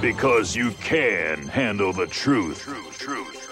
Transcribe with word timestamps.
Because 0.00 0.54
you 0.54 0.72
can 0.72 1.48
handle 1.48 1.92
the 1.92 2.06
truth. 2.06 2.62
Truth, 2.62 2.98
truth, 2.98 3.42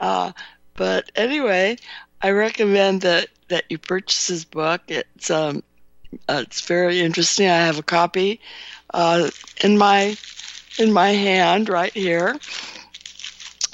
Uh, 0.00 0.32
but 0.74 1.12
anyway, 1.14 1.76
I 2.22 2.30
recommend 2.30 3.00
that 3.00 3.28
that 3.48 3.64
you 3.68 3.78
purchase 3.78 4.28
his 4.28 4.44
book. 4.44 4.82
It's 4.88 5.30
um, 5.30 5.62
uh, 6.28 6.44
it's 6.46 6.60
very 6.60 7.00
interesting. 7.00 7.48
I 7.48 7.66
have 7.66 7.78
a 7.78 7.82
copy 7.82 8.40
uh, 8.94 9.30
in 9.62 9.76
my 9.76 10.16
in 10.78 10.92
my 10.92 11.08
hand 11.08 11.68
right 11.68 11.92
here. 11.92 12.36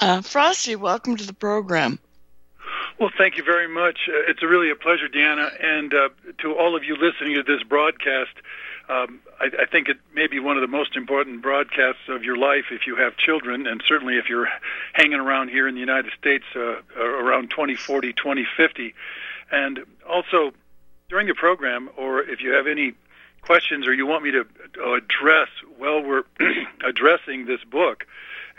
Uh, 0.01 0.21
Frosty, 0.21 0.75
welcome 0.75 1.15
to 1.17 1.25
the 1.25 1.33
program. 1.33 1.99
Well, 2.99 3.11
thank 3.17 3.37
you 3.37 3.43
very 3.43 3.67
much. 3.67 4.09
Uh, 4.09 4.29
it's 4.29 4.41
really 4.41 4.71
a 4.71 4.75
pleasure, 4.75 5.07
Deanna, 5.07 5.51
and 5.63 5.93
uh, 5.93 6.09
to 6.39 6.53
all 6.53 6.75
of 6.75 6.83
you 6.83 6.95
listening 6.95 7.35
to 7.35 7.43
this 7.43 7.63
broadcast. 7.63 8.31
Um, 8.89 9.19
I, 9.39 9.45
I 9.61 9.65
think 9.71 9.87
it 9.87 9.97
may 10.13 10.25
be 10.25 10.39
one 10.39 10.57
of 10.57 10.61
the 10.61 10.67
most 10.67 10.95
important 10.95 11.43
broadcasts 11.43 12.09
of 12.09 12.23
your 12.23 12.37
life 12.37 12.65
if 12.71 12.87
you 12.87 12.95
have 12.95 13.15
children, 13.17 13.67
and 13.67 13.83
certainly 13.87 14.17
if 14.17 14.27
you're 14.27 14.49
hanging 14.93 15.19
around 15.19 15.49
here 15.49 15.67
in 15.67 15.75
the 15.75 15.79
United 15.79 16.11
States 16.19 16.45
uh, 16.55 16.81
around 16.99 17.51
2040, 17.51 18.13
2050. 18.13 18.95
And 19.51 19.85
also, 20.09 20.51
during 21.07 21.27
the 21.27 21.35
program, 21.35 21.89
or 21.97 22.21
if 22.21 22.41
you 22.41 22.53
have 22.53 22.65
any 22.65 22.93
questions 23.41 23.87
or 23.87 23.93
you 23.93 24.05
want 24.05 24.23
me 24.23 24.31
to 24.31 24.45
address 24.93 25.49
while 25.77 26.01
we're 26.01 26.23
addressing 26.83 27.45
this 27.45 27.63
book, 27.63 28.05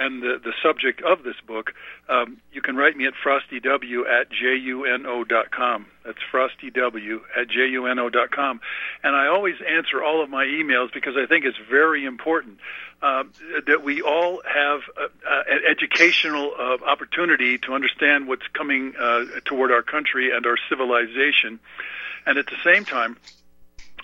and 0.01 0.23
the, 0.23 0.41
the 0.43 0.53
subject 0.63 1.03
of 1.03 1.23
this 1.23 1.37
book, 1.47 1.75
um, 2.09 2.39
you 2.53 2.63
can 2.63 2.75
write 2.75 2.97
me 2.97 3.07
at 3.07 3.13
frostyw 3.23 3.65
at 4.09 5.51
com. 5.51 5.87
That's 6.05 6.19
frostyw 6.33 7.21
at 7.37 8.31
com. 8.33 8.61
And 9.05 9.15
I 9.15 9.27
always 9.29 9.57
answer 9.61 10.03
all 10.03 10.23
of 10.23 10.31
my 10.31 10.47
emails 10.47 10.93
because 10.93 11.17
I 11.17 11.27
think 11.27 11.45
it's 11.45 11.59
very 11.71 12.05
important 12.07 12.59
uh, 13.03 13.25
that 13.67 13.83
we 13.85 14.03
all 14.03 14.43
have 14.45 14.81
an 14.99 15.61
educational 15.69 16.53
uh, 16.59 16.79
opportunity 16.87 17.59
to 17.59 17.75
understand 17.75 18.27
what's 18.27 18.47
coming 18.53 18.95
uh, 18.99 19.25
toward 19.45 19.71
our 19.71 19.83
country 19.83 20.35
and 20.35 20.47
our 20.47 20.57
civilization. 20.69 21.61
And 22.27 22.39
at 22.39 22.47
the 22.47 22.57
same 22.65 22.85
time, 22.85 23.17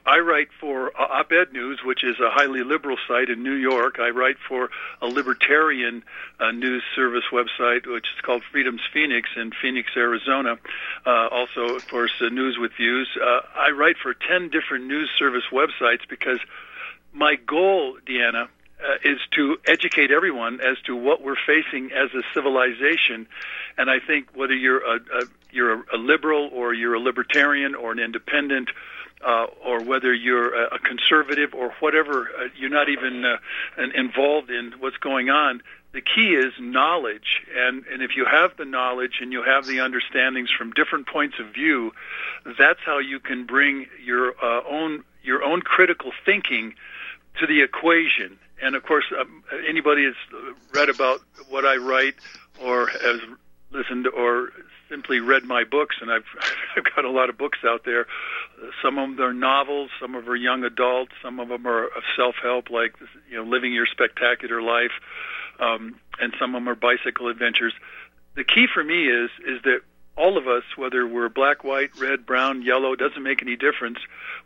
I 0.07 0.21
write 0.21 0.49
for 0.61 0.93
uh, 0.97 1.21
Op-Ed 1.21 1.53
News, 1.53 1.81
which 1.85 2.05
is 2.05 2.21
a 2.21 2.31
highly 2.31 2.63
liberal 2.63 2.97
site 3.09 3.29
in 3.29 3.43
New 3.43 3.55
York. 3.55 3.99
I 3.99 4.11
write 4.11 4.37
for 4.49 4.71
a 5.03 5.07
libertarian 5.07 6.05
uh, 6.39 6.53
news 6.53 6.85
service 6.95 7.25
website, 7.33 7.87
which 7.87 8.07
is 8.15 8.21
called 8.23 8.45
Freedom's 8.53 8.83
Phoenix 8.93 9.31
in 9.37 9.51
Phoenix, 9.61 9.91
Arizona. 9.97 10.59
Uh, 11.05 11.27
also, 11.33 11.75
of 11.75 11.89
course, 11.89 12.13
uh, 12.21 12.29
News 12.29 12.57
with 12.57 12.73
Views. 12.77 13.09
Uh, 13.21 13.41
I 13.57 13.71
write 13.71 13.97
for 14.01 14.15
10 14.15 14.51
different 14.51 14.87
news 14.87 15.11
service 15.19 15.45
websites 15.53 16.09
because 16.09 16.39
my 17.13 17.35
goal, 17.35 17.99
Deanna, 18.07 18.49
uh, 18.79 18.95
is 19.03 19.19
to 19.33 19.57
educate 19.67 20.13
everyone 20.13 20.61
as 20.61 20.77
to 20.85 20.95
what 20.95 21.23
we're 21.23 21.35
facing 21.47 21.91
as 21.93 22.15
a 22.15 22.23
civilization. 22.33 23.27
And 23.77 23.91
I 23.91 23.99
think 23.99 24.29
whether 24.37 24.55
you're 24.55 24.85
a, 24.85 24.97
a 24.97 25.23
you're 25.51 25.85
a 25.93 25.97
liberal 25.97 26.51
or 26.53 26.75
you're 26.75 26.95
a 26.95 27.01
libertarian 27.01 27.75
or 27.75 27.91
an 27.91 27.99
independent 27.99 28.69
uh, 29.27 29.47
or 29.65 29.83
whether 29.83 30.15
you're 30.15 30.55
a 30.55 30.79
conservative 30.79 31.53
or 31.53 31.75
whatever, 31.81 32.29
uh, 32.29 32.49
you're 32.57 32.71
not 32.71 32.89
even 32.89 33.25
uh, 33.25 33.39
involved 33.95 34.51
in 34.51 34.73
what's 34.79 34.99
going 34.99 35.31
on. 35.31 35.63
The 35.93 36.01
key 36.01 36.35
is 36.35 36.53
knowledge, 36.61 37.43
and 37.57 37.85
and 37.91 38.03
if 38.03 38.17
you 38.17 38.25
have 38.25 38.57
the 38.57 38.65
knowledge 38.65 39.19
and 39.21 39.33
you 39.33 39.43
have 39.43 39.67
the 39.67 39.81
understandings 39.81 40.51
from 40.57 40.71
different 40.73 41.09
points 41.09 41.39
of 41.41 41.49
view, 41.49 41.93
that's 42.59 42.81
how 42.85 42.99
you 42.99 43.19
can 43.19 43.47
bring 43.47 43.87
your 44.05 44.35
uh, 44.43 44.63
own 44.69 45.03
your 45.25 45.43
own 45.43 45.61
critical 45.63 46.13
thinking 46.25 46.75
to 47.41 47.47
the 47.47 47.63
equation. 47.63 48.39
And 48.63 48.77
of 48.77 48.85
course, 48.85 49.07
um, 49.19 49.43
anybody 49.69 50.05
has 50.05 50.15
read 50.73 50.89
about 50.89 51.21
what 51.49 51.65
I 51.65 51.77
write 51.77 52.15
or 52.63 52.87
has 52.87 53.21
listened 53.73 54.07
or 54.07 54.51
simply 54.89 55.21
read 55.21 55.45
my 55.45 55.65
books, 55.65 55.97
and 56.01 56.11
I've 56.11 56.25
I've 56.77 56.85
got 56.85 57.05
a 57.05 57.11
lot 57.11 57.31
of 57.31 57.39
books 57.39 57.59
out 57.65 57.85
there. 57.85 58.07
Some 58.83 58.99
of 58.99 59.17
them 59.17 59.21
are 59.21 59.33
novels, 59.33 59.91
some 60.01 60.15
of 60.15 60.25
them 60.25 60.33
are 60.33 60.37
young 60.37 60.65
adult, 60.65 61.09
some 61.23 61.41
of 61.41 61.49
them 61.49 61.67
are 61.67 61.91
self-help, 62.17 62.71
like 62.71 62.95
you 63.31 63.37
know, 63.37 63.45
living 63.45 63.73
your 63.73 63.87
spectacular 63.87 64.63
life, 64.63 64.93
um, 65.61 65.99
and 66.21 66.35
some 66.39 66.55
of 66.55 66.63
them 66.63 66.69
are 66.69 66.75
bicycle 66.75 67.29
adventures. 67.29 67.75
The 68.35 68.45
key 68.45 68.67
for 68.73 68.83
me 68.83 69.09
is 69.09 69.31
is 69.47 69.63
that 69.63 69.81
all 70.17 70.39
of 70.39 70.49
us, 70.49 70.65
whether 70.77 71.07
we're 71.07 71.29
black, 71.29 71.63
white, 71.63 71.91
red, 71.99 72.25
brown, 72.25 72.63
yellow, 72.63 72.95
doesn't 72.95 73.23
make 73.23 73.43
any 73.43 73.57
difference. 73.57 73.99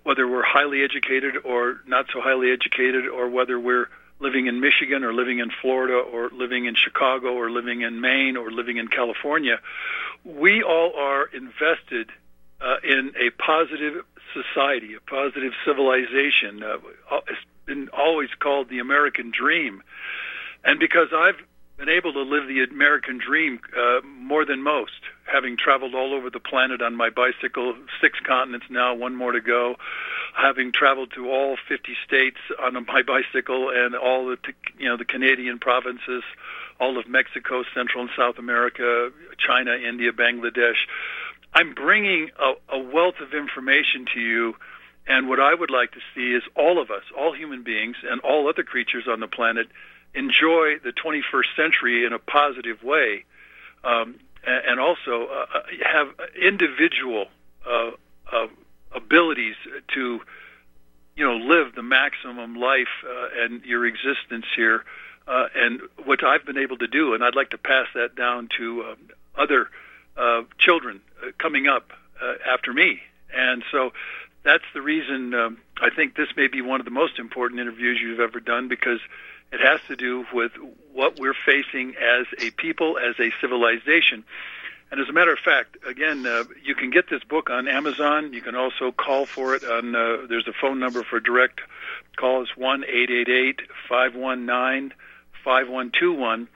Whether 0.02 0.26
we're 0.26 0.42
highly 0.42 0.82
educated 0.82 1.36
or 1.44 1.80
not 1.86 2.06
so 2.12 2.20
highly 2.20 2.50
educated, 2.50 3.06
or 3.06 3.28
whether 3.28 3.58
we're 3.58 3.88
living 4.20 4.46
in 4.46 4.60
Michigan 4.60 5.02
or 5.02 5.12
living 5.12 5.38
in 5.38 5.50
Florida 5.62 5.94
or 5.94 6.30
living 6.30 6.66
in 6.66 6.74
Chicago 6.74 7.32
or 7.34 7.50
living 7.50 7.82
in 7.82 8.00
Maine 8.00 8.36
or 8.36 8.50
living 8.50 8.76
in 8.76 8.88
California, 8.88 9.58
we 10.24 10.62
all 10.62 10.92
are 10.96 11.26
invested 11.26 12.10
uh, 12.60 12.76
in 12.84 13.12
a 13.16 13.30
positive 13.30 14.04
society, 14.34 14.94
a 14.94 15.00
positive 15.00 15.52
civilization. 15.64 16.62
Uh, 16.62 16.78
it's 17.26 17.40
been 17.66 17.88
always 17.88 18.28
called 18.38 18.68
the 18.68 18.78
American 18.78 19.30
dream. 19.30 19.82
And 20.64 20.78
because 20.78 21.08
I've 21.14 21.42
been 21.80 21.88
able 21.88 22.12
to 22.12 22.20
live 22.20 22.46
the 22.46 22.62
American 22.70 23.18
dream 23.18 23.58
uh, 23.74 24.00
more 24.04 24.44
than 24.44 24.62
most, 24.62 25.00
having 25.24 25.56
traveled 25.56 25.94
all 25.94 26.12
over 26.12 26.28
the 26.28 26.38
planet 26.38 26.82
on 26.82 26.94
my 26.94 27.08
bicycle, 27.08 27.74
six 28.02 28.18
continents 28.20 28.66
now, 28.68 28.94
one 28.94 29.16
more 29.16 29.32
to 29.32 29.40
go, 29.40 29.76
having 30.36 30.72
traveled 30.72 31.10
to 31.14 31.30
all 31.30 31.56
50 31.68 31.96
states 32.06 32.36
on 32.62 32.74
my 32.86 33.02
bicycle 33.02 33.70
and 33.70 33.96
all 33.96 34.26
the 34.26 34.36
you 34.78 34.88
know 34.88 34.98
the 34.98 35.06
Canadian 35.06 35.58
provinces, 35.58 36.22
all 36.78 36.98
of 36.98 37.08
Mexico, 37.08 37.64
Central 37.74 38.02
and 38.02 38.10
South 38.14 38.38
America, 38.38 39.10
China, 39.38 39.72
India, 39.72 40.12
Bangladesh. 40.12 40.84
I'm 41.54 41.72
bringing 41.72 42.28
a, 42.38 42.76
a 42.76 42.78
wealth 42.78 43.20
of 43.22 43.32
information 43.32 44.04
to 44.14 44.20
you 44.20 44.54
And 45.06 45.28
what 45.28 45.40
I 45.40 45.54
would 45.54 45.70
like 45.70 45.92
to 45.92 46.00
see 46.14 46.34
is 46.34 46.42
all 46.54 46.80
of 46.80 46.90
us, 46.90 47.02
all 47.18 47.32
human 47.34 47.64
beings, 47.64 47.96
and 48.08 48.20
all 48.20 48.48
other 48.48 48.62
creatures 48.62 49.08
on 49.08 49.18
the 49.18 49.26
planet 49.26 49.66
enjoy 50.14 50.78
the 50.82 50.92
21st 50.92 51.56
century 51.56 52.04
in 52.04 52.12
a 52.12 52.18
positive 52.18 52.82
way, 52.82 53.24
um, 53.84 54.16
and, 54.46 54.80
also 54.80 55.26
uh, 55.26 55.46
uh, 55.54 55.60
have 55.84 56.08
individual 56.40 57.26
uh, 57.66 57.90
uh, 58.32 58.46
abilities 58.94 59.54
to, 59.94 60.20
you 61.16 61.24
know, 61.24 61.36
live 61.36 61.74
the 61.74 61.82
maximum 61.82 62.56
life 62.56 63.04
uh, 63.04 63.44
and 63.44 63.64
your 63.64 63.86
existence 63.86 64.46
here. 64.56 64.84
Uh, 65.28 65.46
and 65.54 65.80
what 66.04 66.24
I've 66.24 66.44
been 66.44 66.58
able 66.58 66.78
to 66.78 66.88
do, 66.88 67.14
and 67.14 67.22
I'd 67.22 67.36
like 67.36 67.50
to 67.50 67.58
pass 67.58 67.86
that 67.94 68.16
down 68.16 68.48
to 68.58 68.84
um, 68.84 68.96
other 69.36 69.68
children 70.58 71.00
coming 71.38 71.66
up 71.66 71.92
after 72.46 72.72
me. 72.72 73.00
And 73.34 73.62
so 73.70 73.92
that's 74.42 74.64
the 74.74 74.82
reason 74.82 75.34
um, 75.34 75.58
I 75.80 75.90
think 75.90 76.16
this 76.16 76.28
may 76.36 76.48
be 76.48 76.62
one 76.62 76.80
of 76.80 76.84
the 76.84 76.90
most 76.90 77.18
important 77.18 77.60
interviews 77.60 78.00
you've 78.02 78.20
ever 78.20 78.40
done 78.40 78.68
because 78.68 79.00
it 79.52 79.60
has 79.60 79.80
to 79.88 79.96
do 79.96 80.24
with 80.32 80.52
what 80.92 81.18
we're 81.18 81.34
facing 81.34 81.94
as 81.96 82.26
a 82.38 82.50
people, 82.50 82.98
as 82.98 83.18
a 83.18 83.30
civilization. 83.40 84.24
And 84.90 85.00
as 85.00 85.08
a 85.08 85.12
matter 85.12 85.32
of 85.32 85.38
fact, 85.38 85.76
again, 85.86 86.26
uh, 86.26 86.44
you 86.62 86.74
can 86.74 86.90
get 86.90 87.08
this 87.08 87.22
book 87.22 87.48
on 87.48 87.68
Amazon. 87.68 88.32
You 88.32 88.40
can 88.40 88.56
also 88.56 88.90
call 88.90 89.24
for 89.24 89.54
it 89.54 89.62
on. 89.62 89.94
Uh, 89.94 90.26
there's 90.28 90.48
a 90.48 90.52
phone 90.52 90.80
number 90.80 91.04
for 91.04 91.20
direct 91.20 91.60
call. 92.16 92.42
It's 92.42 92.56
one 92.56 92.84
eight 92.84 93.10
eight 93.10 93.28
eight 93.28 93.60
five 93.88 94.16
one 94.16 94.46
nine 94.46 94.92
five 95.44 95.68
one 95.68 95.92
two 95.98 96.12
one. 96.12 96.48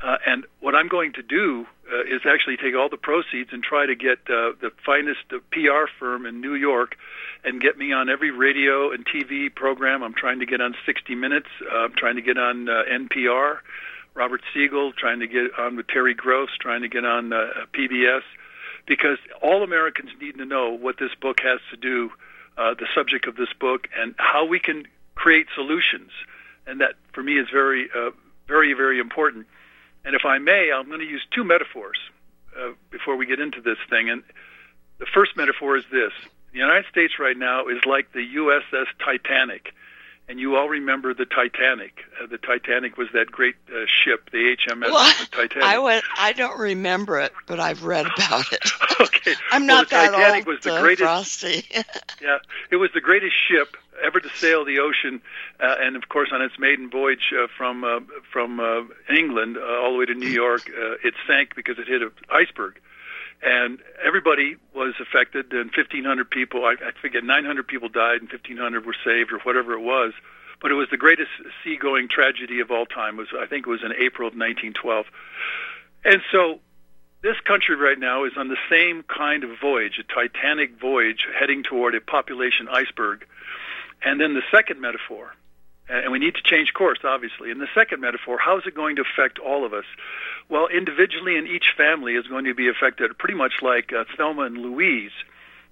Uh, 0.00 0.16
and 0.26 0.46
what 0.60 0.74
I'm 0.74 0.88
going 0.88 1.12
to 1.12 1.22
do 1.22 1.66
uh, 1.92 2.02
is 2.02 2.22
actually 2.24 2.56
take 2.56 2.74
all 2.76 2.88
the 2.88 2.96
proceeds 2.96 3.50
and 3.52 3.62
try 3.62 3.86
to 3.86 3.94
get 3.94 4.18
uh, 4.28 4.52
the 4.60 4.70
finest 4.84 5.20
PR 5.50 5.86
firm 5.98 6.26
in 6.26 6.40
New 6.40 6.54
York 6.54 6.96
and 7.44 7.60
get 7.60 7.78
me 7.78 7.92
on 7.92 8.08
every 8.08 8.30
radio 8.30 8.92
and 8.92 9.04
TV 9.06 9.54
program. 9.54 10.02
I'm 10.02 10.14
trying 10.14 10.40
to 10.40 10.46
get 10.46 10.60
on 10.60 10.74
60 10.86 11.14
Minutes. 11.14 11.48
Uh, 11.60 11.78
I'm 11.78 11.92
trying 11.92 12.16
to 12.16 12.22
get 12.22 12.38
on 12.38 12.68
uh, 12.68 12.82
NPR. 12.90 13.58
Robert 14.14 14.42
Siegel, 14.52 14.92
trying 14.92 15.20
to 15.20 15.26
get 15.26 15.58
on 15.58 15.76
with 15.76 15.86
Terry 15.86 16.14
Gross, 16.14 16.50
trying 16.60 16.82
to 16.82 16.88
get 16.88 17.04
on 17.04 17.32
uh, 17.32 17.46
PBS, 17.72 18.22
because 18.86 19.18
all 19.40 19.62
Americans 19.62 20.10
need 20.20 20.36
to 20.38 20.44
know 20.44 20.70
what 20.70 20.98
this 20.98 21.14
book 21.20 21.40
has 21.40 21.60
to 21.70 21.76
do, 21.76 22.10
uh, 22.58 22.74
the 22.74 22.86
subject 22.94 23.26
of 23.26 23.36
this 23.36 23.52
book, 23.58 23.88
and 23.96 24.14
how 24.18 24.44
we 24.44 24.58
can 24.58 24.86
create 25.14 25.46
solutions. 25.54 26.10
And 26.66 26.80
that, 26.80 26.94
for 27.12 27.22
me, 27.22 27.38
is 27.38 27.48
very, 27.52 27.88
uh, 27.94 28.10
very, 28.48 28.74
very 28.74 28.98
important. 28.98 29.46
And 30.04 30.14
if 30.14 30.24
I 30.24 30.38
may, 30.38 30.70
I'm 30.74 30.88
going 30.88 31.00
to 31.00 31.06
use 31.06 31.22
two 31.30 31.44
metaphors 31.44 31.98
uh, 32.58 32.72
before 32.90 33.16
we 33.16 33.26
get 33.26 33.40
into 33.40 33.60
this 33.60 33.78
thing. 33.88 34.08
And 34.10 34.22
the 34.98 35.06
first 35.06 35.36
metaphor 35.36 35.76
is 35.76 35.84
this 35.90 36.12
the 36.52 36.58
United 36.58 36.86
States 36.90 37.18
right 37.18 37.36
now 37.36 37.68
is 37.68 37.84
like 37.86 38.12
the 38.12 38.26
USS 38.36 38.86
Titanic. 39.04 39.72
And 40.30 40.38
you 40.38 40.54
all 40.54 40.68
remember 40.68 41.12
the 41.12 41.24
Titanic. 41.24 42.04
Uh, 42.22 42.26
the 42.26 42.38
Titanic 42.38 42.96
was 42.96 43.08
that 43.14 43.32
great 43.32 43.56
uh, 43.68 43.86
ship, 43.86 44.30
the 44.30 44.56
HMS 44.56 44.92
well, 44.92 45.12
Titanic. 45.32 45.64
I 45.64 46.00
I 46.16 46.32
don't 46.32 46.56
remember 46.56 47.18
it, 47.18 47.32
but 47.48 47.58
I've 47.58 47.82
read 47.82 48.06
about 48.06 48.52
it. 48.52 48.64
okay. 49.00 49.34
I'm 49.50 49.66
well, 49.66 49.78
not 49.78 49.90
the 49.90 49.96
that 49.96 50.12
Titanic 50.12 50.46
old, 50.46 50.54
was 50.54 50.64
the 50.64 50.74
uh, 50.74 50.80
greatest. 50.82 51.02
Frosty. 51.02 51.64
yeah, 52.22 52.38
it 52.70 52.76
was 52.76 52.90
the 52.94 53.00
greatest 53.00 53.34
ship 53.48 53.76
ever 54.04 54.20
to 54.20 54.28
sail 54.36 54.64
the 54.64 54.78
ocean, 54.78 55.20
uh, 55.58 55.74
and 55.80 55.96
of 55.96 56.08
course, 56.08 56.30
on 56.32 56.42
its 56.42 56.56
maiden 56.60 56.90
voyage 56.90 57.32
uh, 57.36 57.48
from 57.58 57.82
uh, 57.82 57.98
from 58.32 58.60
uh, 58.60 58.82
England 59.12 59.58
uh, 59.58 59.80
all 59.82 59.94
the 59.94 59.98
way 59.98 60.06
to 60.06 60.14
New 60.14 60.28
York, 60.28 60.70
uh, 60.70 60.92
it 61.02 61.14
sank 61.26 61.56
because 61.56 61.76
it 61.80 61.88
hit 61.88 62.02
an 62.02 62.12
iceberg, 62.30 62.78
and 63.42 63.78
everybody 64.04 64.56
was 64.74 64.94
affected. 65.00 65.52
And 65.52 65.70
1,500 65.70 66.30
people, 66.30 66.64
I, 66.64 66.74
I 66.80 66.92
forget, 67.00 67.24
900 67.24 67.66
people 67.66 67.88
died, 67.88 68.20
and 68.20 68.30
1,500 68.30 68.84
were 68.84 68.96
saved, 69.04 69.32
or 69.32 69.38
whatever 69.40 69.72
it 69.72 69.80
was. 69.80 70.12
But 70.60 70.70
it 70.70 70.74
was 70.74 70.88
the 70.90 70.98
greatest 70.98 71.30
seagoing 71.64 72.08
tragedy 72.08 72.60
of 72.60 72.70
all 72.70 72.84
time. 72.84 73.14
It 73.18 73.32
was 73.32 73.40
I 73.40 73.46
think 73.46 73.66
it 73.66 73.70
was 73.70 73.82
in 73.82 73.92
April 73.92 74.28
of 74.28 74.34
1912, 74.34 75.06
and 76.04 76.20
so 76.30 76.60
this 77.22 77.38
country 77.44 77.76
right 77.76 77.98
now 77.98 78.24
is 78.24 78.32
on 78.36 78.48
the 78.48 78.56
same 78.70 79.02
kind 79.02 79.44
of 79.44 79.50
voyage, 79.60 79.98
a 79.98 80.02
titanic 80.02 80.80
voyage 80.80 81.26
heading 81.38 81.62
toward 81.62 81.94
a 81.94 82.00
population 82.00 82.68
iceberg. 82.70 83.26
And 84.02 84.18
then 84.18 84.32
the 84.32 84.42
second 84.50 84.80
metaphor, 84.80 85.34
and 85.90 86.12
we 86.12 86.18
need 86.18 86.34
to 86.36 86.42
change 86.42 86.72
course, 86.72 87.00
obviously. 87.04 87.50
And 87.50 87.60
the 87.60 87.68
second 87.74 88.00
metaphor, 88.00 88.38
how 88.38 88.58
is 88.58 88.64
it 88.66 88.74
going 88.74 88.96
to 88.96 89.02
affect 89.02 89.38
all 89.38 89.64
of 89.64 89.74
us? 89.74 89.84
Well, 90.48 90.68
individually, 90.68 91.36
and 91.36 91.48
each 91.48 91.74
family 91.76 92.14
is 92.14 92.26
going 92.26 92.44
to 92.44 92.54
be 92.54 92.68
affected 92.68 93.16
pretty 93.18 93.34
much 93.34 93.54
like 93.60 93.92
uh, 93.92 94.04
Thelma 94.16 94.42
and 94.42 94.58
Louise. 94.58 95.12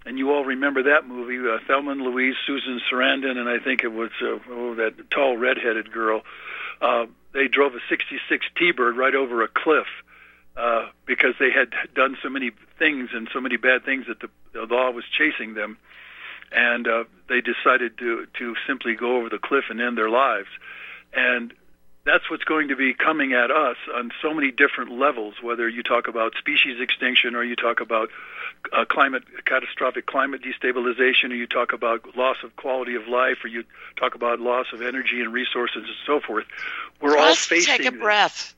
And 0.04 0.18
you 0.18 0.32
all 0.32 0.44
remember 0.44 0.84
that 0.84 1.06
movie, 1.06 1.38
uh, 1.48 1.58
Thelma 1.66 1.92
and 1.92 2.00
Louise, 2.00 2.34
Susan 2.46 2.80
Sarandon, 2.90 3.36
and 3.36 3.48
I 3.48 3.58
think 3.58 3.84
it 3.84 3.92
was 3.92 4.10
uh, 4.20 4.38
oh, 4.50 4.74
that 4.76 5.10
tall 5.10 5.36
redheaded 5.36 5.92
girl. 5.92 6.22
Uh, 6.80 7.06
they 7.32 7.48
drove 7.48 7.74
a 7.74 7.80
66 7.88 8.46
T-Bird 8.56 8.96
right 8.96 9.14
over 9.14 9.42
a 9.42 9.48
cliff 9.48 9.86
uh, 10.56 10.86
because 11.06 11.34
they 11.38 11.50
had 11.50 11.72
done 11.94 12.16
so 12.22 12.28
many 12.28 12.52
things 12.78 13.10
and 13.12 13.28
so 13.32 13.40
many 13.40 13.56
bad 13.56 13.84
things 13.84 14.06
that 14.06 14.20
the, 14.20 14.28
the 14.52 14.62
law 14.62 14.90
was 14.90 15.04
chasing 15.16 15.54
them 15.54 15.78
and 16.52 16.86
uh, 16.88 17.04
they 17.28 17.40
decided 17.40 17.98
to 17.98 18.26
to 18.38 18.54
simply 18.66 18.94
go 18.94 19.16
over 19.16 19.28
the 19.28 19.38
cliff 19.38 19.64
and 19.70 19.80
end 19.80 19.96
their 19.96 20.10
lives. 20.10 20.48
And 21.12 21.52
that's 22.04 22.30
what's 22.30 22.44
going 22.44 22.68
to 22.68 22.76
be 22.76 22.94
coming 22.94 23.34
at 23.34 23.50
us 23.50 23.76
on 23.94 24.10
so 24.22 24.32
many 24.32 24.50
different 24.50 24.98
levels. 24.98 25.34
Whether 25.42 25.68
you 25.68 25.82
talk 25.82 26.08
about 26.08 26.32
species 26.38 26.80
extinction, 26.80 27.34
or 27.34 27.44
you 27.44 27.54
talk 27.54 27.80
about 27.80 28.08
uh, 28.72 28.84
climate 28.86 29.24
catastrophic 29.44 30.06
climate 30.06 30.42
destabilization, 30.42 31.30
or 31.30 31.34
you 31.34 31.46
talk 31.46 31.72
about 31.72 32.16
loss 32.16 32.38
of 32.42 32.56
quality 32.56 32.94
of 32.94 33.06
life, 33.08 33.38
or 33.44 33.48
you 33.48 33.64
talk 33.96 34.14
about 34.14 34.40
loss 34.40 34.66
of 34.72 34.80
energy 34.80 35.20
and 35.20 35.32
resources 35.32 35.84
and 35.84 35.96
so 36.06 36.20
forth. 36.20 36.46
We're 37.00 37.14
Just 37.14 37.20
all 37.20 37.56
facing. 37.56 37.76
Take 37.76 37.86
a 37.86 37.92
breath. 37.92 38.54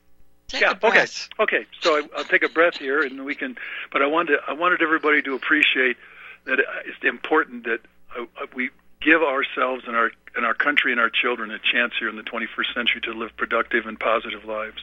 Take 0.47 0.61
yeah. 0.61 0.71
a 0.71 0.75
breath. 0.75 1.29
Okay. 1.39 1.57
Okay. 1.57 1.67
So 1.81 1.97
I, 1.97 2.03
I'll 2.17 2.23
take 2.23 2.43
a 2.43 2.49
breath 2.49 2.77
here, 2.77 3.01
and 3.01 3.25
we 3.25 3.35
can. 3.35 3.57
But 3.91 4.01
I 4.01 4.07
wanted 4.07 4.39
I 4.47 4.53
wanted 4.53 4.81
everybody 4.81 5.21
to 5.23 5.35
appreciate 5.35 5.97
that 6.45 6.59
it's 6.85 7.03
important 7.03 7.65
that 7.65 7.79
uh, 8.17 8.25
we 8.55 8.69
give 9.01 9.21
ourselves 9.21 9.83
and 9.87 9.95
our 9.95 10.11
and 10.35 10.45
our 10.45 10.53
country 10.53 10.91
and 10.91 11.01
our 11.01 11.09
children 11.09 11.51
a 11.51 11.59
chance 11.59 11.93
here 11.99 12.07
in 12.07 12.15
the 12.15 12.23
21st 12.23 12.73
century 12.73 13.01
to 13.01 13.11
live 13.11 13.35
productive 13.35 13.85
and 13.85 13.99
positive 13.99 14.45
lives. 14.45 14.77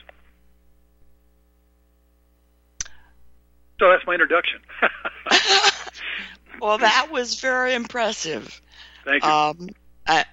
So 3.79 3.91
that's 3.91 4.05
my 4.07 4.15
introduction. 4.15 4.61
well, 6.61 6.79
that 6.79 7.09
was 7.11 7.41
very 7.41 7.75
impressive. 7.75 8.61
Thank 9.05 9.25
you. 9.25 9.31
Um, 9.31 9.69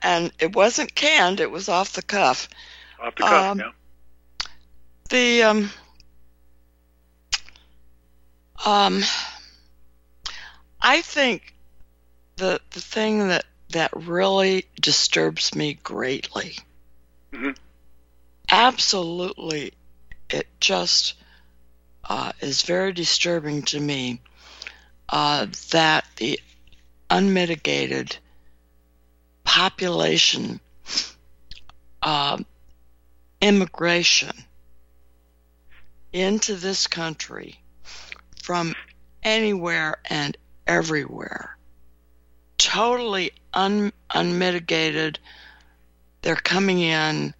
and 0.01 0.31
it 0.39 0.56
wasn't 0.56 0.95
canned; 0.95 1.40
it 1.40 1.52
was 1.52 1.69
off 1.69 1.94
the 1.94 2.02
cuff. 2.02 2.49
Off 3.02 3.16
the 3.16 3.23
cuff, 3.23 3.52
um, 3.52 3.59
yeah. 3.59 3.71
The 5.09 5.44
um, 5.44 5.69
um, 8.66 9.04
I 10.87 11.01
think 11.01 11.56
the 12.35 12.61
the 12.69 12.80
thing 12.80 13.30
that 13.30 13.45
that 13.69 13.89
really 13.95 14.68
disturbs 14.80 15.56
me 15.56 15.73
greatly, 15.73 16.59
mm-hmm. 17.33 17.54
absolutely, 18.51 19.73
it 20.30 20.47
just 20.59 21.15
uh, 22.04 22.33
is 22.39 22.61
very 22.61 22.94
disturbing 22.94 23.63
to 23.63 23.80
me 23.80 24.21
uh, 25.09 25.47
that 25.71 26.06
the 26.18 26.39
unmitigated 27.09 28.15
population 29.44 30.59
uh, 32.04 32.37
immigration 33.42 34.33
into 36.13 36.54
this 36.54 36.85
country 36.85 37.59
from 38.44 38.75
anywhere 39.23 39.97
and 40.06 40.37
everywhere. 40.68 41.57
Totally 42.57 43.31
un, 43.54 43.92
unmitigated. 44.14 45.19
They're 46.22 46.36
coming 46.36 46.80
in 46.80 47.34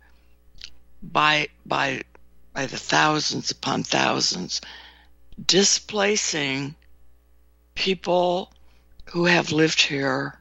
by 1.01 1.50
by 1.65 2.03
by 2.53 2.65
the 2.65 2.77
thousands 2.77 3.51
upon 3.51 3.84
thousands, 3.84 4.62
displacing 5.46 6.75
people 7.75 8.53
who 9.05 9.25
have 9.25 9.51
lived 9.51 9.82
here 9.82 10.39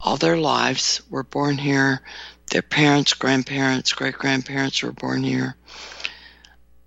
all 0.00 0.16
their 0.16 0.36
lives, 0.36 1.00
were 1.08 1.22
born 1.22 1.56
here, 1.56 2.02
their 2.50 2.62
parents, 2.62 3.14
grandparents, 3.14 3.92
great 3.92 4.14
grandparents 4.14 4.82
were 4.82 4.92
born 4.92 5.22
here. 5.22 5.56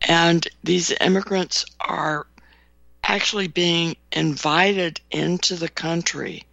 And 0.02 0.48
these 0.64 0.94
immigrants 1.02 1.66
are 1.80 2.28
actually 3.08 3.48
being 3.48 3.96
invited 4.12 5.00
into 5.10 5.56
the 5.56 5.70
country 5.70 6.44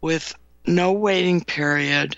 with 0.00 0.34
no 0.66 0.92
waiting 0.92 1.44
period. 1.44 2.16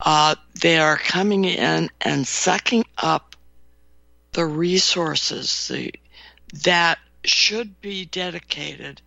Uh, 0.00 0.36
they 0.60 0.78
are 0.78 0.96
coming 0.96 1.44
in 1.44 1.90
and 2.00 2.26
sucking 2.26 2.84
up 2.96 3.34
the 4.32 4.46
resources 4.46 5.66
the, 5.68 5.92
that 6.62 6.98
should 7.24 7.80
be 7.80 8.04
dedicated 8.04 9.02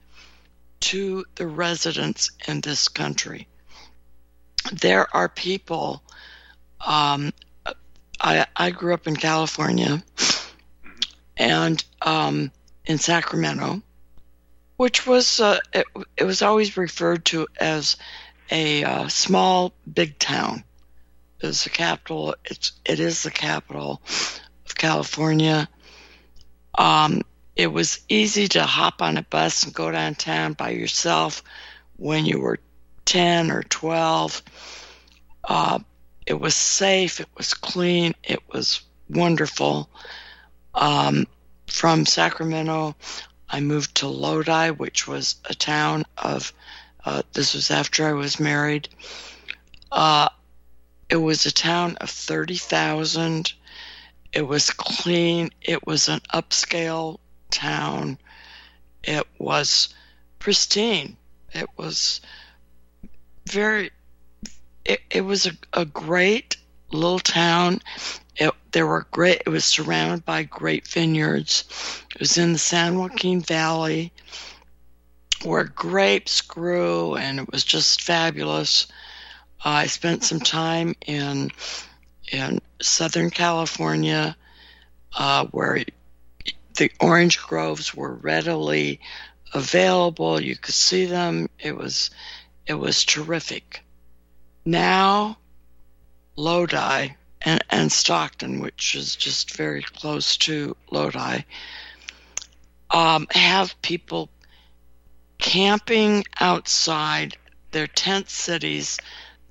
to 0.81 1.23
the 1.35 1.47
residents 1.47 2.31
in 2.47 2.59
this 2.59 2.89
country. 2.89 3.47
There 4.73 5.07
are 5.15 5.29
people. 5.29 6.03
Um, 6.85 7.31
I, 8.19 8.45
I 8.55 8.71
grew 8.71 8.93
up 8.93 9.07
in 9.07 9.15
California 9.15 10.03
and 11.38 11.83
um, 12.01 12.51
in 12.85 12.97
Sacramento, 12.97 13.81
which 14.77 15.05
was 15.05 15.39
uh, 15.39 15.59
it, 15.73 15.85
it, 16.17 16.23
was 16.23 16.41
always 16.41 16.77
referred 16.77 17.25
to 17.25 17.47
as 17.59 17.97
a 18.50 18.83
uh, 18.83 19.07
small 19.07 19.73
big 19.91 20.17
town. 20.17 20.63
It's 21.39 21.63
the 21.63 21.69
capital. 21.69 22.35
It's 22.45 22.73
it 22.85 23.00
is 23.00 23.23
the 23.23 23.31
capital 23.31 24.01
of 24.65 24.75
California. 24.75 25.67
Um, 26.77 27.21
it 27.55 27.67
was 27.67 28.00
easy 28.07 28.47
to 28.50 28.63
hop 28.63 29.01
on 29.01 29.17
a 29.17 29.23
bus 29.23 29.63
and 29.63 29.73
go 29.73 29.91
downtown 29.91 30.53
by 30.53 30.71
yourself 30.71 31.43
when 31.97 32.25
you 32.25 32.39
were 32.39 32.59
10 33.05 33.51
or 33.51 33.63
12. 33.63 34.41
Uh, 35.43 35.79
it 36.25 36.39
was 36.39 36.55
safe, 36.55 37.19
it 37.19 37.27
was 37.35 37.53
clean, 37.53 38.13
it 38.23 38.39
was 38.51 38.81
wonderful. 39.09 39.89
Um, 40.73 41.27
from 41.71 42.05
Sacramento, 42.05 42.95
I 43.49 43.59
moved 43.61 43.95
to 43.95 44.07
Lodi, 44.07 44.69
which 44.69 45.07
was 45.07 45.35
a 45.45 45.55
town 45.55 46.05
of, 46.17 46.53
uh, 47.05 47.23
this 47.33 47.53
was 47.53 47.71
after 47.71 48.05
I 48.05 48.11
was 48.11 48.39
married. 48.39 48.89
Uh, 49.91 50.29
it 51.09 51.15
was 51.15 51.45
a 51.45 51.51
town 51.51 51.97
of 51.97 52.09
30,000. 52.09 53.53
It 54.33 54.41
was 54.41 54.69
clean. 54.69 55.49
It 55.61 55.85
was 55.87 56.07
an 56.07 56.21
upscale 56.33 57.19
town. 57.49 58.17
It 59.03 59.27
was 59.39 59.93
pristine. 60.39 61.17
It 61.53 61.69
was 61.77 62.21
very, 63.45 63.91
it, 64.85 65.01
it 65.09 65.21
was 65.21 65.47
a, 65.47 65.51
a 65.73 65.85
great 65.85 66.57
little 66.93 67.19
town. 67.19 67.81
It, 68.36 68.53
there 68.71 68.88
were 68.88 69.07
great, 69.12 69.43
it 69.45 69.50
was 69.50 69.65
surrounded 69.65 70.25
by 70.25 70.43
great 70.43 70.88
vineyards. 70.88 71.65
It 72.13 72.19
was 72.19 72.38
in 72.38 72.53
the 72.53 72.60
San 72.60 72.98
Joaquin 72.98 73.41
Valley 73.41 74.12
where 75.43 75.63
grapes 75.63 76.41
grew 76.41 77.15
and 77.15 77.39
it 77.39 77.51
was 77.51 77.63
just 77.63 78.01
fabulous. 78.01 78.88
I 79.63 79.88
spent 79.88 80.24
some 80.24 80.39
time 80.39 80.95
in 81.05 81.51
in 82.31 82.62
Southern 82.81 83.29
California 83.29 84.36
uh, 85.17 85.45
where 85.48 85.83
the 86.77 86.91
orange 87.00 87.41
groves 87.41 87.93
were 87.93 88.13
readily 88.13 89.00
available. 89.53 90.39
You 90.39 90.55
could 90.55 90.74
see 90.74 91.05
them. 91.05 91.50
It 91.60 91.75
was 91.75 92.12
it 92.65 92.75
was 92.75 93.03
terrific. 93.03 93.83
Now, 94.63 95.38
Lodi 96.41 97.10
and, 97.43 97.63
and 97.69 97.91
Stockton, 97.91 98.62
which 98.62 98.95
is 98.95 99.15
just 99.15 99.55
very 99.55 99.83
close 99.83 100.38
to 100.38 100.75
Lodi, 100.89 101.41
um, 102.89 103.27
have 103.29 103.79
people 103.83 104.29
camping 105.38 106.24
outside 106.39 107.38
their 107.71 107.88
tent 107.88 108.29
cities. 108.29 109.00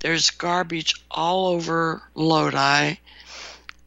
There's 0.00 0.30
garbage 0.30 0.94
all 1.10 1.46
over 1.48 2.02
Lodi. 2.14 2.96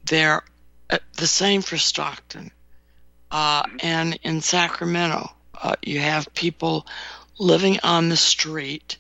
They're 0.05 0.43
uh, 0.89 0.99
the 1.17 1.27
same 1.27 1.61
for 1.61 1.77
Stockton. 1.77 2.51
Uh, 3.29 3.63
and 3.79 4.17
in 4.23 4.41
Sacramento, 4.41 5.29
uh, 5.61 5.75
you 5.81 5.99
have 5.99 6.33
people 6.33 6.87
living 7.37 7.79
on 7.83 8.09
the 8.09 8.17
street, 8.17 8.97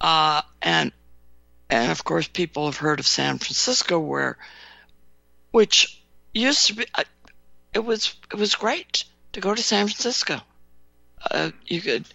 uh, 0.00 0.42
and 0.62 0.92
and 1.70 1.90
of 1.90 2.04
course, 2.04 2.28
people 2.28 2.66
have 2.66 2.76
heard 2.76 3.00
of 3.00 3.06
San 3.06 3.38
Francisco, 3.38 3.98
where 3.98 4.38
which 5.50 6.02
used 6.32 6.66
to 6.68 6.74
be 6.74 6.86
uh, 6.94 7.04
it 7.74 7.84
was 7.84 8.14
it 8.32 8.38
was 8.38 8.54
great 8.54 9.04
to 9.32 9.40
go 9.40 9.54
to 9.54 9.62
San 9.62 9.86
Francisco. 9.86 10.40
Uh, 11.30 11.50
you 11.66 11.80
could, 11.80 12.06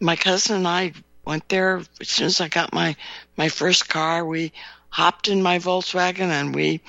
my 0.00 0.16
cousin 0.16 0.56
and 0.56 0.68
I 0.68 0.92
went 1.24 1.48
there 1.48 1.82
as 2.00 2.08
soon 2.08 2.26
as 2.26 2.40
I 2.40 2.48
got 2.48 2.72
my 2.72 2.96
my 3.36 3.48
first 3.48 3.88
car. 3.88 4.24
We 4.24 4.52
hopped 4.90 5.28
in 5.28 5.42
my 5.42 5.58
Volkswagen 5.58 6.30
and 6.30 6.54
we 6.54 6.80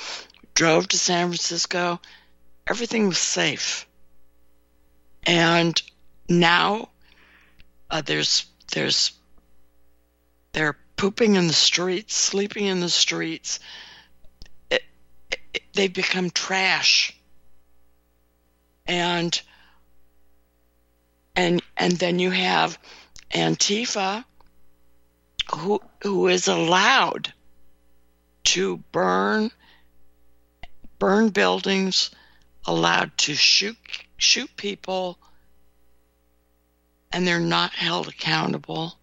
drove 0.54 0.88
to 0.90 0.98
San 0.98 1.28
Francisco 1.28 2.00
everything 2.70 3.08
was 3.08 3.18
safe. 3.18 3.88
And 5.24 5.82
now 6.30 6.90
uh, 7.90 8.02
there's 8.02 8.46
there's 8.72 9.12
they're 10.54 10.78
pooping 11.00 11.36
in 11.36 11.48
the 11.48 11.54
streets, 11.54 12.14
sleeping 12.14 12.66
in 12.66 12.82
the 12.82 12.90
streets. 12.90 13.62
It, 14.70 14.84
it, 15.54 15.62
they've 15.72 15.94
become 15.94 16.30
trash. 16.30 17.16
And 18.86 19.42
and 21.38 21.62
and 21.78 21.94
then 21.94 22.20
you 22.20 22.32
have 22.32 22.78
Antifa 23.34 24.26
who 25.56 25.80
who 26.04 26.28
is 26.28 26.50
allowed 26.50 27.34
to 28.44 28.76
burn 28.92 29.52
burn 30.98 31.30
buildings 31.30 32.12
allowed 32.68 33.18
to 33.20 33.36
shoot 33.36 33.78
shoot 34.18 34.50
people 34.58 35.18
and 37.14 37.26
they're 37.26 37.40
not 37.40 37.72
held 37.72 38.10
accountable 38.10 38.99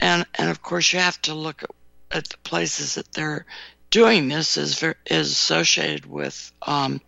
and 0.00 0.26
and 0.34 0.50
of 0.50 0.62
course 0.62 0.92
you 0.92 0.98
have 0.98 1.20
to 1.22 1.34
look 1.34 1.62
at, 1.62 1.70
at 2.10 2.28
the 2.28 2.38
places 2.38 2.96
that 2.96 3.12
they're 3.12 3.46
doing 3.90 4.28
this 4.28 4.56
is 4.56 4.82
is 5.06 5.32
associated 5.32 6.06
with 6.06 6.52
um, 6.62 7.00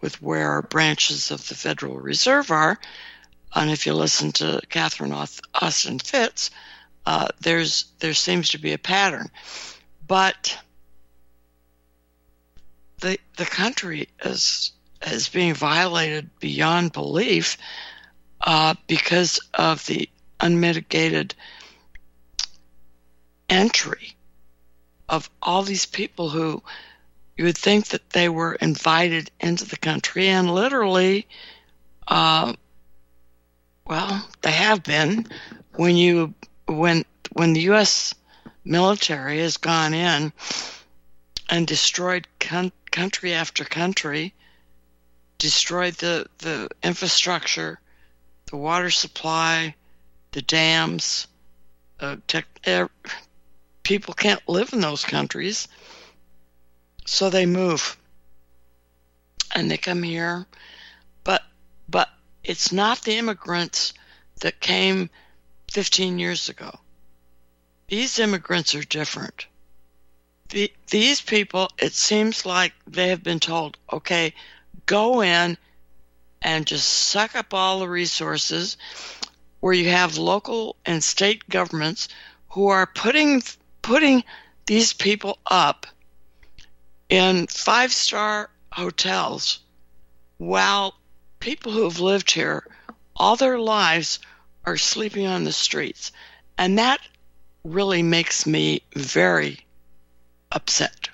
with 0.00 0.20
where 0.22 0.62
branches 0.62 1.30
of 1.30 1.46
the 1.48 1.54
Federal 1.54 1.98
Reserve 1.98 2.50
are. 2.50 2.78
And 3.54 3.70
if 3.70 3.86
you 3.86 3.94
listen 3.94 4.32
to 4.32 4.60
Catherine 4.68 5.12
Austin 5.12 5.98
Fitts, 5.98 6.50
uh, 7.06 7.28
there's 7.40 7.86
there 8.00 8.14
seems 8.14 8.50
to 8.50 8.58
be 8.58 8.72
a 8.72 8.78
pattern. 8.78 9.30
But 10.06 10.58
the 13.00 13.18
the 13.36 13.46
country 13.46 14.08
is 14.24 14.72
is 15.06 15.28
being 15.28 15.54
violated 15.54 16.30
beyond 16.40 16.92
belief 16.92 17.56
uh, 18.40 18.74
because 18.86 19.40
of 19.54 19.84
the 19.86 20.08
unmitigated 20.40 21.34
entry 23.48 24.14
of 25.08 25.30
all 25.42 25.62
these 25.62 25.86
people 25.86 26.28
who 26.28 26.62
you 27.36 27.44
would 27.44 27.56
think 27.56 27.88
that 27.88 28.10
they 28.10 28.28
were 28.28 28.54
invited 28.54 29.30
into 29.40 29.64
the 29.64 29.76
country 29.76 30.28
and 30.28 30.54
literally 30.54 31.26
uh, 32.08 32.52
well 33.86 34.28
they 34.42 34.52
have 34.52 34.82
been 34.82 35.26
when 35.76 35.96
you 35.96 36.34
when 36.66 37.04
when 37.32 37.52
the 37.52 37.62
US 37.72 38.14
military 38.64 39.38
has 39.38 39.56
gone 39.56 39.94
in 39.94 40.32
and 41.48 41.66
destroyed 41.66 42.26
con- 42.38 42.72
country 42.90 43.32
after 43.32 43.64
country 43.64 44.34
destroyed 45.38 45.94
the, 45.94 46.26
the 46.38 46.68
infrastructure, 46.82 47.80
the 48.46 48.56
water 48.56 48.90
supply, 48.90 49.74
the 50.32 50.42
dams. 50.42 51.26
Uh, 52.00 52.16
tech, 52.28 52.46
er, 52.66 52.88
people 53.88 54.12
can't 54.12 54.46
live 54.46 54.74
in 54.74 54.80
those 54.80 55.02
countries, 55.02 55.66
so 57.06 57.30
they 57.30 57.46
move 57.46 57.96
and 59.54 59.70
they 59.70 59.78
come 59.78 60.02
here. 60.02 60.46
But 61.24 61.42
but 61.88 62.10
it's 62.44 62.70
not 62.70 63.00
the 63.00 63.16
immigrants 63.16 63.94
that 64.40 64.60
came 64.60 65.08
15 65.70 66.18
years 66.18 66.50
ago. 66.50 66.78
These 67.86 68.18
immigrants 68.18 68.74
are 68.74 68.82
different. 68.82 69.46
The, 70.50 70.70
these 70.90 71.22
people, 71.22 71.70
it 71.78 71.94
seems 71.94 72.44
like 72.44 72.74
they 72.86 73.08
have 73.08 73.22
been 73.22 73.40
told, 73.40 73.78
okay, 73.90 74.34
go 74.84 75.22
in 75.22 75.56
and 76.42 76.66
just 76.66 76.86
suck 76.86 77.34
up 77.34 77.54
all 77.54 77.78
the 77.78 77.88
resources 77.88 78.76
where 79.60 79.72
you 79.72 79.88
have 79.88 80.18
local 80.18 80.76
and 80.84 81.02
state 81.02 81.48
governments 81.48 82.08
who 82.50 82.68
are 82.68 82.86
putting 82.86 83.42
putting 83.82 84.24
these 84.66 84.92
people 84.92 85.38
up 85.46 85.86
in 87.08 87.46
five 87.46 87.92
star 87.92 88.50
hotels 88.72 89.60
while 90.36 90.94
people 91.40 91.72
who 91.72 91.84
have 91.84 92.00
lived 92.00 92.30
here 92.30 92.64
all 93.16 93.36
their 93.36 93.58
lives 93.58 94.20
are 94.64 94.76
sleeping 94.76 95.26
on 95.26 95.44
the 95.44 95.52
streets. 95.52 96.12
And 96.56 96.78
that 96.78 97.00
really 97.64 98.02
makes 98.02 98.46
me 98.46 98.82
very 98.94 99.60
upset. 100.52 101.08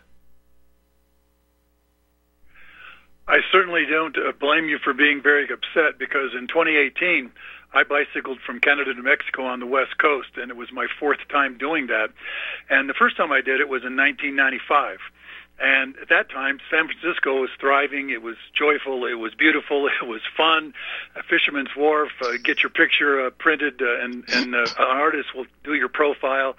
I 3.26 3.38
certainly 3.50 3.86
don't 3.86 4.16
uh, 4.18 4.32
blame 4.38 4.68
you 4.68 4.78
for 4.78 4.92
being 4.92 5.22
very 5.22 5.44
upset 5.44 5.98
because 5.98 6.32
in 6.38 6.46
2018, 6.46 7.30
I 7.74 7.82
bicycled 7.82 8.38
from 8.40 8.60
Canada 8.60 8.94
to 8.94 9.02
Mexico 9.02 9.44
on 9.46 9.58
the 9.58 9.66
West 9.66 9.98
Coast, 9.98 10.30
and 10.36 10.50
it 10.50 10.56
was 10.56 10.70
my 10.72 10.86
fourth 10.98 11.18
time 11.28 11.58
doing 11.58 11.88
that. 11.88 12.10
And 12.70 12.88
the 12.88 12.94
first 12.94 13.16
time 13.16 13.32
I 13.32 13.40
did 13.40 13.60
it 13.60 13.68
was 13.68 13.82
in 13.82 13.96
1995. 13.96 14.98
And 15.58 15.96
at 15.98 16.08
that 16.08 16.30
time, 16.30 16.58
San 16.70 16.86
Francisco 16.86 17.40
was 17.40 17.50
thriving. 17.60 18.10
It 18.10 18.22
was 18.22 18.36
joyful. 18.54 19.06
It 19.06 19.14
was 19.14 19.34
beautiful. 19.34 19.88
It 20.02 20.06
was 20.06 20.22
fun. 20.36 20.74
A 21.16 21.22
Fisherman's 21.22 21.74
Wharf. 21.76 22.10
Uh, 22.20 22.32
get 22.42 22.62
your 22.62 22.70
picture 22.70 23.26
uh, 23.26 23.30
printed, 23.30 23.80
uh, 23.80 24.00
and 24.00 24.24
and 24.28 24.54
uh, 24.54 24.62
an 24.62 24.68
artist 24.78 25.34
will 25.34 25.46
do 25.62 25.74
your 25.74 25.88
profile. 25.88 26.56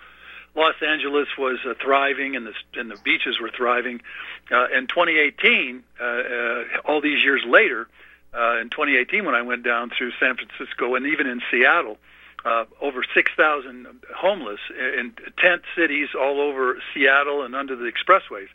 Los 0.55 0.75
Angeles 0.81 1.27
was 1.37 1.59
uh, 1.65 1.73
thriving, 1.81 2.35
and 2.35 2.47
the 2.47 2.53
and 2.79 2.89
the 2.89 2.97
beaches 3.03 3.39
were 3.41 3.49
thriving. 3.49 4.01
Uh, 4.49 4.67
in 4.69 4.87
2018, 4.87 5.83
uh, 5.99 6.03
uh, 6.03 6.63
all 6.85 7.01
these 7.01 7.21
years 7.23 7.43
later, 7.45 7.87
uh, 8.35 8.59
in 8.59 8.69
2018, 8.69 9.25
when 9.25 9.35
I 9.35 9.41
went 9.41 9.63
down 9.63 9.91
through 9.95 10.11
San 10.19 10.35
Francisco 10.35 10.95
and 10.95 11.05
even 11.05 11.27
in 11.27 11.41
Seattle, 11.49 11.97
uh, 12.43 12.65
over 12.81 13.03
6,000 13.13 13.87
homeless 14.15 14.59
in 14.77 15.13
tent 15.37 15.63
cities 15.75 16.09
all 16.19 16.39
over 16.39 16.77
Seattle 16.93 17.41
and 17.43 17.55
under 17.55 17.75
the 17.75 17.91
expressways. 17.91 18.49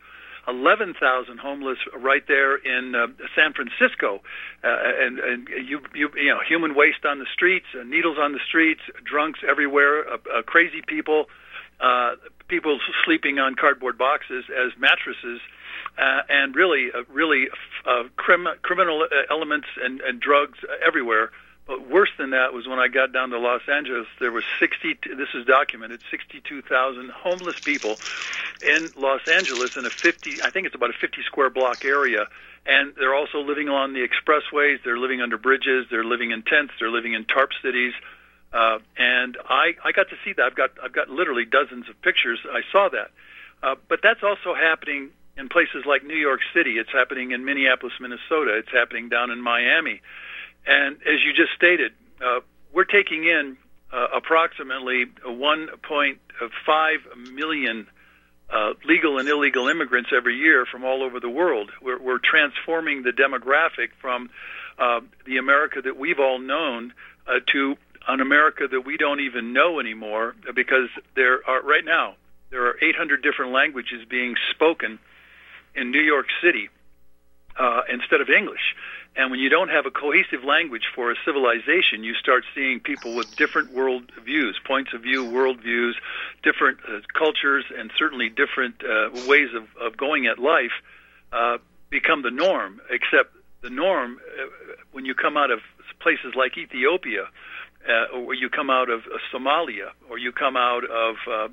11,000 0.48 1.38
homeless 1.38 1.78
right 1.96 2.26
there 2.26 2.56
in 2.56 2.94
uh, 2.94 3.06
San 3.36 3.52
Francisco, 3.52 4.20
uh, 4.64 4.68
and, 4.98 5.18
and 5.18 5.48
you, 5.48 5.80
you, 5.94 6.10
you 6.16 6.28
know, 6.28 6.40
human 6.46 6.74
waste 6.74 7.04
on 7.04 7.18
the 7.18 7.26
streets, 7.32 7.66
uh, 7.78 7.82
needles 7.84 8.16
on 8.18 8.32
the 8.32 8.40
streets, 8.46 8.80
drunks 9.04 9.40
everywhere, 9.48 10.08
uh, 10.08 10.16
uh, 10.34 10.42
crazy 10.42 10.82
people, 10.86 11.26
uh, 11.80 12.16
people 12.48 12.80
sleeping 13.04 13.38
on 13.38 13.54
cardboard 13.54 13.98
boxes 13.98 14.44
as 14.50 14.72
mattresses, 14.78 15.40
uh, 15.98 16.22
and 16.28 16.54
really, 16.54 16.90
uh, 16.92 17.02
really 17.12 17.48
uh, 17.86 18.04
crim- 18.16 18.48
criminal 18.62 19.06
elements 19.30 19.68
and, 19.82 20.00
and 20.00 20.20
drugs 20.20 20.58
everywhere. 20.84 21.30
But 21.70 21.88
worse 21.88 22.10
than 22.18 22.30
that 22.30 22.52
was 22.52 22.66
when 22.66 22.80
I 22.80 22.88
got 22.88 23.12
down 23.12 23.30
to 23.30 23.38
Los 23.38 23.62
Angeles, 23.68 24.08
there 24.18 24.32
was 24.32 24.42
60, 24.58 24.98
this 25.16 25.28
is 25.34 25.46
documented, 25.46 26.00
62,000 26.10 27.10
homeless 27.10 27.54
people 27.62 28.00
in 28.60 28.90
Los 28.96 29.20
Angeles 29.28 29.70
in 29.76 29.86
a 29.86 29.90
50, 30.02 30.42
I 30.42 30.50
think 30.50 30.66
it's 30.66 30.74
about 30.74 30.90
a 30.90 30.98
50 31.00 31.22
square 31.22 31.48
block 31.48 31.84
area. 31.84 32.26
And 32.66 32.94
they're 32.96 33.14
also 33.14 33.38
living 33.38 33.68
along 33.68 33.92
the 33.92 34.06
expressways, 34.06 34.82
they're 34.82 34.98
living 34.98 35.22
under 35.22 35.38
bridges, 35.38 35.86
they're 35.90 36.04
living 36.04 36.32
in 36.32 36.42
tents, 36.42 36.72
they're 36.80 36.90
living 36.90 37.12
in 37.12 37.24
tarp 37.24 37.50
cities. 37.62 37.94
Uh, 38.52 38.80
and 38.96 39.38
I, 39.48 39.76
I 39.84 39.92
got 39.92 40.10
to 40.10 40.16
see 40.24 40.32
that. 40.32 40.42
I've 40.42 40.56
got, 40.56 40.70
I've 40.82 40.92
got 40.92 41.08
literally 41.08 41.44
dozens 41.44 41.88
of 41.88 42.02
pictures. 42.02 42.40
I 42.50 42.62
saw 42.72 42.88
that. 42.88 43.12
Uh, 43.62 43.76
but 43.88 44.00
that's 44.02 44.24
also 44.24 44.54
happening 44.54 45.10
in 45.40 45.48
places 45.48 45.84
like 45.86 46.04
New 46.04 46.16
York 46.16 46.40
City. 46.54 46.78
It's 46.78 46.92
happening 46.92 47.32
in 47.32 47.44
Minneapolis, 47.44 47.94
Minnesota. 47.98 48.58
It's 48.58 48.70
happening 48.70 49.08
down 49.08 49.30
in 49.30 49.40
Miami. 49.40 50.02
And 50.66 50.96
as 50.96 51.24
you 51.24 51.32
just 51.32 51.52
stated, 51.56 51.92
uh, 52.24 52.40
we're 52.72 52.84
taking 52.84 53.24
in 53.24 53.56
uh, 53.90 54.08
approximately 54.14 55.06
1.5 55.26 57.32
million 57.32 57.86
uh, 58.50 58.74
legal 58.84 59.18
and 59.18 59.28
illegal 59.28 59.68
immigrants 59.68 60.10
every 60.14 60.36
year 60.36 60.66
from 60.66 60.84
all 60.84 61.02
over 61.02 61.18
the 61.18 61.30
world. 61.30 61.70
We're, 61.80 61.98
we're 61.98 62.18
transforming 62.18 63.02
the 63.02 63.12
demographic 63.12 63.88
from 64.00 64.28
uh, 64.78 65.00
the 65.24 65.38
America 65.38 65.80
that 65.82 65.96
we've 65.96 66.20
all 66.20 66.38
known 66.38 66.92
uh, 67.26 67.40
to 67.52 67.76
an 68.06 68.20
America 68.20 68.68
that 68.70 68.82
we 68.82 68.96
don't 68.96 69.20
even 69.20 69.52
know 69.52 69.80
anymore 69.80 70.34
because 70.54 70.88
there 71.14 71.48
are 71.48 71.62
right 71.62 71.84
now 71.84 72.16
there 72.50 72.66
are 72.66 72.76
800 72.82 73.22
different 73.22 73.52
languages 73.52 74.04
being 74.08 74.34
spoken 74.50 74.98
in 75.74 75.90
New 75.90 76.00
York 76.02 76.26
City 76.42 76.68
uh, 77.58 77.82
instead 77.88 78.20
of 78.20 78.28
English. 78.28 78.74
And 79.16 79.30
when 79.30 79.40
you 79.40 79.48
don't 79.48 79.68
have 79.68 79.86
a 79.86 79.90
cohesive 79.90 80.44
language 80.44 80.84
for 80.94 81.10
a 81.10 81.16
civilization, 81.24 82.04
you 82.04 82.14
start 82.14 82.44
seeing 82.54 82.78
people 82.78 83.16
with 83.16 83.34
different 83.36 83.72
world 83.72 84.10
views, 84.24 84.58
points 84.64 84.92
of 84.94 85.02
view, 85.02 85.28
world 85.28 85.60
views, 85.60 85.96
different 86.42 86.78
uh, 86.88 87.00
cultures, 87.18 87.64
and 87.76 87.90
certainly 87.98 88.28
different 88.28 88.76
uh, 88.84 89.10
ways 89.26 89.48
of, 89.54 89.64
of 89.80 89.96
going 89.96 90.26
at 90.26 90.38
life 90.38 90.72
uh, 91.32 91.58
become 91.90 92.22
the 92.22 92.30
norm. 92.30 92.80
Except 92.88 93.34
the 93.62 93.70
norm, 93.70 94.20
uh, 94.40 94.46
when 94.92 95.04
you 95.04 95.14
come 95.14 95.36
out 95.36 95.50
of 95.50 95.58
places 95.98 96.34
like 96.36 96.56
Ethiopia, 96.56 97.26
uh, 97.88 98.16
or 98.16 98.34
you 98.34 98.50
come 98.50 98.68
out 98.68 98.90
of 98.90 99.02
Somalia, 99.32 99.90
or 100.10 100.18
you 100.18 100.32
come 100.32 100.56
out 100.56 100.84
of 100.84 101.16
uh, 101.30 101.48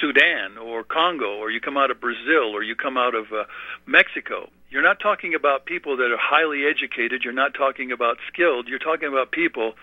Sudan 0.00 0.56
or 0.56 0.84
Congo, 0.84 1.36
or 1.38 1.50
you 1.50 1.60
come 1.60 1.76
out 1.76 1.90
of 1.90 2.00
Brazil, 2.00 2.54
or 2.54 2.62
you 2.62 2.76
come 2.76 2.96
out 2.96 3.14
of 3.14 3.32
uh, 3.32 3.44
Mexico. 3.86 4.48
You're 4.70 4.82
not 4.82 5.00
talking 5.00 5.34
about 5.34 5.66
people 5.66 5.96
that 5.96 6.10
are 6.12 6.18
highly 6.18 6.64
educated. 6.66 7.22
You're 7.24 7.32
not 7.32 7.54
talking 7.54 7.90
about 7.90 8.18
skilled. 8.32 8.68
You're 8.68 8.78
talking 8.78 9.08
about 9.08 9.32
people 9.32 9.74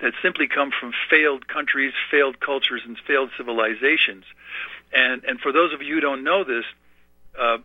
that 0.00 0.12
simply 0.22 0.46
come 0.46 0.70
from 0.70 0.92
failed 1.10 1.48
countries, 1.48 1.92
failed 2.10 2.40
cultures, 2.40 2.82
and 2.86 2.96
failed 3.06 3.30
civilizations. 3.36 4.24
And 4.92 5.24
and 5.24 5.40
for 5.40 5.52
those 5.52 5.74
of 5.74 5.82
you 5.82 5.96
who 5.96 6.00
don't 6.00 6.22
know 6.22 6.44
this, 6.44 6.64
uh, 7.38 7.58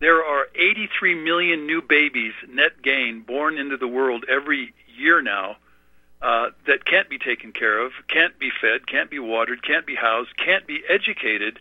there 0.00 0.24
are 0.24 0.48
83 0.54 1.14
million 1.14 1.66
new 1.66 1.82
babies 1.82 2.32
net 2.48 2.82
gain 2.82 3.20
born 3.20 3.58
into 3.58 3.76
the 3.76 3.88
world 3.88 4.24
every 4.28 4.74
year 4.98 5.22
now 5.22 5.56
uh, 6.22 6.50
that 6.66 6.84
can't 6.84 7.08
be 7.08 7.18
taken 7.18 7.52
care 7.52 7.78
of, 7.78 7.92
can't 8.08 8.38
be 8.38 8.50
fed, 8.60 8.86
can't 8.86 9.10
be 9.10 9.18
watered, 9.18 9.62
can't 9.62 9.86
be 9.86 9.94
housed, 9.94 10.36
can't 10.36 10.66
be 10.66 10.82
educated, 10.88 11.58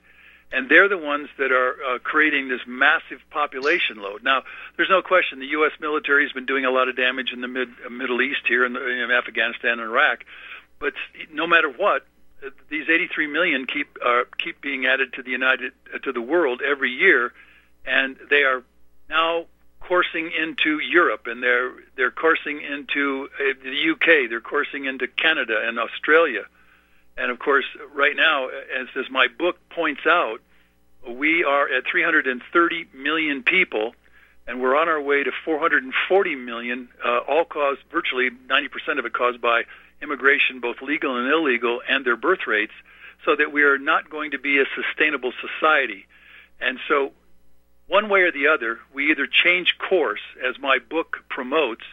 and 0.52 0.68
they're 0.68 0.90
the 0.90 0.98
ones 0.98 1.30
that 1.38 1.52
are 1.52 1.76
uh, 1.84 2.00
creating 2.00 2.50
this 2.50 2.62
massive 2.68 3.22
population 3.30 3.98
load. 3.98 4.24
Now, 4.24 4.44
there's 4.76 4.90
no 4.90 5.02
question 5.02 5.40
the 5.40 5.46
U.S. 5.48 5.72
military 5.80 6.24
has 6.24 6.34
been 6.34 6.46
doing 6.46 6.66
a 6.66 6.72
lot 6.72 6.90
of 6.90 6.98
damage 6.98 7.32
in 7.32 7.42
the 7.42 7.48
mid, 7.48 7.70
uh, 7.86 7.90
Middle 7.90 8.22
East 8.22 8.42
here, 8.48 8.66
in, 8.66 8.74
the, 8.74 8.86
in 8.86 9.12
Afghanistan 9.12 9.74
and 9.74 9.82
Iraq, 9.82 10.26
but 10.80 10.94
no 11.32 11.48
matter 11.48 11.70
what, 11.70 12.06
uh, 12.46 12.50
these 12.70 12.90
83 12.90 13.28
million 13.28 13.66
keep 13.66 13.98
uh, 14.04 14.24
keep 14.38 14.62
being 14.62 14.86
added 14.86 15.14
to 15.14 15.24
the 15.24 15.32
United 15.32 15.74
uh, 15.94 16.00
to 16.00 16.12
the 16.12 16.22
world 16.22 16.62
every 16.62 16.92
year, 16.92 17.34
and 17.86 18.18
they 18.30 18.44
are 18.44 18.64
now 19.10 19.46
coursing 19.80 20.32
into 20.32 20.80
Europe 20.80 21.28
and 21.28 21.42
they're 21.42 21.72
they're 21.96 22.12
coursing 22.12 22.62
into 22.62 23.30
uh, 23.40 23.54
the 23.64 23.92
UK, 23.92 24.30
they're 24.30 24.42
coursing 24.42 24.86
into 24.86 25.08
Canada 25.08 25.62
and 25.64 25.80
Australia. 25.80 26.44
And 27.18 27.32
of 27.32 27.40
course, 27.40 27.66
right 27.94 28.16
now, 28.16 28.48
as, 28.48 28.88
as 28.96 29.10
my 29.12 29.28
book 29.28 29.58
points 29.70 30.02
out, 30.06 30.40
we 31.08 31.44
are 31.44 31.68
at 31.68 31.84
330 31.92 32.88
million 32.94 33.44
people, 33.44 33.94
and 34.48 34.62
we're 34.62 34.76
on 34.76 34.88
our 34.88 35.02
way 35.02 35.24
to 35.24 35.32
440 35.44 36.36
million, 36.36 36.90
uh, 37.04 37.20
all 37.28 37.46
caused, 37.46 37.82
virtually 37.92 38.30
90% 38.30 39.00
of 39.00 39.06
it 39.06 39.14
caused 39.14 39.42
by 39.42 39.64
immigration, 40.02 40.62
both 40.62 40.82
legal 40.82 41.18
and 41.18 41.30
illegal, 41.30 41.82
and 41.88 42.06
their 42.06 42.16
birth 42.16 42.48
rates, 42.48 42.74
so 43.26 43.36
that 43.36 43.52
we 43.52 43.64
are 43.64 43.78
not 43.78 44.10
going 44.10 44.32
to 44.32 44.40
be 44.40 44.60
a 44.60 44.66
sustainable 44.76 45.34
society. 45.42 46.06
And 46.62 46.80
so 46.88 47.12
one 47.90 48.08
way 48.08 48.22
or 48.22 48.32
the 48.32 48.48
other, 48.48 48.80
we 48.94 49.12
either 49.12 49.28
change 49.28 49.78
course, 49.78 50.22
as 50.48 50.58
my 50.60 50.78
book 50.78 51.18
promotes, 51.28 51.84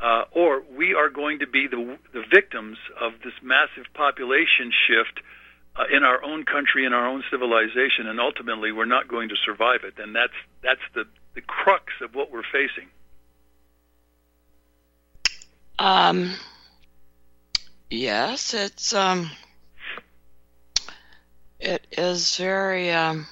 uh, 0.00 0.24
or 0.32 0.62
we 0.76 0.94
are 0.94 1.08
going 1.08 1.38
to 1.38 1.46
be 1.46 1.68
the, 1.68 1.96
the 2.12 2.24
victims 2.30 2.78
of 3.00 3.12
this 3.24 3.32
massive 3.40 3.86
population 3.94 4.72
shift 4.86 5.20
uh, 5.76 5.84
in 5.94 6.02
our 6.02 6.22
own 6.24 6.44
country, 6.44 6.84
in 6.84 6.92
our 6.92 7.06
own 7.06 7.22
civilization, 7.30 8.08
and 8.08 8.18
ultimately 8.18 8.72
we're 8.72 8.84
not 8.86 9.06
going 9.06 9.28
to 9.28 9.36
survive 9.36 9.84
it. 9.84 9.94
And 9.98 10.14
that's 10.14 10.32
that's 10.62 10.80
the, 10.94 11.04
the 11.34 11.40
crux 11.42 11.92
of 12.02 12.14
what 12.14 12.32
we're 12.32 12.42
facing. 12.42 12.88
Um, 15.78 16.34
yes, 17.88 18.52
it's 18.52 18.92
um, 18.92 19.30
it 21.60 21.86
is 21.92 22.36
very 22.36 22.90
um, 22.90 23.26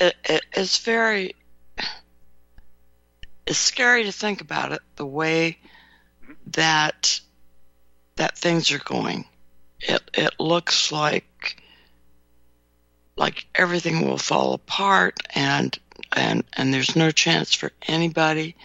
it, 0.00 0.16
it, 0.24 0.46
it's 0.54 0.78
very 0.78 1.34
it's 3.46 3.58
scary 3.58 4.04
to 4.04 4.12
think 4.12 4.40
about 4.40 4.72
it 4.72 4.80
the 4.96 5.06
way 5.06 5.58
that 6.46 7.20
that 8.16 8.36
things 8.36 8.72
are 8.72 8.78
going. 8.78 9.26
It 9.80 10.02
it 10.14 10.34
looks 10.40 10.90
like 10.90 11.62
like 13.16 13.46
everything 13.54 14.06
will 14.06 14.18
fall 14.18 14.54
apart 14.54 15.20
and 15.34 15.78
and 16.12 16.44
and 16.54 16.72
there's 16.72 16.96
no 16.96 17.10
chance 17.10 17.54
for 17.54 17.70
anybody. 17.86 18.56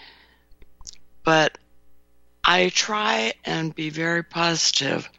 But 1.24 1.58
I 2.44 2.70
try 2.70 3.34
and 3.44 3.76
be 3.76 3.90
very 3.90 4.24
positive 4.24 5.10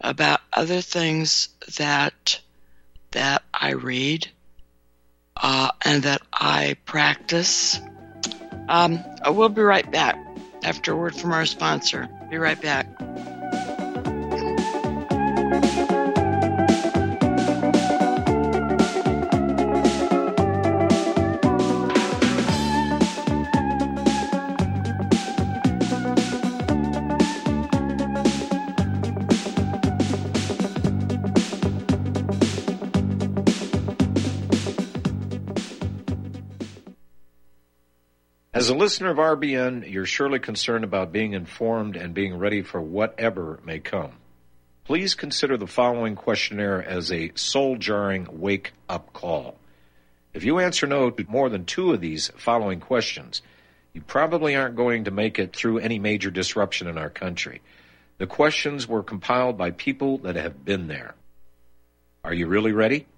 about 0.00 0.40
other 0.52 0.80
things 0.80 1.48
that 1.76 2.40
that 3.10 3.42
I 3.52 3.72
read 3.72 4.30
uh, 5.36 5.70
and 5.84 6.04
that 6.04 6.22
I 6.32 6.76
practice. 6.84 7.80
Um, 8.68 9.04
I 9.22 9.30
will 9.30 9.48
be 9.48 9.62
right 9.62 9.88
back 9.90 10.16
after 10.62 10.92
a 10.92 10.96
word 10.96 11.16
from 11.16 11.32
our 11.32 11.46
sponsor. 11.46 12.08
Be 12.30 12.38
right 12.38 12.60
back. 12.60 12.86
As 38.62 38.68
a 38.68 38.76
listener 38.76 39.10
of 39.10 39.16
RBN, 39.16 39.90
you're 39.90 40.06
surely 40.06 40.38
concerned 40.38 40.84
about 40.84 41.10
being 41.10 41.32
informed 41.32 41.96
and 41.96 42.14
being 42.14 42.38
ready 42.38 42.62
for 42.62 42.80
whatever 42.80 43.58
may 43.64 43.80
come. 43.80 44.12
Please 44.84 45.16
consider 45.16 45.56
the 45.56 45.66
following 45.66 46.14
questionnaire 46.14 46.80
as 46.80 47.10
a 47.10 47.32
soul 47.34 47.74
jarring 47.74 48.28
wake 48.30 48.72
up 48.88 49.12
call. 49.12 49.56
If 50.32 50.44
you 50.44 50.60
answer 50.60 50.86
no 50.86 51.10
to 51.10 51.24
more 51.28 51.48
than 51.48 51.64
two 51.64 51.92
of 51.92 52.00
these 52.00 52.30
following 52.36 52.78
questions, 52.78 53.42
you 53.94 54.00
probably 54.00 54.54
aren't 54.54 54.76
going 54.76 55.02
to 55.06 55.10
make 55.10 55.40
it 55.40 55.56
through 55.56 55.78
any 55.78 55.98
major 55.98 56.30
disruption 56.30 56.86
in 56.86 56.96
our 56.96 57.10
country. 57.10 57.62
The 58.18 58.28
questions 58.28 58.86
were 58.86 59.02
compiled 59.02 59.58
by 59.58 59.72
people 59.72 60.18
that 60.18 60.36
have 60.36 60.64
been 60.64 60.86
there. 60.86 61.16
Are 62.22 62.32
you 62.32 62.46
really 62.46 62.70
ready? 62.70 63.08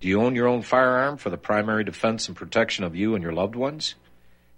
Do 0.00 0.08
you 0.08 0.20
own 0.20 0.34
your 0.34 0.48
own 0.48 0.62
firearm 0.62 1.18
for 1.18 1.30
the 1.30 1.36
primary 1.36 1.84
defense 1.84 2.26
and 2.26 2.36
protection 2.36 2.82
of 2.82 2.96
you 2.96 3.14
and 3.14 3.22
your 3.22 3.32
loved 3.32 3.54
ones? 3.54 3.94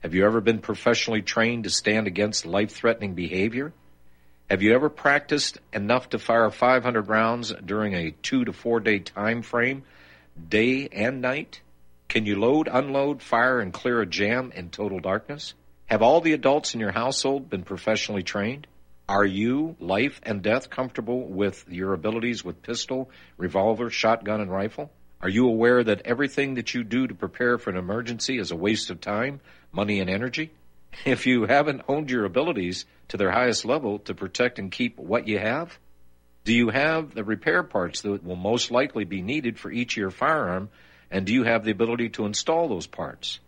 Have 0.04 0.12
you 0.12 0.26
ever 0.26 0.42
been 0.42 0.58
professionally 0.58 1.22
trained 1.22 1.64
to 1.64 1.70
stand 1.70 2.06
against 2.06 2.44
life 2.44 2.72
threatening 2.72 3.14
behavior? 3.14 3.72
Have 4.50 4.60
you 4.60 4.74
ever 4.74 4.90
practiced 4.90 5.56
enough 5.72 6.10
to 6.10 6.18
fire 6.18 6.50
500 6.50 7.08
rounds 7.08 7.54
during 7.64 7.94
a 7.94 8.10
two 8.10 8.44
to 8.44 8.52
four 8.52 8.80
day 8.80 8.98
time 8.98 9.40
frame, 9.40 9.82
day 10.46 10.90
and 10.92 11.22
night? 11.22 11.62
Can 12.06 12.26
you 12.26 12.38
load, 12.38 12.68
unload, 12.70 13.22
fire, 13.22 13.60
and 13.60 13.72
clear 13.72 14.02
a 14.02 14.06
jam 14.06 14.52
in 14.54 14.68
total 14.68 15.00
darkness? 15.00 15.54
Have 15.86 16.02
all 16.02 16.20
the 16.20 16.34
adults 16.34 16.74
in 16.74 16.80
your 16.80 16.92
household 16.92 17.48
been 17.48 17.62
professionally 17.62 18.22
trained? 18.22 18.66
Are 19.08 19.24
you, 19.24 19.74
life 19.80 20.20
and 20.22 20.42
death, 20.42 20.68
comfortable 20.68 21.26
with 21.26 21.64
your 21.66 21.94
abilities 21.94 22.44
with 22.44 22.60
pistol, 22.60 23.08
revolver, 23.38 23.88
shotgun, 23.88 24.42
and 24.42 24.52
rifle? 24.52 24.90
Are 25.22 25.30
you 25.30 25.48
aware 25.48 25.82
that 25.82 26.02
everything 26.04 26.56
that 26.56 26.74
you 26.74 26.84
do 26.84 27.06
to 27.06 27.14
prepare 27.14 27.56
for 27.56 27.70
an 27.70 27.78
emergency 27.78 28.36
is 28.36 28.50
a 28.50 28.56
waste 28.56 28.90
of 28.90 29.00
time, 29.00 29.40
money, 29.74 30.00
and 30.00 30.08
energy? 30.08 30.50
If 31.04 31.26
you 31.26 31.44
haven't 31.46 31.82
honed 31.82 32.08
your 32.08 32.24
abilities 32.24 32.86
to 33.08 33.16
their 33.16 33.32
highest 33.32 33.64
level 33.64 33.98
to 34.00 34.14
protect 34.14 34.60
and 34.60 34.70
keep 34.70 34.96
what 34.96 35.26
you 35.26 35.40
have, 35.40 35.76
do 36.44 36.54
you 36.54 36.68
have 36.68 37.14
the 37.14 37.24
repair 37.24 37.62
parts 37.62 38.02
that 38.02 38.22
will 38.22 38.36
most 38.36 38.70
likely 38.70 39.04
be 39.04 39.20
needed 39.20 39.58
for 39.58 39.72
each 39.72 39.94
of 39.94 40.00
your 40.00 40.10
firearm, 40.10 40.68
and 41.10 41.26
do 41.26 41.32
you 41.32 41.42
have 41.42 41.64
the 41.64 41.72
ability 41.72 42.10
to 42.10 42.26
install 42.26 42.68
those 42.68 42.86
parts? 42.86 43.40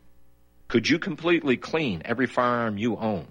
Could 0.68 0.88
you 0.88 0.98
completely 0.98 1.56
clean 1.56 2.02
every 2.04 2.26
firearm 2.26 2.78
you 2.78 2.96
own? 2.96 3.28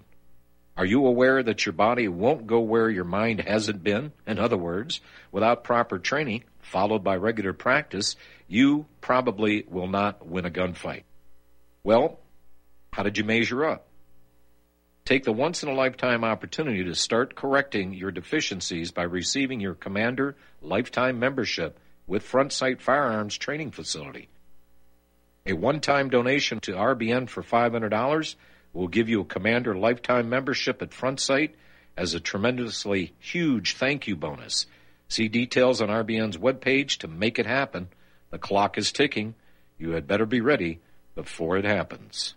Are 0.76 0.84
you 0.84 1.06
aware 1.06 1.42
that 1.42 1.64
your 1.64 1.72
body 1.72 2.06
won't 2.06 2.46
go 2.46 2.60
where 2.60 2.88
your 2.88 3.04
mind 3.04 3.40
hasn't 3.40 3.82
been? 3.82 4.12
In 4.26 4.38
other 4.38 4.58
words, 4.58 5.00
without 5.32 5.64
proper 5.64 5.98
training, 5.98 6.44
followed 6.60 7.02
by 7.02 7.16
regular 7.16 7.52
practice, 7.52 8.16
you 8.46 8.86
probably 9.00 9.64
will 9.68 9.88
not 9.88 10.26
win 10.26 10.44
a 10.44 10.50
gunfight. 10.50 11.02
Well, 11.82 12.20
how 12.96 13.02
did 13.02 13.18
you 13.18 13.24
measure 13.24 13.62
up? 13.62 13.86
Take 15.04 15.24
the 15.24 15.32
once 15.32 15.62
in 15.62 15.68
a 15.68 15.74
lifetime 15.74 16.24
opportunity 16.24 16.82
to 16.84 16.94
start 16.94 17.34
correcting 17.34 17.92
your 17.92 18.10
deficiencies 18.10 18.90
by 18.90 19.02
receiving 19.02 19.60
your 19.60 19.74
Commander 19.74 20.34
lifetime 20.62 21.18
membership 21.18 21.78
with 22.06 22.22
Front 22.22 22.54
Sight 22.54 22.80
Firearms 22.80 23.36
Training 23.36 23.70
Facility. 23.70 24.30
A 25.44 25.52
one 25.52 25.80
time 25.80 26.08
donation 26.08 26.58
to 26.60 26.72
RBN 26.72 27.28
for 27.28 27.42
$500 27.42 28.34
will 28.72 28.88
give 28.88 29.10
you 29.10 29.20
a 29.20 29.26
Commander 29.26 29.76
lifetime 29.76 30.30
membership 30.30 30.80
at 30.80 30.94
Front 30.94 31.20
Sight 31.20 31.54
as 31.98 32.14
a 32.14 32.20
tremendously 32.20 33.12
huge 33.18 33.74
thank 33.74 34.06
you 34.06 34.16
bonus. 34.16 34.64
See 35.06 35.28
details 35.28 35.82
on 35.82 35.90
RBN's 35.90 36.38
webpage 36.38 36.96
to 37.00 37.08
make 37.08 37.38
it 37.38 37.46
happen. 37.46 37.88
The 38.30 38.38
clock 38.38 38.78
is 38.78 38.90
ticking. 38.90 39.34
You 39.78 39.90
had 39.90 40.06
better 40.06 40.24
be 40.24 40.40
ready 40.40 40.80
before 41.14 41.58
it 41.58 41.66
happens. 41.66 42.34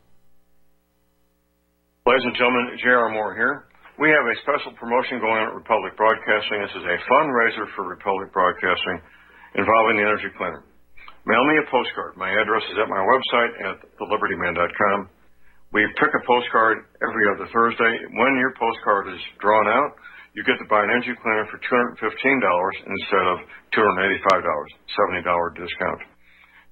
Ladies 2.09 2.25
and 2.25 2.41
gentlemen, 2.41 2.73
J.R. 2.81 3.13
Moore 3.13 3.37
here. 3.37 3.69
We 4.01 4.09
have 4.09 4.25
a 4.25 4.33
special 4.41 4.73
promotion 4.81 5.21
going 5.21 5.45
on 5.45 5.53
at 5.53 5.61
Republic 5.61 5.93
Broadcasting. 5.93 6.57
This 6.57 6.73
is 6.81 6.81
a 6.81 6.97
fundraiser 7.05 7.69
for 7.77 7.85
Republic 7.85 8.33
Broadcasting 8.33 8.97
involving 9.53 10.01
the 10.01 10.09
Energy 10.09 10.33
Cleaner. 10.33 10.65
Mail 11.29 11.45
me 11.45 11.61
a 11.61 11.69
postcard. 11.69 12.17
My 12.17 12.33
address 12.33 12.65
is 12.73 12.81
at 12.81 12.89
my 12.89 12.97
website 12.97 13.53
at 13.61 13.75
thelibertyman.com. 14.01 15.05
We 15.69 15.85
pick 16.01 16.09
a 16.09 16.23
postcard 16.25 16.89
every 17.05 17.29
other 17.29 17.45
Thursday. 17.53 17.93
When 18.17 18.33
your 18.41 18.57
postcard 18.57 19.13
is 19.13 19.21
drawn 19.37 19.69
out, 19.69 19.93
you 20.33 20.41
get 20.49 20.57
to 20.57 20.65
buy 20.65 20.81
an 20.81 20.89
energy 20.89 21.13
cleaner 21.13 21.45
for 21.53 21.61
$215 21.61 21.93
instead 21.93 23.25
of 23.29 23.37
$285, 23.77 24.17
$70 24.17 25.61
discount. 25.61 26.01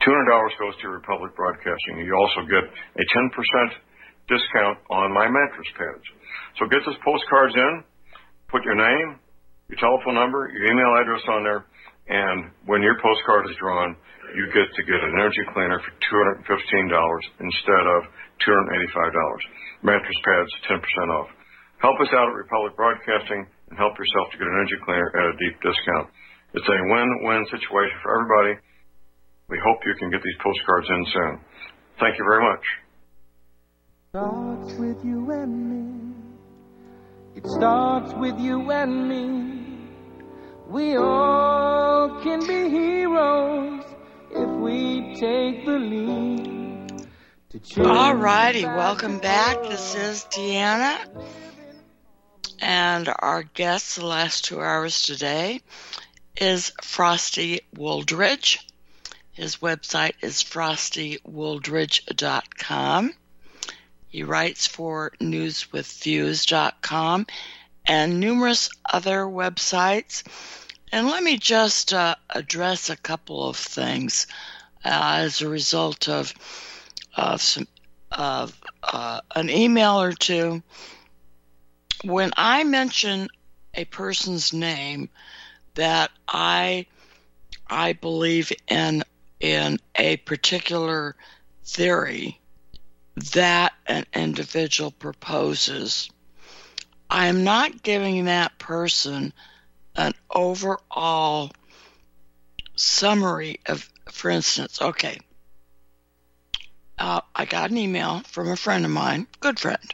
$200 0.01 0.17
goes 0.57 0.73
to 0.81 0.89
Republic 0.89 1.29
Broadcasting. 1.37 2.01
You 2.01 2.17
also 2.17 2.41
get 2.49 2.65
a 2.65 3.05
10% 3.05 3.85
discount 4.27 4.77
on 4.91 5.13
my 5.13 5.27
mattress 5.27 5.71
pads. 5.75 6.05
So 6.59 6.67
get 6.67 6.83
those 6.85 6.99
postcards 7.03 7.55
in, 7.55 7.73
put 8.51 8.63
your 8.63 8.75
name, 8.75 9.19
your 9.67 9.79
telephone 9.79 10.15
number, 10.15 10.47
your 10.51 10.71
email 10.71 10.91
address 10.99 11.23
on 11.27 11.43
there, 11.43 11.67
and 12.07 12.51
when 12.67 12.79
your 12.79 12.95
postcard 13.03 13.47
is 13.51 13.55
drawn, 13.59 13.95
you 14.35 14.47
get 14.51 14.67
to 14.67 14.83
get 14.83 14.99
an 14.99 15.15
energy 15.15 15.43
cleaner 15.55 15.79
for 15.79 15.91
$215 16.43 16.43
instead 16.43 17.85
of 17.87 18.01
$285. 18.43 19.83
Mattress 19.83 20.19
pads, 20.23 20.51
10% 20.71 20.79
off. 21.15 21.29
Help 21.79 21.99
us 22.01 22.11
out 22.15 22.27
at 22.27 22.35
Republic 22.35 22.75
Broadcasting 22.75 23.45
and 23.69 23.75
help 23.77 23.93
yourself 23.99 24.31
to 24.31 24.37
get 24.39 24.47
an 24.47 24.55
energy 24.55 24.79
cleaner 24.83 25.09
at 25.15 25.25
a 25.31 25.35
deep 25.39 25.55
discount. 25.61 26.07
It's 26.55 26.67
a 26.67 26.79
win-win 26.91 27.43
situation 27.51 27.97
for 28.01 28.15
everybody. 28.15 28.53
We 29.51 29.59
hope 29.63 29.79
you 29.85 29.95
can 29.99 30.11
get 30.11 30.23
these 30.23 30.39
postcards 30.43 30.87
in 30.89 31.01
soon. 31.11 31.33
Thank 31.99 32.17
you 32.17 32.25
very 32.27 32.43
much. 32.43 32.63
Starts 34.17 34.73
with 34.73 35.05
you 35.05 35.29
and 35.29 35.69
me. 35.69 35.85
It 37.35 37.47
starts 37.47 38.15
with 38.15 38.39
you 38.39 38.71
and 38.71 39.07
me. 39.07 39.77
We 40.67 40.97
all 40.97 42.19
can 42.23 42.39
be 42.39 42.67
heroes 42.67 43.83
if 44.31 44.49
we 44.49 45.13
take 45.19 45.67
the 45.67 45.77
lead. 45.77 47.07
All 47.77 48.15
righty, 48.15 48.65
welcome 48.65 49.19
back. 49.19 49.61
This 49.61 49.93
is 49.93 50.25
Deanna. 50.31 50.97
And 52.59 53.13
our 53.19 53.43
guest 53.43 53.97
the 53.97 54.07
last 54.07 54.45
two 54.45 54.59
hours 54.59 55.03
today 55.03 55.61
is 56.35 56.73
Frosty 56.81 57.61
Wooldridge. 57.75 58.57
His 59.33 59.57
website 59.57 60.13
is 60.23 60.43
frostywooldridge.com. 60.43 63.13
He 64.07 64.23
writes 64.23 64.65
for 64.67 65.11
newswithviews.com 65.19 67.27
and 67.85 68.19
numerous 68.19 68.69
other 68.91 69.25
websites. 69.25 70.23
And 70.91 71.07
let 71.07 71.23
me 71.23 71.37
just 71.37 71.93
uh, 71.93 72.15
address 72.29 72.89
a 72.89 72.95
couple 72.95 73.47
of 73.47 73.57
things 73.57 74.27
uh, 74.85 75.19
as 75.19 75.41
a 75.41 75.49
result 75.49 76.07
of, 76.07 76.33
of 77.15 77.41
some 77.41 77.67
of 78.11 78.59
uh, 78.83 79.21
an 79.35 79.49
email 79.49 80.01
or 80.01 80.13
two 80.13 80.63
when 82.03 82.31
I 82.37 82.63
mention 82.63 83.27
a 83.73 83.85
person's 83.85 84.53
name 84.53 85.09
that 85.75 86.11
I 86.27 86.87
I 87.69 87.93
believe 87.93 88.51
in 88.67 89.03
in 89.39 89.79
a 89.95 90.17
particular 90.17 91.15
theory 91.63 92.39
that 93.17 93.73
an 93.87 94.05
individual 94.13 94.91
proposes, 94.91 96.09
I 97.09 97.27
am 97.27 97.43
not 97.43 97.81
giving 97.81 98.25
that 98.25 98.59
person 98.59 99.33
an 99.95 100.13
overall 100.29 101.51
summary 102.75 103.59
of, 103.65 103.89
for 104.11 104.29
instance, 104.29 104.79
okay, 104.81 105.17
uh, 106.99 107.21
I 107.35 107.45
got 107.45 107.71
an 107.71 107.77
email 107.77 108.21
from 108.27 108.49
a 108.49 108.55
friend 108.55 108.85
of 108.85 108.91
mine, 108.91 109.27
good 109.39 109.59
friend, 109.59 109.93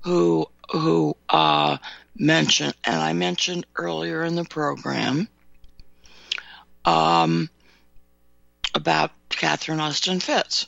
who 0.00 0.46
who 0.70 1.16
uh, 1.28 1.78
mentioned, 2.14 2.74
and 2.84 2.96
I 2.96 3.12
mentioned 3.12 3.66
earlier 3.76 4.24
in 4.24 4.34
the 4.36 4.44
program, 4.44 5.28
um, 6.84 7.50
about 8.74 9.12
Catherine 9.28 9.80
Austin 9.80 10.20
Fitts, 10.20 10.66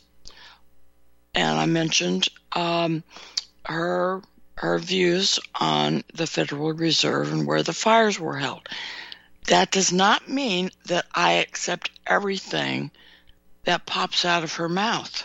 and 1.34 1.58
I 1.58 1.66
mentioned 1.66 2.28
um, 2.52 3.02
her 3.64 4.22
her 4.56 4.78
views 4.78 5.40
on 5.60 6.04
the 6.14 6.26
Federal 6.26 6.72
Reserve 6.72 7.32
and 7.32 7.46
where 7.46 7.64
the 7.64 7.72
fires 7.72 8.20
were 8.20 8.38
held. 8.38 8.68
That 9.48 9.72
does 9.72 9.92
not 9.92 10.28
mean 10.28 10.70
that 10.86 11.06
I 11.12 11.32
accept 11.32 11.90
everything 12.06 12.92
that 13.64 13.84
pops 13.84 14.24
out 14.24 14.44
of 14.44 14.54
her 14.54 14.68
mouth. 14.68 15.24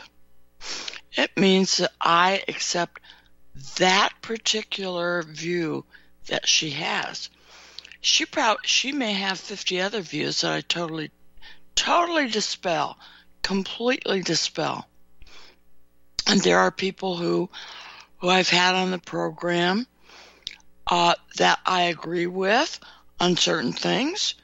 It 1.14 1.38
means 1.38 1.78
that 1.78 1.92
I 2.02 2.44
accept 2.48 3.02
that 3.78 4.14
particular 4.22 5.22
view 5.22 5.86
that 6.26 6.48
she 6.48 6.72
has. 6.72 7.30
She 8.02 8.26
proud 8.26 8.58
she 8.64 8.92
may 8.92 9.14
have 9.14 9.40
50 9.40 9.80
other 9.80 10.02
views 10.02 10.42
that 10.42 10.54
I 10.54 10.62
totally 10.62 11.12
totally 11.76 12.28
dispel, 12.30 12.98
completely 13.44 14.22
dispel. 14.22 14.89
And 16.30 16.42
there 16.42 16.60
are 16.60 16.70
people 16.70 17.18
who 17.18 17.50
who 18.20 18.30
I've 18.30 18.50
had 18.50 18.76
on 18.76 18.92
the 18.92 19.00
program 19.00 19.88
uh, 20.86 21.16
that 21.38 21.60
I 21.66 21.84
agree 21.84 22.28
with 22.28 22.80
on 23.20 23.36
certain 23.36 23.74
things, 23.74 24.36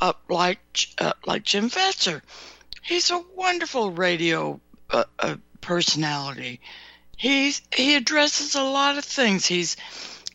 uh, 0.00 0.14
like 0.30 0.60
uh, 0.96 1.12
like 1.26 1.42
Jim 1.42 1.68
Fetzer. 1.68 2.22
He's 2.80 3.10
a 3.10 3.22
wonderful 3.34 3.90
radio 3.90 4.58
uh, 4.88 5.04
uh, 5.18 5.36
personality. 5.60 6.60
He's 7.18 7.60
he 7.70 7.96
addresses 7.96 8.54
a 8.54 8.62
lot 8.62 8.96
of 8.96 9.04
things. 9.04 9.44
He's 9.44 9.76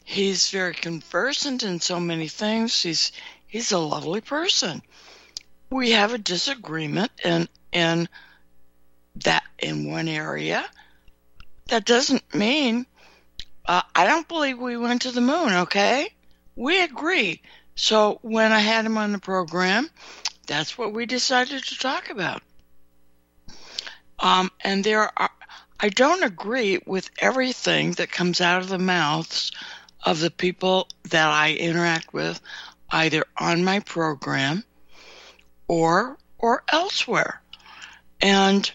he's 0.03 0.49
very 0.51 0.75
conversant 0.75 1.63
in 1.63 1.79
so 1.79 1.99
many 1.99 2.27
things. 2.27 2.79
He's 2.79 3.11
he's 3.47 3.71
a 3.71 3.79
lovely 3.79 4.21
person. 4.21 4.83
We 5.71 5.91
have 5.91 6.13
a 6.13 6.19
disagreement 6.19 7.11
in 7.25 7.49
in 7.71 8.07
that 9.15 9.43
in 9.57 9.89
one 9.89 10.07
area. 10.07 10.63
That 11.67 11.86
doesn't 11.86 12.36
mean 12.36 12.86
uh, 13.65 13.82
I 13.95 14.06
don't 14.06 14.28
believe 14.28 14.58
we 14.58 14.78
went 14.78 15.04
to 15.04 15.12
the 15.12 15.21
moon. 15.21 15.54
Okay, 15.54 16.13
we 16.56 16.82
agree. 16.82 17.41
So 17.76 18.19
when 18.21 18.52
I 18.52 18.60
had 18.60 18.86
him 18.86 18.97
on 18.97 19.12
the 19.12 19.19
program, 19.19 19.89
that's 20.47 20.78
what 20.78 20.93
we 20.93 21.06
decided 21.06 21.63
to 21.63 21.80
talk 21.80 22.10
about. 22.10 22.41
Um, 24.19 24.52
and 24.62 24.84
there 24.84 25.10
are, 25.17 25.30
I 25.80 25.89
don't 25.89 26.24
agree 26.24 26.80
with 26.86 27.10
everything 27.19 27.93
that 27.93 28.12
comes 28.12 28.41
out 28.41 28.62
of 28.62 28.69
the 28.69 28.78
mouths 28.78 29.52
of 30.04 30.19
the 30.19 30.32
people 30.32 30.88
that 31.10 31.28
I 31.28 31.54
interact 31.54 32.13
with, 32.13 32.39
either 32.89 33.24
on 33.38 33.63
my 33.63 33.80
program 33.80 34.63
or 35.67 36.17
or 36.38 36.63
elsewhere. 36.71 37.41
And 38.19 38.69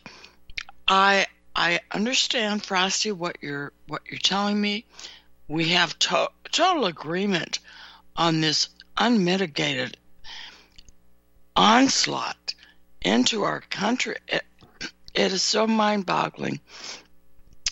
I 0.88 1.26
I 1.56 1.80
understand, 1.90 2.62
Frosty, 2.62 3.12
what 3.12 3.38
you're 3.40 3.72
what 3.86 4.02
you're 4.10 4.18
telling 4.18 4.60
me. 4.60 4.84
We 5.48 5.70
have 5.70 5.98
to- 6.00 6.30
total 6.52 6.84
agreement 6.84 7.60
on 8.14 8.42
this 8.42 8.68
unmitigated 8.98 9.96
onslaught 11.56 12.54
into 13.00 13.44
our 13.44 13.62
country. 13.62 14.16
It, 14.28 14.44
it 15.14 15.32
is 15.32 15.42
so 15.42 15.66
mind-boggling, 15.66 16.60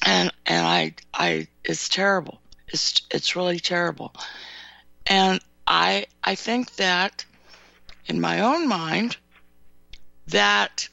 and 0.00 0.32
and 0.46 0.66
I 0.66 0.94
I 1.12 1.48
it's 1.62 1.90
terrible. 1.90 2.40
It's 2.68 3.02
it's 3.10 3.36
really 3.36 3.60
terrible, 3.60 4.14
and 5.06 5.40
I 5.66 6.06
I 6.22 6.36
think 6.36 6.76
that 6.76 7.26
in 8.06 8.18
my 8.18 8.40
own 8.40 8.66
mind 8.66 9.18
that 10.28 10.88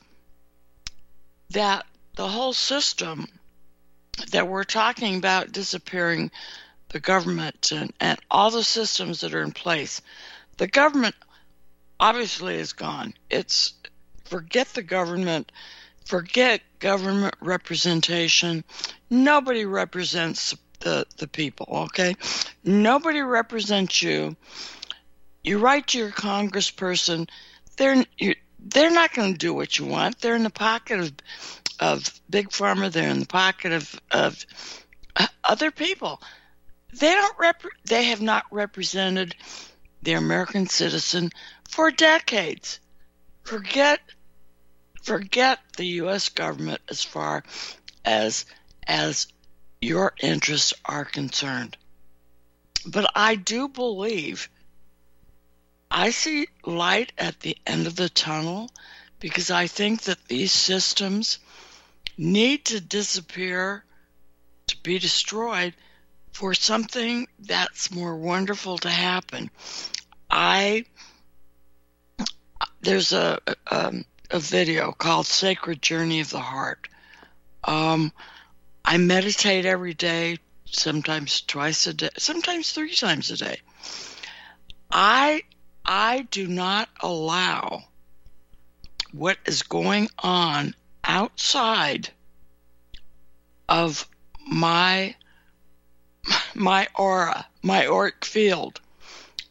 that 1.52 1.86
the 2.16 2.28
whole 2.28 2.54
system 2.54 3.28
that 4.32 4.48
we're 4.48 4.64
talking 4.64 5.16
about 5.16 5.52
disappearing 5.52 6.32
the 6.90 7.00
government 7.00 7.72
and, 7.72 7.94
and 8.00 8.20
all 8.30 8.52
the 8.52 8.64
systems 8.64 9.22
that 9.22 9.34
are 9.34 9.42
in 9.42 9.52
place 9.52 10.02
the 10.58 10.68
government 10.68 11.16
obviously 12.00 12.56
is 12.56 12.74
gone. 12.74 13.14
It's 13.30 13.74
forget 14.26 14.68
the 14.70 14.84
government 14.84 15.52
forget 16.06 16.62
government 16.80 17.36
representation. 17.42 18.64
Nobody 19.10 19.66
represents 19.66 20.56
the, 20.80 21.06
the 21.18 21.28
people 21.28 21.68
okay? 21.86 22.16
Nobody 22.64 23.22
represents 23.22 24.02
you. 24.02 24.36
You 25.44 25.58
write 25.58 25.88
to 25.88 25.98
your 25.98 26.12
congressperson 26.12 27.28
they're 27.78 28.04
you, 28.20 28.36
they're 28.60 28.92
not 28.92 29.14
going 29.14 29.32
to 29.32 29.38
do 29.38 29.54
what 29.54 29.80
you 29.80 29.86
want. 29.86 30.20
They're 30.20 30.36
in 30.36 30.44
the 30.44 30.52
pocket 30.52 31.00
of 31.00 31.14
of 31.82 32.22
big 32.30 32.50
pharma 32.50 32.92
they're 32.92 33.10
in 33.10 33.20
the 33.20 33.26
pocket 33.26 33.74
of 33.74 34.00
of 34.12 34.46
uh, 35.16 35.28
other 35.44 35.72
people. 35.72 36.22
They 36.94 37.12
don't 37.12 37.40
rep- 37.40 37.64
they 37.86 38.06
have 38.06 38.22
not 38.22 38.46
represented 38.52 39.36
the 40.04 40.14
American 40.14 40.68
citizen 40.68 41.32
for 41.68 41.90
decades. 41.90 42.80
Forget 43.44 44.00
forget 45.02 45.60
the 45.76 45.88
US 46.04 46.30
government 46.30 46.82
as 46.88 47.04
far 47.04 47.44
as 48.06 48.46
as 48.86 49.28
your 49.82 50.14
interests 50.22 50.76
are 50.86 51.06
concerned. 51.06 51.76
But 52.86 53.12
I 53.16 53.36
do 53.36 53.68
believe 53.68 54.50
I 55.90 56.12
see 56.12 56.48
light 56.64 57.12
at 57.18 57.40
the 57.40 57.58
end 57.66 57.88
of 57.88 57.96
the 57.96 58.10
tunnel 58.10 58.70
because 59.20 59.50
I 59.50 59.68
think 59.68 60.04
that 60.04 60.28
these 60.28 60.52
systems 60.52 61.40
need 62.22 62.66
to 62.66 62.80
disappear, 62.80 63.84
to 64.68 64.78
be 64.84 65.00
destroyed, 65.00 65.74
for 66.32 66.54
something 66.54 67.28
that's 67.40 67.92
more 67.92 68.16
wonderful 68.16 68.78
to 68.78 68.90
happen. 68.90 69.50
I 70.30 70.86
there's 72.82 73.12
a 73.12 73.40
a, 73.68 73.94
a 74.30 74.40
video 74.40 74.92
called 74.92 75.26
"Sacred 75.26 75.82
Journey 75.82 76.20
of 76.20 76.30
the 76.30 76.40
Heart." 76.40 76.88
Um, 77.64 78.14
I 78.86 78.98
meditate 78.98 79.66
every 79.66 79.94
day, 79.94 80.38
sometimes 80.66 81.42
twice 81.42 81.88
a 81.88 81.94
day, 81.94 82.10
sometimes 82.18 82.72
three 82.72 82.94
times 82.94 83.32
a 83.32 83.38
day. 83.38 83.58
I 84.92 85.42
I 85.84 86.28
do 86.30 86.48
not 86.48 86.88
allow 87.02 87.84
what 89.12 89.38
is 89.46 89.64
going 89.64 90.08
on 90.20 90.76
outside 91.04 92.10
of 93.68 94.08
my 94.48 95.16
my 96.54 96.88
aura, 96.96 97.48
my 97.64 97.88
auric 97.88 98.26
field. 98.26 98.80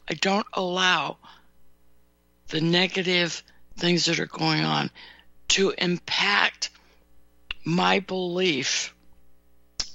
I 0.08 0.14
don't 0.14 0.46
allow 0.52 1.16
the 2.48 2.60
negative 2.60 3.42
things 3.76 4.04
that 4.04 4.20
are 4.20 4.26
going 4.26 4.64
on 4.64 4.90
to 5.48 5.70
impact 5.78 6.70
my 7.64 8.00
belief 8.00 8.94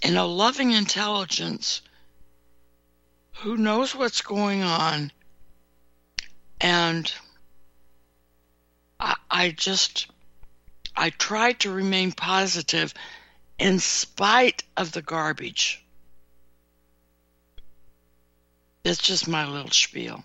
in 0.02 0.18
a 0.18 0.26
loving 0.26 0.72
intelligence 0.72 1.82
who 3.38 3.58
knows 3.58 3.94
what's 3.96 4.22
going 4.22 4.64
on 4.64 5.12
and 6.62 7.14
I, 9.00 9.16
I 9.30 9.50
just 9.50 10.08
I 10.98 11.10
try 11.10 11.54
to 11.54 11.72
remain 11.72 12.12
positive 12.12 12.94
in 13.58 13.80
spite 13.80 14.64
of 14.78 14.92
the 14.92 15.02
garbage. 15.02 15.84
That's 18.84 19.00
just 19.00 19.28
my 19.28 19.48
little 19.48 19.72
spiel. 19.72 20.24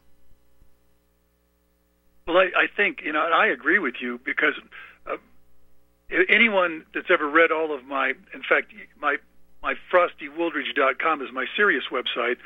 Well, 2.27 2.37
I, 2.37 2.51
I 2.57 2.67
think 2.77 3.03
you 3.05 3.13
know, 3.13 3.21
I 3.21 3.47
agree 3.47 3.79
with 3.79 3.95
you 4.01 4.21
because 4.25 4.55
uh, 5.07 5.17
anyone 6.29 6.85
that's 6.95 7.11
ever 7.11 7.29
read 7.29 7.51
all 7.51 7.75
of 7.75 7.85
my, 7.85 8.11
in 8.35 8.43
fact, 8.49 8.73
my 9.01 9.17
my 9.63 9.75
frostywooldridge.com 9.93 11.23
is 11.23 11.33
my 11.33 11.47
serious 11.57 11.85
website. 11.91 12.37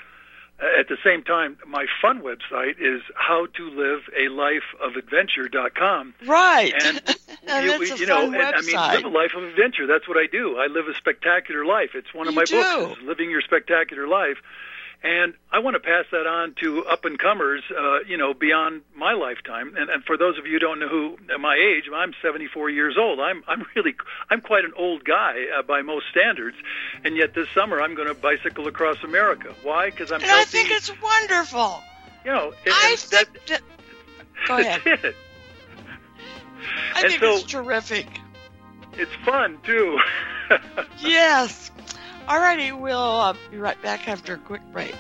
At 0.61 0.87
the 0.89 0.97
same 1.05 1.23
time, 1.25 1.59
my 1.67 1.87
fun 2.01 2.23
website 2.23 2.77
is 2.81 3.03
howtolivealifeofadventure.com. 3.19 6.15
Right. 6.27 6.73
And 6.83 7.17
and 7.49 7.67
you, 7.67 7.83
it's 7.83 7.93
a 7.93 7.99
you 7.99 8.07
know, 8.07 8.27
fun 8.27 8.35
and, 8.35 8.55
I 8.55 8.61
mean, 8.63 8.77
website. 8.77 8.95
live 8.95 9.05
a 9.05 9.09
life 9.09 9.33
of 9.37 9.45
adventure. 9.45 9.87
That's 9.87 10.09
what 10.09 10.17
I 10.17 10.27
do. 10.27 10.57
I 10.59 10.67
live 10.67 10.89
a 10.89 10.95
spectacular 10.95 11.65
life. 11.65 11.91
It's 11.95 12.13
one 12.15 12.29
of 12.29 12.35
You 12.35 12.41
my 12.41 12.45
do. 12.45 12.61
books, 12.87 13.01
Living 13.03 13.31
Your 13.31 13.41
Spectacular 13.43 14.07
Life. 14.07 14.39
And 15.07 15.35
I 15.53 15.59
want 15.59 15.75
to 15.75 15.81
pass 15.81 16.07
that 16.13 16.27
on 16.27 16.55
to 16.63 16.87
up 16.87 17.05
and 17.05 17.19
comers, 17.19 17.63
uh, 17.71 17.99
you 18.09 18.17
know, 18.17 18.33
beyond 18.33 18.81
my 18.97 19.13
lifetime. 19.13 19.75
And, 19.77 19.91
and 19.91 20.03
for 20.03 20.17
those 20.17 20.39
of 20.39 20.47
you 20.47 20.53
who 20.55 20.59
don't 20.61 20.79
know 20.81 20.89
who 20.89 21.19
at 21.31 21.39
my 21.39 21.57
age, 21.57 21.91
I'm 21.95 22.15
74 22.23 22.71
years 22.71 22.97
old. 22.99 23.21
I'm 23.21 23.45
I'm 23.47 23.67
really 23.77 23.95
I'm 24.31 24.41
quite 24.41 24.65
an 24.65 24.73
old 24.77 25.05
guy 25.05 25.45
uh, 25.59 25.63
by 25.63 25.83
most 25.83 26.07
standards. 26.11 26.57
And 27.05 27.17
yet 27.19 27.35
this 27.35 27.49
summer 27.51 27.83
I'm 27.83 27.95
going 27.95 28.09
to 28.09 28.15
bicycle 28.15 28.67
across 28.67 28.97
America. 29.05 29.55
Why? 29.63 29.91
Because 29.91 30.11
I'm 30.11 30.23
and 30.23 30.31
I 30.31 30.45
think 30.45 30.71
it's 30.71 30.91
wonderful. 31.03 31.83
you 32.25 32.31
know, 32.33 32.55
and, 32.65 32.75
I 32.75 32.97
and 32.99 33.11
that, 33.47 33.61
go 34.49 34.57
ahead. 34.57 34.81
that's 34.87 35.05
it. 35.05 35.17
I 36.95 37.01
And 37.03 37.09
think 37.11 37.21
so- 37.21 37.35
it's 37.35 37.43
terrific. 37.45 38.07
It's 38.95 39.13
fun 39.25 39.59
too. 39.65 39.99
Yes. 41.01 41.71
Alrighty, 42.27 42.73
we'll 42.81 42.99
uh, 42.99 43.35
be 43.51 43.59
right 43.59 43.81
back 43.83 44.09
after 44.09 44.35
a 44.35 44.39
quick 44.39 44.63
break. 44.73 44.95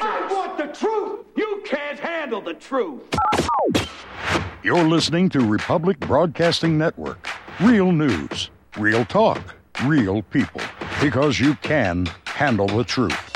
I 0.00 0.26
want 0.30 0.56
the 0.56 0.68
truth. 0.68 1.26
You 1.36 1.62
can't 1.66 1.98
handle 1.98 2.40
the 2.40 2.54
truth. 2.54 3.02
You're 4.62 4.88
listening 4.88 5.28
to 5.30 5.40
Republic 5.40 6.00
Broadcasting 6.00 6.78
Network. 6.78 7.28
Real 7.60 7.92
news, 7.92 8.48
real 8.78 9.04
talk, 9.04 9.54
real 9.84 10.22
people. 10.22 10.62
Because 11.02 11.38
you 11.38 11.56
can 11.56 12.06
handle 12.24 12.68
the 12.68 12.84
truth. 12.84 13.35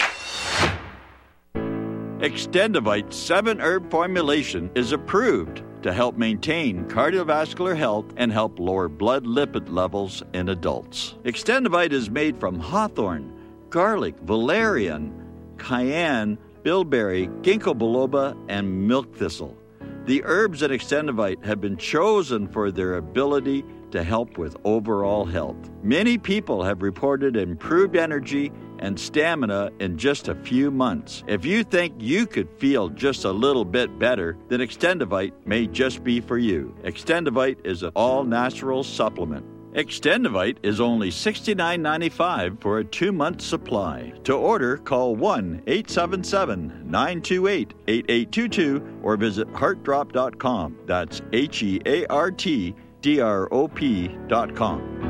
Extendivite's 2.21 3.17
seven 3.17 3.63
herb 3.63 3.91
formulation 3.91 4.71
is 4.75 4.93
approved 4.93 5.63
to 5.83 5.91
help 5.91 6.19
maintain 6.19 6.85
cardiovascular 6.85 7.75
health 7.75 8.13
and 8.19 8.31
help 8.31 8.59
lower 8.59 8.91
blood 8.91 9.25
lipid 9.25 9.73
levels 9.73 10.23
in 10.35 10.51
adults. 10.51 11.15
Extendivite 11.25 11.93
is 11.93 12.11
made 12.11 12.39
from 12.39 12.61
hawthorn, 12.61 13.33
garlic, 13.71 14.15
valerian, 14.25 15.11
cayenne, 15.57 16.37
bilberry, 16.63 17.29
ginkgo 17.41 17.73
biloba, 17.73 18.37
and 18.51 18.87
milk 18.87 19.17
thistle. 19.17 19.57
The 20.05 20.23
herbs 20.25 20.63
in 20.63 20.73
Extendivite 20.73 21.43
have 21.43 21.63
been 21.63 21.79
chosen 21.79 22.49
for 22.49 22.71
their 22.71 22.97
ability 22.97 23.65
to 23.93 24.05
help 24.05 24.37
with 24.37 24.59
overall 24.65 25.25
health. 25.25 25.71
Many 25.83 26.19
people 26.19 26.63
have 26.65 26.83
reported 26.83 27.39
improved 27.39 27.97
energy 27.97 28.53
and 28.81 28.99
stamina 28.99 29.71
in 29.79 29.97
just 29.97 30.29
a 30.29 30.35
few 30.35 30.71
months. 30.71 31.23
If 31.27 31.45
you 31.45 31.63
think 31.65 31.95
you 31.99 32.27
could 32.27 32.49
feel 32.59 32.89
just 32.89 33.25
a 33.25 33.31
little 33.31 33.65
bit 33.65 33.99
better, 33.99 34.37
then 34.49 34.61
Extendivite 34.61 35.33
may 35.45 35.67
just 35.67 36.03
be 36.03 36.21
for 36.21 36.39
you. 36.39 36.75
Extendivite 36.83 37.65
is 37.65 37.83
an 37.83 37.93
all 37.95 38.25
natural 38.25 38.83
supplement. 38.83 39.47
Extendivite 39.75 40.57
is 40.65 40.81
only 40.81 41.11
$69.95 41.11 42.61
for 42.61 42.79
a 42.81 42.85
two 42.85 43.13
month 43.13 43.41
supply. 43.41 44.13
To 44.25 44.35
order, 44.35 44.79
call 44.79 45.15
1 45.15 45.63
877 45.67 46.91
928 46.91 47.75
8822 47.87 49.01
or 49.03 49.17
visit 49.17 49.49
heartdrop.com. 49.53 50.77
That's 50.87 51.23
H 51.33 51.63
E 51.63 51.81
A 51.87 52.07
R 52.07 52.31
T 52.33 52.75
D 53.01 53.21
R 53.21 53.49
O 53.53 53.69
P.com. 53.69 55.10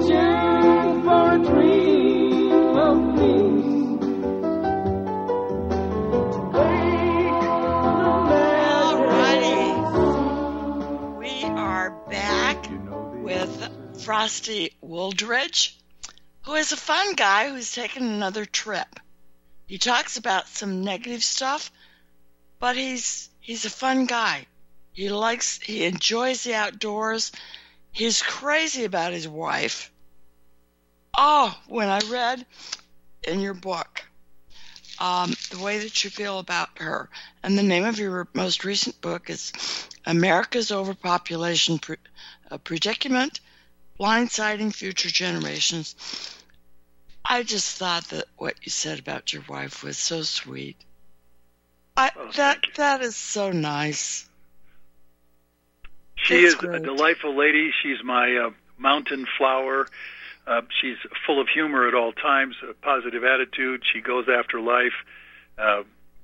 Alrighty. 0.00 0.78
We 11.18 11.44
are 11.44 11.90
back 12.08 12.66
with 13.22 13.68
Frosty 14.02 14.72
Wooldridge, 14.80 15.76
who 16.42 16.54
is 16.54 16.72
a 16.72 16.78
fun 16.78 17.14
guy 17.14 17.50
who's 17.50 17.70
taken 17.72 18.04
another 18.04 18.46
trip. 18.46 18.98
He 19.66 19.76
talks 19.76 20.16
about 20.16 20.48
some 20.48 20.82
negative 20.82 21.22
stuff, 21.22 21.70
but 22.58 22.74
he's 22.74 23.28
he's 23.40 23.66
a 23.66 23.70
fun 23.70 24.06
guy. 24.06 24.46
He 24.92 25.10
likes 25.10 25.60
he 25.60 25.84
enjoys 25.84 26.42
the 26.42 26.54
outdoors. 26.54 27.32
He's 27.92 28.22
crazy 28.22 28.84
about 28.84 29.12
his 29.12 29.26
wife. 29.26 29.90
Oh, 31.16 31.58
when 31.66 31.88
I 31.88 32.00
read 32.10 32.46
in 33.26 33.40
your 33.40 33.54
book 33.54 34.04
um, 35.00 35.34
the 35.50 35.58
way 35.58 35.78
that 35.78 36.04
you 36.04 36.10
feel 36.10 36.38
about 36.38 36.78
her, 36.78 37.08
and 37.42 37.56
the 37.56 37.62
name 37.62 37.84
of 37.84 37.98
your 37.98 38.28
most 38.34 38.64
recent 38.64 39.00
book 39.00 39.30
is 39.30 39.52
America's 40.04 40.70
Overpopulation 40.70 41.78
Pre- 41.78 41.96
uh, 42.50 42.58
Predicament 42.58 43.40
Blindsiding 43.98 44.74
Future 44.74 45.08
Generations. 45.08 45.94
I 47.24 47.42
just 47.42 47.76
thought 47.78 48.04
that 48.08 48.26
what 48.36 48.56
you 48.62 48.70
said 48.70 48.98
about 48.98 49.32
your 49.32 49.42
wife 49.48 49.82
was 49.82 49.96
so 49.96 50.22
sweet. 50.22 50.76
I, 51.96 52.10
that 52.36 52.64
that 52.76 53.02
is 53.02 53.16
so 53.16 53.52
nice. 53.52 54.28
She 56.22 56.42
That's 56.42 56.54
is 56.54 56.60
great. 56.60 56.82
a 56.82 56.84
delightful 56.84 57.36
lady. 57.36 57.72
She's 57.82 58.02
my 58.04 58.36
uh, 58.36 58.50
mountain 58.78 59.26
flower. 59.38 59.88
Uh, 60.46 60.62
she's 60.80 60.96
full 61.26 61.40
of 61.40 61.48
humor 61.48 61.86
at 61.86 61.94
all 61.94 62.12
times, 62.12 62.56
a 62.68 62.74
positive 62.74 63.24
attitude. 63.24 63.82
She 63.92 64.00
goes 64.00 64.26
after 64.28 64.60
life. 64.60 64.94
Uh, 65.58 65.82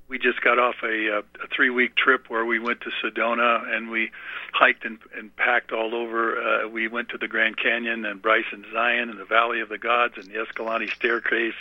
we 0.08 0.18
just 0.18 0.40
got 0.40 0.58
off 0.58 0.76
a, 0.84 1.18
uh, 1.18 1.22
a 1.42 1.48
three-week 1.54 1.96
trip 1.96 2.30
where 2.30 2.44
we 2.44 2.58
went 2.60 2.80
to 2.82 2.90
Sedona 3.02 3.74
and 3.74 3.90
we 3.90 4.10
hiked 4.52 4.84
and, 4.84 4.98
and 5.16 5.34
packed 5.36 5.72
all 5.72 5.94
over. 5.94 6.40
Uh, 6.40 6.68
we 6.68 6.86
went 6.86 7.08
to 7.08 7.18
the 7.18 7.26
Grand 7.26 7.56
Canyon 7.56 8.04
and 8.04 8.22
Bryce 8.22 8.44
and 8.52 8.64
Zion 8.72 9.10
and 9.10 9.18
the 9.18 9.24
Valley 9.24 9.60
of 9.60 9.68
the 9.68 9.78
Gods 9.78 10.14
and 10.16 10.26
the 10.26 10.40
Escalante 10.40 10.88
Staircase, 10.88 11.54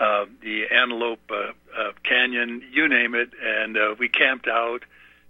uh, 0.00 0.26
the 0.42 0.66
Antelope 0.70 1.30
uh, 1.30 1.52
uh, 1.76 1.92
Canyon, 2.04 2.62
you 2.70 2.88
name 2.88 3.14
it, 3.14 3.30
and 3.42 3.76
uh, 3.76 3.94
we 3.98 4.08
camped 4.08 4.48
out. 4.48 4.82
And 4.82 4.88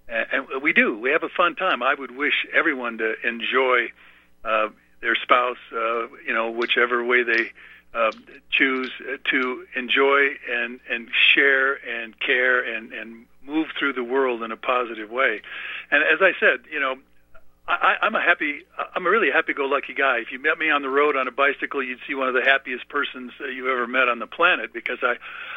and 0.09 0.63
we 0.63 0.73
do. 0.73 0.99
We 0.99 1.11
have 1.11 1.23
a 1.23 1.29
fun 1.29 1.55
time. 1.55 1.83
I 1.83 1.95
would 1.95 2.11
wish 2.17 2.47
everyone 2.55 2.99
to 2.99 3.15
enjoy 3.25 3.89
uh, 4.45 4.69
their 5.01 5.15
spouse, 5.17 5.59
uh, 5.73 6.09
you 6.27 6.33
know, 6.33 6.51
whichever 6.51 7.05
way 7.05 7.23
they 7.23 7.53
uh, 7.95 8.13
choose 8.51 8.91
to 9.31 9.67
enjoy 9.75 10.37
and 10.51 10.81
and 10.91 11.09
share 11.35 11.75
and 11.75 12.19
care 12.21 12.61
and 12.61 12.93
and 12.93 13.27
move 13.43 13.69
through 13.79 13.95
the 13.95 14.05
world 14.05 14.43
in 14.43 14.53
a 14.53 14.57
positive 14.57 15.11
way. 15.11 15.41
And 15.91 16.03
as 16.03 16.21
I 16.21 16.33
said, 16.39 16.61
you 16.71 16.81
know, 16.81 16.97
I, 17.69 17.97
I'm 18.01 18.15
a 18.15 18.21
happy, 18.21 18.63
I'm 18.95 19.07
a 19.07 19.11
really 19.11 19.31
happy-go-lucky 19.31 19.93
guy. 19.93 20.19
If 20.19 20.33
you 20.33 20.39
met 20.39 20.57
me 20.59 20.71
on 20.71 20.81
the 20.81 20.89
road 20.89 21.17
on 21.17 21.29
a 21.29 21.31
bicycle, 21.31 21.83
you'd 21.83 21.99
see 22.09 22.15
one 22.15 22.27
of 22.27 22.35
the 22.35 22.43
happiest 22.43 22.89
persons 22.89 23.33
uh, 23.41 23.47
you've 23.47 23.67
ever 23.67 23.87
met 23.87 24.09
on 24.09 24.19
the 24.19 24.27
planet 24.27 24.73
because 24.73 24.99
I, 25.03 25.17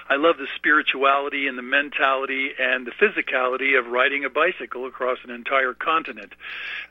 I 0.10 0.18
love 0.18 0.38
the 0.38 0.48
spirituality 0.58 1.48
and 1.48 1.58
the 1.58 1.64
mentality 1.64 2.52
and 2.60 2.86
the 2.86 2.92
physicality 2.92 3.80
of 3.80 3.88
riding 3.88 4.26
a 4.26 4.30
bicycle 4.30 4.86
across 4.88 5.20
an 5.24 5.30
entire 5.30 5.74
continent. 5.74 6.34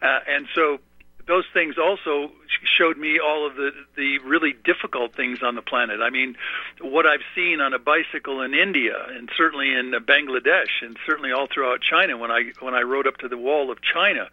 Uh, 0.00 0.20
and 0.26 0.46
so 0.54 0.78
those 1.26 1.44
things 1.52 1.76
also 1.78 2.32
showed 2.76 2.96
me 2.98 3.18
all 3.18 3.46
of 3.46 3.56
the 3.56 3.70
the 3.96 4.18
really 4.18 4.52
difficult 4.64 5.14
things 5.14 5.42
on 5.42 5.54
the 5.54 5.62
planet. 5.62 6.00
I 6.00 6.10
mean, 6.10 6.36
what 6.80 7.06
I've 7.06 7.24
seen 7.34 7.60
on 7.60 7.74
a 7.74 7.78
bicycle 7.78 8.42
in 8.42 8.54
India, 8.54 8.94
and 9.08 9.30
certainly 9.36 9.72
in 9.72 9.92
Bangladesh, 9.92 10.82
and 10.82 10.96
certainly 11.06 11.32
all 11.32 11.46
throughout 11.52 11.80
China. 11.80 12.16
When 12.16 12.30
I 12.30 12.52
when 12.60 12.74
I 12.74 12.82
rode 12.82 13.06
up 13.06 13.18
to 13.18 13.28
the 13.28 13.38
wall 13.38 13.70
of 13.70 13.78
China, 13.82 14.28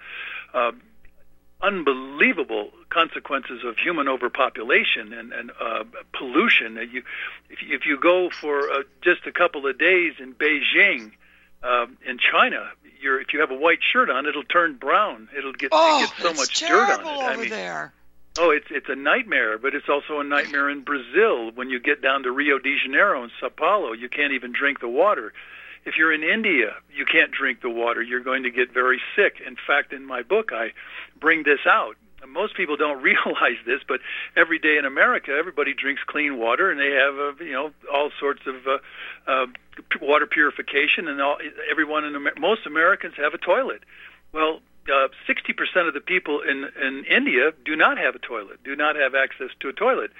uh, 0.54 0.72
unbelievable 1.62 2.72
consequences 2.90 3.64
of 3.66 3.78
human 3.78 4.08
overpopulation 4.08 5.14
and, 5.14 5.34
and 5.34 5.52
uh, 5.60 5.84
pollution. 6.14 6.76
You, 6.92 7.04
if, 7.50 7.62
you, 7.62 7.76
if 7.76 7.86
you 7.86 8.00
go 8.00 8.30
for 8.30 8.72
uh, 8.72 8.84
just 9.02 9.26
a 9.26 9.32
couple 9.32 9.66
of 9.68 9.78
days 9.78 10.14
in 10.20 10.34
Beijing, 10.34 11.12
Um, 11.64 11.97
in 12.08 12.18
China, 12.20 12.70
you're, 13.01 13.20
if 13.20 13.34
you 13.34 13.39
have 13.41 13.51
a 13.51 13.55
white 13.58 13.80
shirt 13.82 14.10
on, 14.10 14.26
it'll 14.26 14.43
turn 14.43 14.76
brown. 14.76 15.30
It'll 15.38 15.53
get, 15.53 15.70
oh, 15.72 15.97
it 15.97 16.08
gets 16.08 16.22
so 16.22 16.34
much 16.34 16.60
dirt 16.60 16.99
on 16.99 17.01
it. 17.01 17.24
I 17.24 17.36
mean, 17.38 17.49
there. 17.49 17.93
Oh, 18.39 18.51
it's 18.51 18.68
it's 18.70 18.88
a 18.88 18.95
nightmare, 18.95 19.58
but 19.58 19.74
it's 19.74 19.89
also 19.89 20.20
a 20.20 20.24
nightmare 20.24 20.70
in 20.70 20.82
Brazil. 20.82 21.51
When 21.55 21.70
you 21.70 21.80
get 21.80 22.01
down 22.01 22.24
to 22.24 22.32
Rio 22.32 22.60
de 22.60 22.78
Janeiro 22.78 23.24
and 23.24 23.32
Sao 23.39 23.49
Paulo, 23.49 23.93
you 23.93 24.10
can't 24.10 24.34
even 24.34 24.51
drink 24.51 24.80
the 24.80 24.88
water. 24.88 25.34
If 25.86 25.95
you're 25.97 26.14
in 26.14 26.22
India, 26.22 26.76
you 26.93 27.05
can't 27.05 27.32
drink 27.32 27.62
the 27.62 27.70
water. 27.70 28.01
You're 28.01 28.20
going 28.20 28.43
to 28.43 28.51
get 28.51 28.74
very 28.74 29.01
sick. 29.16 29.41
In 29.45 29.55
fact, 29.55 29.93
in 29.93 30.05
my 30.05 30.22
book, 30.22 30.51
I 30.53 30.74
bring 31.20 31.43
this 31.43 31.62
out. 31.66 31.95
Most 32.32 32.56
people 32.56 32.78
don't 32.78 33.02
realize 33.10 33.60
this, 33.66 33.82
but 33.88 34.00
every 34.36 34.60
day 34.60 34.78
in 34.78 34.86
America, 34.86 35.32
everybody 35.32 35.74
drinks 35.74 36.02
clean 36.08 36.38
water, 36.38 36.72
and 36.72 36.80
they 36.80 36.92
have, 36.92 37.16
uh, 37.16 37.44
you 37.44 37.54
know, 37.54 37.72
all 37.94 38.12
sorts 38.20 38.42
of 38.48 38.56
uh, 38.68 39.32
uh, 39.32 39.46
water 40.02 40.26
purification, 40.26 41.08
and 41.08 41.22
all, 41.22 41.38
everyone 41.70 42.06
in 42.06 42.16
Amer- 42.16 42.36
most 42.40 42.66
Americans 42.66 43.14
have 43.18 43.34
a 43.34 43.38
toilet. 43.38 43.82
Well, 44.34 44.60
uh, 44.90 45.08
60% 45.28 45.88
of 45.88 45.94
the 45.94 46.02
people 46.02 46.42
in, 46.42 46.66
in 46.82 47.06
India 47.06 47.52
do 47.66 47.76
not 47.76 47.98
have 47.98 48.16
a 48.16 48.20
toilet, 48.20 48.64
do 48.64 48.76
not 48.76 48.96
have 48.96 49.16
access 49.16 49.50
to 49.60 49.70
a 49.70 49.74
toilet. 49.74 50.12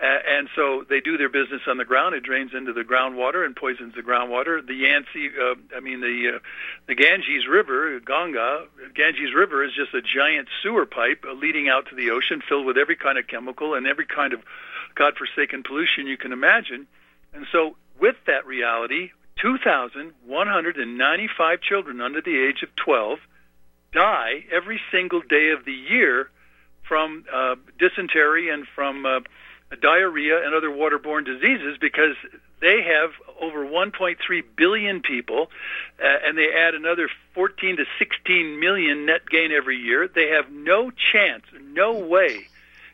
Uh, 0.00 0.18
and 0.26 0.48
so 0.56 0.84
they 0.88 1.00
do 1.00 1.16
their 1.16 1.28
business 1.28 1.60
on 1.68 1.76
the 1.76 1.84
ground. 1.84 2.14
It 2.14 2.24
drains 2.24 2.52
into 2.54 2.72
the 2.72 2.82
groundwater 2.82 3.46
and 3.46 3.54
poisons 3.54 3.94
the 3.94 4.02
groundwater. 4.02 4.66
The 4.66 4.74
Yangtze, 4.74 5.30
uh, 5.40 5.54
I 5.76 5.80
mean 5.80 6.00
the 6.00 6.36
uh, 6.36 6.40
the 6.86 6.94
Ganges 6.94 7.46
River, 7.48 8.00
Ganga, 8.00 8.66
Ganges 8.94 9.34
River 9.34 9.64
is 9.64 9.72
just 9.74 9.94
a 9.94 10.02
giant 10.02 10.48
sewer 10.62 10.86
pipe 10.86 11.24
uh, 11.28 11.34
leading 11.34 11.68
out 11.68 11.88
to 11.90 11.94
the 11.94 12.10
ocean, 12.10 12.42
filled 12.48 12.66
with 12.66 12.78
every 12.78 12.96
kind 12.96 13.16
of 13.16 13.28
chemical 13.28 13.74
and 13.74 13.86
every 13.86 14.06
kind 14.06 14.32
of 14.32 14.40
godforsaken 14.96 15.62
pollution 15.62 16.08
you 16.08 16.16
can 16.16 16.32
imagine. 16.32 16.88
And 17.32 17.46
so, 17.52 17.76
with 18.00 18.16
that 18.26 18.44
reality, 18.44 19.12
2,195 19.40 21.60
children 21.60 22.00
under 22.00 22.20
the 22.20 22.38
age 22.38 22.62
of 22.62 22.74
12 22.76 23.18
die 23.92 24.44
every 24.50 24.80
single 24.90 25.20
day 25.20 25.50
of 25.50 25.64
the 25.64 25.72
year 25.72 26.30
from 26.88 27.24
uh, 27.32 27.56
dysentery 27.78 28.50
and 28.50 28.66
from 28.74 29.06
uh, 29.06 29.20
diarrhea 29.80 30.44
and 30.44 30.54
other 30.54 30.68
waterborne 30.68 31.24
diseases 31.24 31.78
because 31.80 32.16
they 32.60 32.82
have 32.82 33.10
over 33.40 33.66
1.3 33.66 34.16
billion 34.56 35.00
people, 35.00 35.50
uh, 36.02 36.06
and 36.24 36.38
they 36.38 36.52
add 36.52 36.74
another 36.74 37.08
14 37.34 37.76
to 37.78 37.84
16 37.98 38.60
million 38.60 39.06
net 39.06 39.28
gain 39.28 39.50
every 39.52 39.76
year. 39.76 40.08
They 40.08 40.28
have 40.28 40.50
no 40.50 40.90
chance, 41.12 41.44
no 41.60 41.98
way 41.98 42.46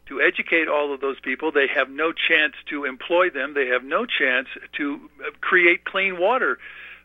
to 0.06 0.22
educate 0.22 0.68
all 0.68 0.94
of 0.94 1.00
those 1.00 1.20
people. 1.20 1.52
They 1.52 1.68
have 1.68 1.90
no 1.90 2.12
chance 2.12 2.54
to 2.70 2.84
employ 2.84 3.28
them. 3.28 3.52
They 3.52 3.66
have 3.66 3.84
no 3.84 4.06
chance 4.06 4.48
to 4.78 5.10
uh, 5.20 5.30
create 5.40 5.84
clean 5.84 6.18
water 6.18 6.58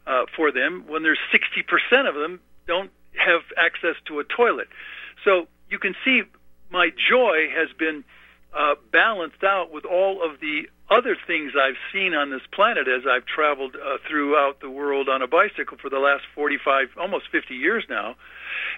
uh, 0.07 0.25
for 0.35 0.51
them 0.51 0.85
when 0.87 1.03
there's 1.03 1.19
60% 1.33 2.07
of 2.07 2.15
them 2.15 2.39
don't 2.65 2.91
have 3.17 3.41
access 3.57 3.95
to 4.07 4.19
a 4.19 4.23
toilet. 4.23 4.67
So 5.23 5.47
you 5.69 5.79
can 5.79 5.95
see 6.03 6.23
my 6.71 6.89
joy 6.89 7.49
has 7.53 7.69
been 7.77 8.03
uh, 8.57 8.75
balanced 8.91 9.43
out 9.43 9.71
with 9.71 9.85
all 9.85 10.23
of 10.23 10.39
the 10.39 10.63
other 10.89 11.15
things 11.25 11.53
I've 11.59 11.79
seen 11.91 12.13
on 12.13 12.29
this 12.29 12.41
planet 12.51 12.87
as 12.87 13.03
I've 13.09 13.25
traveled 13.25 13.75
uh, 13.75 13.97
throughout 14.07 14.59
the 14.59 14.69
world 14.69 15.09
on 15.09 15.21
a 15.21 15.27
bicycle 15.27 15.77
for 15.81 15.89
the 15.89 15.99
last 15.99 16.23
45, 16.35 16.89
almost 16.99 17.25
50 17.31 17.55
years 17.55 17.85
now. 17.89 18.15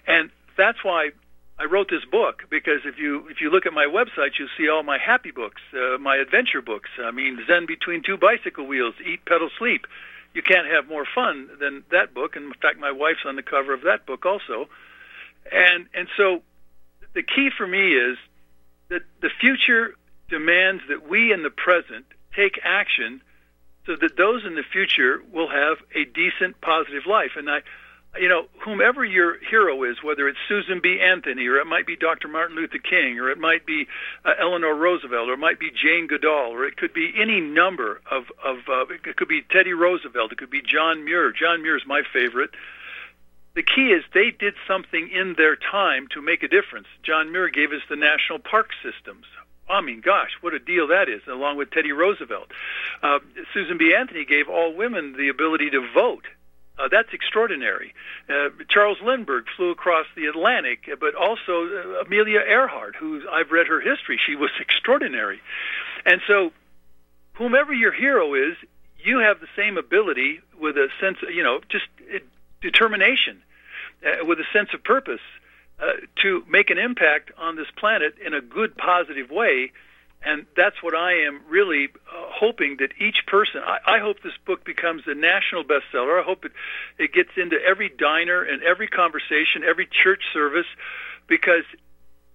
And 0.08 0.30
that's 0.58 0.84
why 0.84 1.10
I 1.58 1.66
wrote 1.66 1.90
this 1.90 2.04
book 2.10 2.44
because 2.50 2.82
if 2.86 2.98
you 3.00 3.28
if 3.30 3.40
you 3.40 3.50
look 3.50 3.66
at 3.66 3.74
my 3.74 3.86
website, 3.86 4.38
you'll 4.38 4.50
see 4.58 4.68
all 4.68 4.84
my 4.84 4.98
happy 4.98 5.32
books, 5.32 5.62
uh, 5.74 5.98
my 5.98 6.18
adventure 6.18 6.62
books. 6.62 6.90
I 7.02 7.12
mean, 7.12 7.40
Zen 7.48 7.66
between 7.66 8.04
two 8.04 8.18
bicycle 8.18 8.68
wheels, 8.68 8.96
Eat, 9.06 9.26
Pedal, 9.26 9.50
Sleep. 9.58 9.88
You 10.36 10.44
can't 10.44 10.68
have 10.68 10.88
more 10.88 11.06
fun 11.16 11.50
than 11.60 11.84
that 11.92 12.14
book. 12.14 12.36
And 12.36 12.46
in 12.46 12.54
fact, 12.62 12.78
my 12.78 12.92
wife's 12.92 13.26
on 13.26 13.38
the 13.38 13.42
cover 13.42 13.74
of 13.74 13.84
that 13.84 14.06
book 14.06 14.26
also. 14.26 14.68
And 15.52 15.88
and 15.94 16.08
so 16.18 16.42
the 17.14 17.24
key 17.24 17.50
for 17.58 17.66
me 17.66 17.94
is 17.96 18.18
that 18.90 19.02
the 19.22 19.30
future 19.40 19.96
demands 20.30 20.84
that 20.90 21.08
we 21.08 21.32
in 21.32 21.42
the 21.42 21.50
present 21.50 22.06
take 22.36 22.60
action 22.64 23.22
so 23.86 23.96
that 23.96 24.18
those 24.18 24.44
in 24.46 24.56
the 24.56 24.64
future 24.64 25.22
will 25.32 25.48
have 25.48 25.78
a 25.96 26.04
decent, 26.04 26.60
positive 26.60 27.06
life. 27.06 27.32
And 27.38 27.50
I, 27.50 27.62
you 28.20 28.30
know, 28.30 28.46
whomever 28.64 29.04
your 29.04 29.38
hero 29.50 29.84
is, 29.84 30.02
whether 30.04 30.28
it's 30.28 30.38
Susan 30.48 30.80
B. 30.82 31.00
Anthony, 31.02 31.48
or 31.48 31.58
it 31.58 31.66
might 31.66 31.86
be 31.86 31.96
Dr. 31.96 32.28
Martin 32.28 32.56
Luther 32.56 32.78
King, 32.78 33.20
or 33.20 33.30
it 33.30 33.38
might 33.38 33.66
be 33.66 33.88
uh, 34.24 34.34
Eleanor 34.40 34.76
Roosevelt, 34.76 35.30
or 35.30 35.34
it 35.34 35.40
might 35.40 35.60
be 35.60 35.72
Jane 35.72 36.08
Goodall, 36.08 36.52
or 36.52 36.66
it 36.66 36.78
could 36.78 36.94
be 36.94 37.14
any 37.18 37.42
number 37.42 38.02
of, 38.10 38.26
of 38.44 38.58
uh, 38.70 38.86
it 38.94 39.16
could 39.18 39.28
be 39.28 39.42
Teddy 39.42 39.74
Roosevelt, 39.74 40.32
it 40.32 40.38
could 40.38 40.50
be 40.50 40.62
John 40.62 41.04
Muir. 41.04 41.32
John 41.32 41.62
Muir 41.62 41.78
is 41.78 41.84
my 41.86 42.02
favorite. 42.14 42.52
The 43.56 43.64
key 43.64 43.92
is 43.92 44.04
they 44.14 44.32
did 44.32 44.56
something 44.68 45.10
in 45.10 45.36
their 45.38 45.56
time 45.56 46.08
to 46.14 46.22
make 46.22 46.44
a 46.44 46.48
difference. 46.48 46.88
John 47.04 47.32
Muir 47.32 47.50
gave 47.50 47.72
us 47.72 47.82
the 47.90 47.96
national 47.96 48.40
park 48.40 48.72
systems. 48.84 49.26
I 49.70 49.82
mean, 49.82 50.02
gosh, 50.02 50.32
what 50.42 50.54
a 50.54 50.60
deal 50.60 50.88
that 50.88 51.10
is, 51.10 51.22
along 51.28 51.58
with 51.58 51.72
Teddy 51.72 51.92
Roosevelt. 51.92 52.52
Uh, 53.02 53.20
Susan 53.54 53.78
B. 53.78 53.96
Anthony 53.98 54.26
gave 54.26 54.48
all 54.48 54.76
women 54.76 55.16
the 55.18 55.30
ability 55.30 55.72
to 55.72 55.88
vote. 55.94 56.26
Uh, 56.78 56.90
that's 56.92 57.14
extraordinary. 57.14 57.94
Uh, 58.30 58.50
Charles 58.70 58.98
Lindbergh 59.02 59.46
flew 59.56 59.72
across 59.72 60.06
the 60.16 60.26
Atlantic, 60.26 60.90
but 61.00 61.16
also 61.16 61.66
uh, 61.66 62.04
Amelia 62.06 62.40
Earhart, 62.40 62.96
who 62.96 63.22
I've 63.32 63.52
read 63.52 63.68
her 63.68 63.80
history, 63.80 64.20
she 64.26 64.36
was 64.36 64.52
extraordinary. 64.60 65.40
And 66.06 66.22
so, 66.28 66.52
whomever 67.34 67.74
your 67.74 67.94
hero 67.94 68.34
is, 68.34 68.58
you 68.98 69.20
have 69.20 69.40
the 69.40 69.48
same 69.56 69.78
ability 69.78 70.42
with 70.60 70.76
a 70.76 70.90
sense, 71.00 71.18
of, 71.24 71.34
you 71.34 71.44
know, 71.44 71.62
just 71.70 71.86
uh, 72.14 72.20
determination, 72.62 73.42
uh, 74.06 74.26
with 74.26 74.40
a 74.40 74.46
sense 74.52 74.70
of 74.74 74.84
purpose 74.84 75.22
uh, 75.80 75.94
to 76.22 76.44
make 76.50 76.70
an 76.70 76.78
impact 76.78 77.32
on 77.38 77.56
this 77.56 77.68
planet 77.78 78.16
in 78.26 78.34
a 78.34 78.42
good, 78.42 78.76
positive 78.76 79.30
way 79.30 79.72
and 80.24 80.46
that's 80.56 80.82
what 80.82 80.96
I 80.96 81.26
am 81.28 81.42
really 81.50 81.86
uh, 81.86 82.26
hoping 82.30 82.78
that 82.80 82.90
each 83.00 83.26
person. 83.28 83.62
I, 83.64 83.98
I 83.98 84.00
hope 84.00 84.22
this 84.24 84.38
book 84.46 84.66
becomes 84.66 85.04
a 85.06 85.14
national 85.14 85.64
bestseller. 85.64 86.20
I 86.20 86.24
hope 86.24 86.46
it 86.46 86.52
it 86.98 87.14
gets 87.14 87.32
into 87.38 87.58
every 87.62 87.90
diner 87.90 88.42
and 88.42 88.64
every 88.64 88.88
conversation, 88.88 89.64
every 89.68 89.88
church 89.88 90.24
service, 90.34 90.68
because 91.28 91.64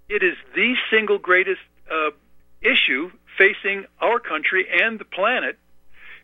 it 0.08 0.22
is 0.22 0.36
the 0.54 0.74
single 0.90 1.18
greatest 1.18 1.60
uh, 1.90 2.10
issue 2.62 3.10
facing 3.38 3.86
our 4.00 4.20
country 4.20 4.66
and 4.82 4.98
the 4.98 5.04
planet 5.04 5.58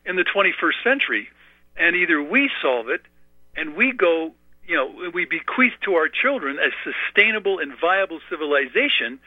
in 0.04 0.16
the 0.16 0.24
21st 0.24 0.82
century. 0.84 1.28
And 1.76 1.96
either 1.96 2.22
we 2.22 2.50
solve 2.62 2.88
it, 2.88 3.02
and 3.56 3.74
we 3.74 3.92
go, 3.92 4.32
you 4.66 4.76
know, 4.76 5.10
we 5.12 5.24
bequeath 5.24 5.74
to 5.84 5.94
our 5.94 6.08
children 6.08 6.58
a 6.58 6.70
sustainable 6.84 7.58
and 7.58 7.72
viable 7.78 8.20
civilization 8.30 9.20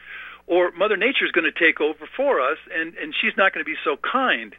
or 0.50 0.72
Mother 0.72 0.96
Nature 0.96 1.24
is 1.24 1.30
going 1.30 1.50
to 1.50 1.56
take 1.56 1.80
over 1.80 2.08
for 2.16 2.40
us, 2.40 2.58
and 2.74 2.94
and 2.96 3.14
she's 3.18 3.36
not 3.36 3.54
going 3.54 3.64
to 3.64 3.70
be 3.70 3.78
so 3.84 3.96
kind. 3.96 4.54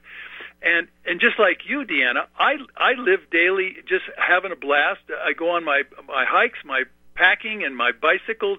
And 0.61 0.87
and 1.05 1.19
just 1.19 1.37
like 1.37 1.67
you, 1.67 1.83
Deanna, 1.83 2.27
I 2.39 2.55
I 2.77 2.93
live 2.93 3.29
daily 3.29 3.75
just 3.89 4.05
having 4.17 4.53
a 4.53 4.55
blast. 4.55 5.01
I 5.09 5.33
go 5.33 5.51
on 5.51 5.65
my 5.65 5.83
my 6.07 6.23
hikes, 6.25 6.59
my 6.63 6.83
packing, 7.13 7.65
and 7.65 7.75
my 7.75 7.91
bicycle. 7.91 8.57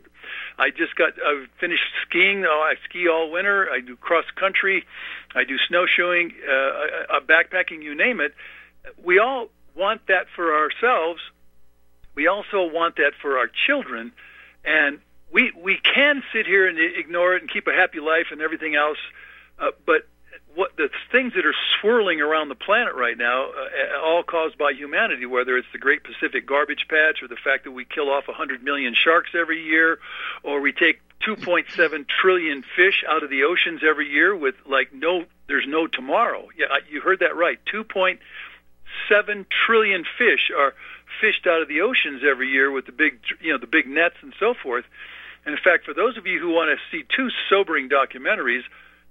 I 0.59 0.69
just 0.69 0.95
got 0.95 1.15
I 1.25 1.47
finished 1.59 1.83
skiing. 2.07 2.45
Oh, 2.45 2.61
I 2.61 2.75
ski 2.85 3.09
all 3.09 3.31
winter. 3.31 3.67
I 3.71 3.81
do 3.81 3.97
cross 3.97 4.27
country. 4.37 4.85
I 5.35 5.45
do 5.45 5.57
snowshoeing, 5.69 6.33
uh, 6.47 7.21
backpacking. 7.21 7.83
You 7.83 7.95
name 7.95 8.21
it. 8.21 8.35
We 9.03 9.19
all 9.19 9.49
want 9.75 10.07
that 10.09 10.27
for 10.37 10.55
ourselves. 10.55 11.23
We 12.15 12.27
also 12.27 12.71
want 12.71 12.97
that 12.97 13.13
for 13.23 13.39
our 13.39 13.49
children, 13.67 14.13
and 14.67 14.99
we 15.33 15.53
we 15.63 15.79
can 15.79 16.23
sit 16.33 16.47
here 16.47 16.69
and 16.69 16.79
ignore 16.79 17.35
it 17.35 17.43
and 17.43 17.51
keep 17.51 17.67
a 17.67 17.73
happy 17.73 18.01
life 18.01 18.27
and 18.31 18.41
everything 18.41 18.75
else, 18.75 18.99
uh, 19.59 19.71
but 19.87 20.07
what 20.55 20.77
the 20.77 20.91
things 21.11 21.33
that 21.35 21.47
are 21.47 21.55
swirling 21.81 22.21
around 22.21 22.49
the 22.49 22.55
planet 22.55 22.95
right 22.95 23.17
now, 23.17 23.47
uh, 23.47 24.05
all 24.05 24.23
caused 24.23 24.59
by 24.59 24.73
humanity, 24.73 25.25
whether 25.25 25.57
it's 25.57 25.69
the 25.73 25.79
Great 25.79 26.03
Pacific 26.05 26.47
Garbage 26.47 26.87
Patch 26.89 27.23
or 27.23 27.29
the 27.29 27.37
fact 27.43 27.65
that 27.65 27.71
we 27.71 27.85
kill 27.85 28.11
off 28.11 28.29
100 28.29 28.63
million 28.63 28.95
sharks 28.95 29.31
every 29.35 29.63
year, 29.63 29.99
or 30.43 30.61
we 30.61 30.73
take 30.73 31.01
2.7 31.27 32.07
trillion 32.21 32.63
fish 32.77 33.03
out 33.09 33.23
of 33.23 33.31
the 33.31 33.45
oceans 33.45 33.81
every 33.89 34.09
year 34.09 34.37
with 34.37 34.55
like 34.67 34.93
no, 34.93 35.25
there's 35.49 35.67
no 35.67 35.87
tomorrow. 35.87 36.49
Yeah, 36.57 36.67
you 36.91 37.01
heard 37.01 37.21
that 37.21 37.35
right. 37.37 37.59
2.7 37.73 39.47
trillion 39.67 40.05
fish 40.19 40.51
are 40.57 40.75
fished 41.21 41.47
out 41.47 41.63
of 41.63 41.69
the 41.69 41.81
oceans 41.81 42.23
every 42.29 42.49
year 42.49 42.71
with 42.71 42.87
the 42.87 42.93
big, 42.93 43.21
you 43.41 43.53
know, 43.53 43.59
the 43.59 43.67
big 43.67 43.87
nets 43.87 44.17
and 44.23 44.35
so 44.39 44.55
forth 44.61 44.85
And 45.45 45.55
in 45.55 45.61
fact, 45.63 45.85
for 45.85 45.95
those 45.95 46.17
of 46.17 46.27
you 46.27 46.39
who 46.39 46.51
want 46.51 46.71
to 46.71 46.79
see 46.91 47.05
two 47.15 47.29
sobering 47.49 47.89
documentaries, 47.89 48.63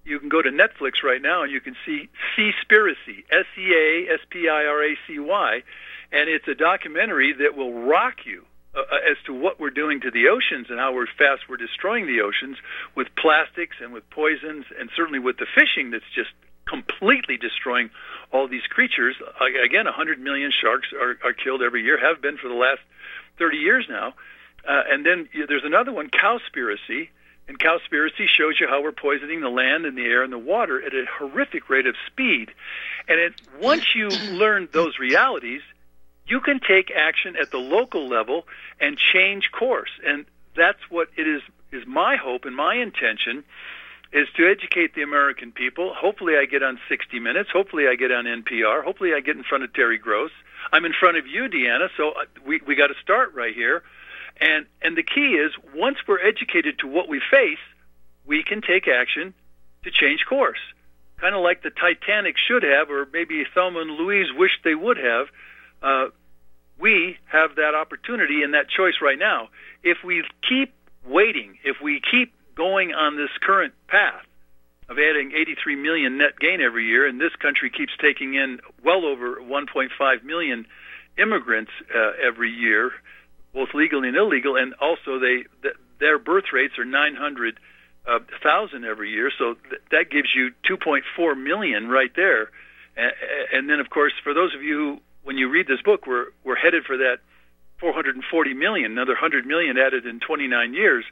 you 0.04 0.20
can 0.20 0.30
go 0.30 0.42
to 0.42 0.50
Netflix 0.50 1.04
right 1.04 1.22
now 1.22 1.44
and 1.44 1.52
you 1.52 1.62
can 1.62 1.76
see 1.86 2.10
Seaspiracy, 2.36 3.24
S-E-A-S-P-I-R-A-C-Y, 3.30 4.04
and 6.12 6.30
it's 6.30 6.48
a 6.48 6.56
documentary 6.56 7.34
that 7.34 7.56
will 7.56 7.84
rock 7.84 8.26
you 8.26 8.46
uh, 8.74 8.82
as 9.10 9.18
to 9.26 9.34
what 9.34 9.60
we're 9.60 9.70
doing 9.70 10.00
to 10.02 10.10
the 10.12 10.30
oceans 10.30 10.68
and 10.70 10.80
how 10.80 10.94
we're 10.94 11.06
fast 11.18 11.50
we're 11.50 11.58
destroying 11.58 12.08
the 12.08 12.22
oceans 12.22 12.58
with 12.96 13.08
plastics 13.16 13.76
and 13.82 13.92
with 13.94 14.10
poisons 14.10 14.66
and 14.80 14.90
certainly 14.96 15.20
with 15.20 15.38
the 15.38 15.46
fishing 15.54 15.92
that's 15.92 16.10
just 16.16 16.32
completely 16.68 17.38
destroying 17.38 17.90
all 18.32 18.48
these 18.48 18.66
creatures. 18.70 19.16
Again, 19.66 19.86
100 19.86 20.20
million 20.20 20.52
sharks 20.52 20.88
are, 20.94 21.18
are 21.24 21.34
killed 21.34 21.62
every 21.62 21.84
year, 21.84 22.00
have 22.00 22.22
been 22.22 22.38
for 22.38 22.48
the 22.48 22.56
last 22.56 22.80
30 23.38 23.58
years 23.58 23.86
now. 23.90 24.14
Uh, 24.68 24.84
and 24.90 25.06
then 25.06 25.28
there's 25.48 25.64
another 25.66 25.92
one, 25.92 26.10
Cowspiracy, 26.10 27.10
and 27.48 27.60
Cowspiracy 27.60 28.28
shows 28.28 28.60
you 28.60 28.68
how 28.68 28.82
we're 28.82 28.92
poisoning 28.92 29.42
the 29.42 29.50
land 29.50 29.86
and 29.86 29.98
the 29.98 30.06
air 30.06 30.24
and 30.24 30.32
the 30.32 30.38
water 30.38 30.82
at 30.82 30.94
a 30.94 31.06
horrific 31.18 31.70
rate 31.70 31.88
of 31.88 31.96
speed. 32.08 32.52
And 33.08 33.20
it, 33.20 33.34
once 33.60 33.96
you 33.96 34.08
learn 34.32 34.70
those 34.72 35.00
realities, 35.00 35.62
you 36.28 36.40
can 36.40 36.60
take 36.60 36.92
action 36.92 37.36
at 37.36 37.52
the 37.52 37.58
local 37.58 38.08
level 38.08 38.46
and 38.80 38.98
change 38.98 39.52
course. 39.52 39.90
And 40.06 40.26
that's 40.56 40.80
what 40.90 41.10
it 41.18 41.28
is 41.28 41.42
is 41.72 41.88
my 41.88 42.18
hope 42.18 42.44
and 42.46 42.56
my 42.56 42.76
intention 42.76 43.44
is 44.12 44.28
to 44.36 44.50
educate 44.50 44.94
the 44.94 45.02
American 45.02 45.54
people. 45.54 45.94
Hopefully 45.96 46.36
I 46.36 46.46
get 46.46 46.64
on 46.64 46.80
60 46.90 47.20
Minutes. 47.20 47.50
Hopefully 47.52 47.88
I 47.88 47.96
get 47.96 48.12
on 48.12 48.26
NPR. 48.26 48.84
Hopefully 48.84 49.14
I 49.14 49.22
get 49.22 49.38
in 49.38 49.44
front 49.44 49.64
of 49.64 49.74
Terry 49.74 49.98
Gross. 49.98 50.32
I'm 50.72 50.86
in 50.86 50.94
front 50.94 51.18
of 51.18 51.28
you, 51.28 51.44
Deanna, 51.44 51.88
so 51.98 52.10
uh, 52.10 52.26
we 52.46 52.62
we 52.68 52.76
got 52.76 52.88
to 52.88 52.96
start 53.02 53.34
right 53.34 53.54
here. 53.54 53.84
And 54.42 54.66
and 54.82 54.98
the 54.98 55.04
key 55.04 55.36
is 55.36 55.54
once 55.76 55.98
we're 56.08 56.20
educated 56.20 56.80
to 56.80 56.88
what 56.88 57.08
we 57.08 57.22
face, 57.32 57.60
we 58.26 58.44
can 58.44 58.62
take 58.62 58.88
action 58.88 59.34
to 59.84 59.92
change 59.92 60.26
course. 60.28 60.60
Kind 61.18 61.36
of 61.36 61.42
like 61.42 61.62
the 61.62 61.70
Titanic 61.70 62.36
should 62.38 62.64
have, 62.64 62.90
or 62.90 63.08
maybe 63.14 63.46
Thelma 63.54 63.82
and 63.82 63.92
Louise 63.92 64.28
wished 64.36 64.64
they 64.64 64.74
would 64.74 64.98
have. 64.98 65.28
Uh, 65.84 66.08
we 66.80 67.18
have 67.26 67.56
that 67.56 67.76
opportunity 67.76 68.42
and 68.42 68.56
that 68.56 68.68
choice 68.68 68.96
right 69.02 69.20
now. 69.20 69.50
If 69.84 70.00
we 70.04 70.24
keep 70.48 70.74
waiting, 71.06 71.60
if 71.64 71.78
we 71.82 72.02
keep 72.02 72.34
going 72.56 72.94
on 72.94 73.18
this 73.18 73.30
current 73.42 73.74
path 73.88 74.26
of 74.90 74.98
adding 74.98 75.32
83 75.32 75.76
million 75.76 76.18
net 76.18 76.40
gain 76.40 76.60
every 76.60 76.88
year, 76.88 77.08
and 77.08 77.22
this 77.22 77.36
country 77.36 77.70
keeps 77.70 77.94
taking 78.02 78.34
in 78.34 78.60
well 78.84 79.06
over 79.06 79.36
1.5 79.36 80.24
million 80.24 80.66
immigrants 81.18 81.72
uh, 81.96 82.12
every 82.22 82.50
year, 82.50 82.92
both 83.54 83.70
legal 83.74 84.04
and 84.04 84.16
illegal, 84.16 84.56
and 84.56 84.74
also 84.76 85.20
they 85.20 85.46
th- 85.62 85.76
their 86.00 86.18
birth 86.18 86.46
rates 86.54 86.78
are 86.80 86.86
900 86.86 87.60
uh, 88.08 88.20
every 88.90 89.12
year, 89.12 89.32
so 89.38 89.56
th- 89.70 89.82
that 89.92 90.10
gives 90.10 90.30
you 90.36 90.52
2.4 90.70 91.42
million 91.42 91.88
right 91.88 92.12
there. 92.16 92.50
And, 92.98 93.14
and 93.54 93.70
then, 93.70 93.80
of 93.80 93.90
course, 93.90 94.14
for 94.24 94.34
those 94.34 94.56
of 94.56 94.64
you 94.64 94.76
who, 94.78 94.98
when 95.24 95.38
you 95.38 95.50
read 95.50 95.68
this 95.68 95.82
book, 95.84 96.08
we're 96.08 96.28
we're 96.44 96.56
headed 96.56 96.84
for 96.86 96.98
that 96.98 97.18
440 97.80 98.54
million, 98.54 98.92
another 98.92 99.14
100 99.14 99.46
million 99.46 99.78
added 99.78 100.06
in 100.06 100.20
29 100.20 100.74
years. 100.74 101.06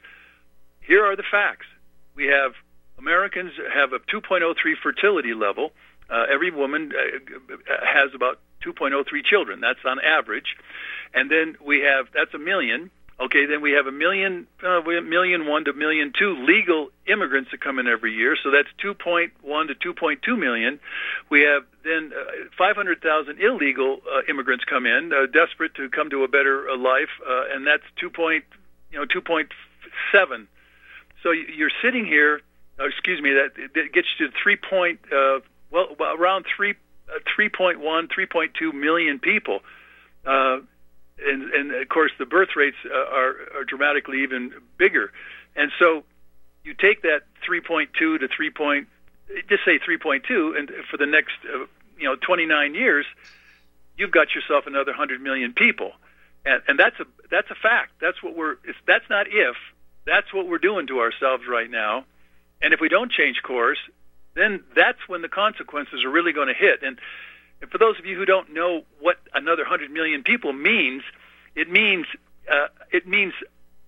Here 0.80 1.04
are 1.04 1.16
the 1.16 1.24
facts. 1.30 1.66
We 2.14 2.26
have 2.26 2.52
Americans 2.98 3.52
have 3.72 3.92
a 3.92 3.98
2.03 3.98 4.54
fertility 4.82 5.34
level. 5.34 5.70
Uh, 6.08 6.24
every 6.32 6.50
woman 6.50 6.92
uh, 6.92 7.72
has 7.84 8.10
about 8.14 8.40
2.03 8.64 9.24
children. 9.24 9.60
That's 9.60 9.80
on 9.84 9.98
average. 10.00 10.56
And 11.14 11.30
then 11.30 11.56
we 11.64 11.80
have 11.80 12.06
that's 12.14 12.34
a 12.34 12.38
million. 12.38 12.90
Okay, 13.20 13.44
then 13.44 13.60
we 13.60 13.72
have 13.72 13.86
a 13.86 13.92
million, 13.92 14.46
uh, 14.64 14.80
million 14.80 15.46
one 15.46 15.64
to 15.66 15.74
million 15.74 16.10
two 16.18 16.42
legal 16.42 16.88
immigrants 17.06 17.50
that 17.50 17.60
come 17.60 17.78
in 17.78 17.86
every 17.86 18.14
year. 18.14 18.34
So 18.42 18.50
that's 18.50 18.68
2.1 18.82 19.32
to 19.44 19.94
2.2 19.94 20.38
million. 20.38 20.80
We 21.28 21.42
have 21.42 21.64
then 21.84 22.12
uh, 22.18 22.48
500,000 22.56 23.38
illegal 23.38 24.00
uh, 24.10 24.22
immigrants 24.26 24.64
come 24.64 24.86
in, 24.86 25.12
uh, 25.12 25.26
desperate 25.26 25.74
to 25.74 25.90
come 25.90 26.08
to 26.10 26.24
a 26.24 26.28
better 26.28 26.70
uh, 26.70 26.78
life, 26.78 27.10
uh, 27.28 27.54
and 27.54 27.66
that's 27.66 27.84
2. 28.00 28.08
Point, 28.08 28.44
you 28.90 28.98
know 28.98 29.04
2.7. 29.04 30.46
So 31.22 31.32
you're 31.32 31.70
sitting 31.82 32.06
here. 32.06 32.40
Uh, 32.78 32.86
excuse 32.86 33.20
me. 33.20 33.34
That, 33.34 33.50
that 33.74 33.92
gets 33.92 34.08
you 34.18 34.28
to 34.28 34.32
three 34.42 34.56
point. 34.56 35.00
Uh, 35.12 35.40
well, 35.70 35.94
around 36.00 36.46
three, 36.56 36.70
uh, 36.70 36.74
3.1, 37.38 37.78
3.2 37.80 38.74
million 38.74 39.18
people. 39.18 39.60
Uh, 40.26 40.58
and, 41.22 41.50
and 41.52 41.74
of 41.74 41.88
course 41.88 42.12
the 42.18 42.26
birth 42.26 42.50
rates 42.56 42.76
uh, 42.84 42.94
are, 42.94 43.36
are 43.56 43.64
dramatically 43.64 44.22
even 44.22 44.52
bigger. 44.78 45.12
And 45.56 45.70
so 45.78 46.04
you 46.64 46.74
take 46.74 47.02
that 47.02 47.22
3.2 47.48 47.92
to 47.92 48.28
3. 48.28 48.50
Point, 48.50 48.88
just 49.48 49.64
say 49.64 49.78
3.2, 49.78 50.58
and 50.58 50.70
for 50.90 50.96
the 50.96 51.06
next 51.06 51.32
uh, 51.44 51.66
you 51.98 52.04
know 52.04 52.16
29 52.16 52.74
years, 52.74 53.06
you've 53.96 54.10
got 54.10 54.34
yourself 54.34 54.66
another 54.66 54.92
100 54.92 55.20
million 55.20 55.52
people, 55.52 55.92
and, 56.44 56.62
and 56.68 56.78
that's 56.78 56.98
a 57.00 57.04
that's 57.30 57.50
a 57.50 57.54
fact. 57.54 57.92
That's 58.00 58.22
what 58.22 58.36
we're. 58.36 58.56
That's 58.86 59.08
not 59.08 59.26
if. 59.28 59.56
That's 60.06 60.32
what 60.32 60.48
we're 60.48 60.58
doing 60.58 60.86
to 60.88 61.00
ourselves 61.00 61.44
right 61.48 61.70
now. 61.70 62.04
And 62.62 62.74
if 62.74 62.80
we 62.80 62.88
don't 62.88 63.10
change 63.10 63.42
course, 63.42 63.78
then 64.34 64.62
that's 64.74 65.08
when 65.08 65.22
the 65.22 65.28
consequences 65.28 66.04
are 66.04 66.10
really 66.10 66.32
going 66.32 66.48
to 66.48 66.54
hit. 66.54 66.82
And 66.82 66.98
and 67.60 67.70
for 67.70 67.78
those 67.78 67.98
of 67.98 68.06
you 68.06 68.16
who 68.16 68.24
don't 68.24 68.52
know 68.54 68.82
what 69.00 69.18
another 69.34 69.62
100 69.62 69.90
million 69.90 70.22
people 70.22 70.52
means, 70.52 71.02
it 71.54 71.70
means 71.70 72.06
uh, 72.50 72.68
it 72.90 73.06
means 73.06 73.34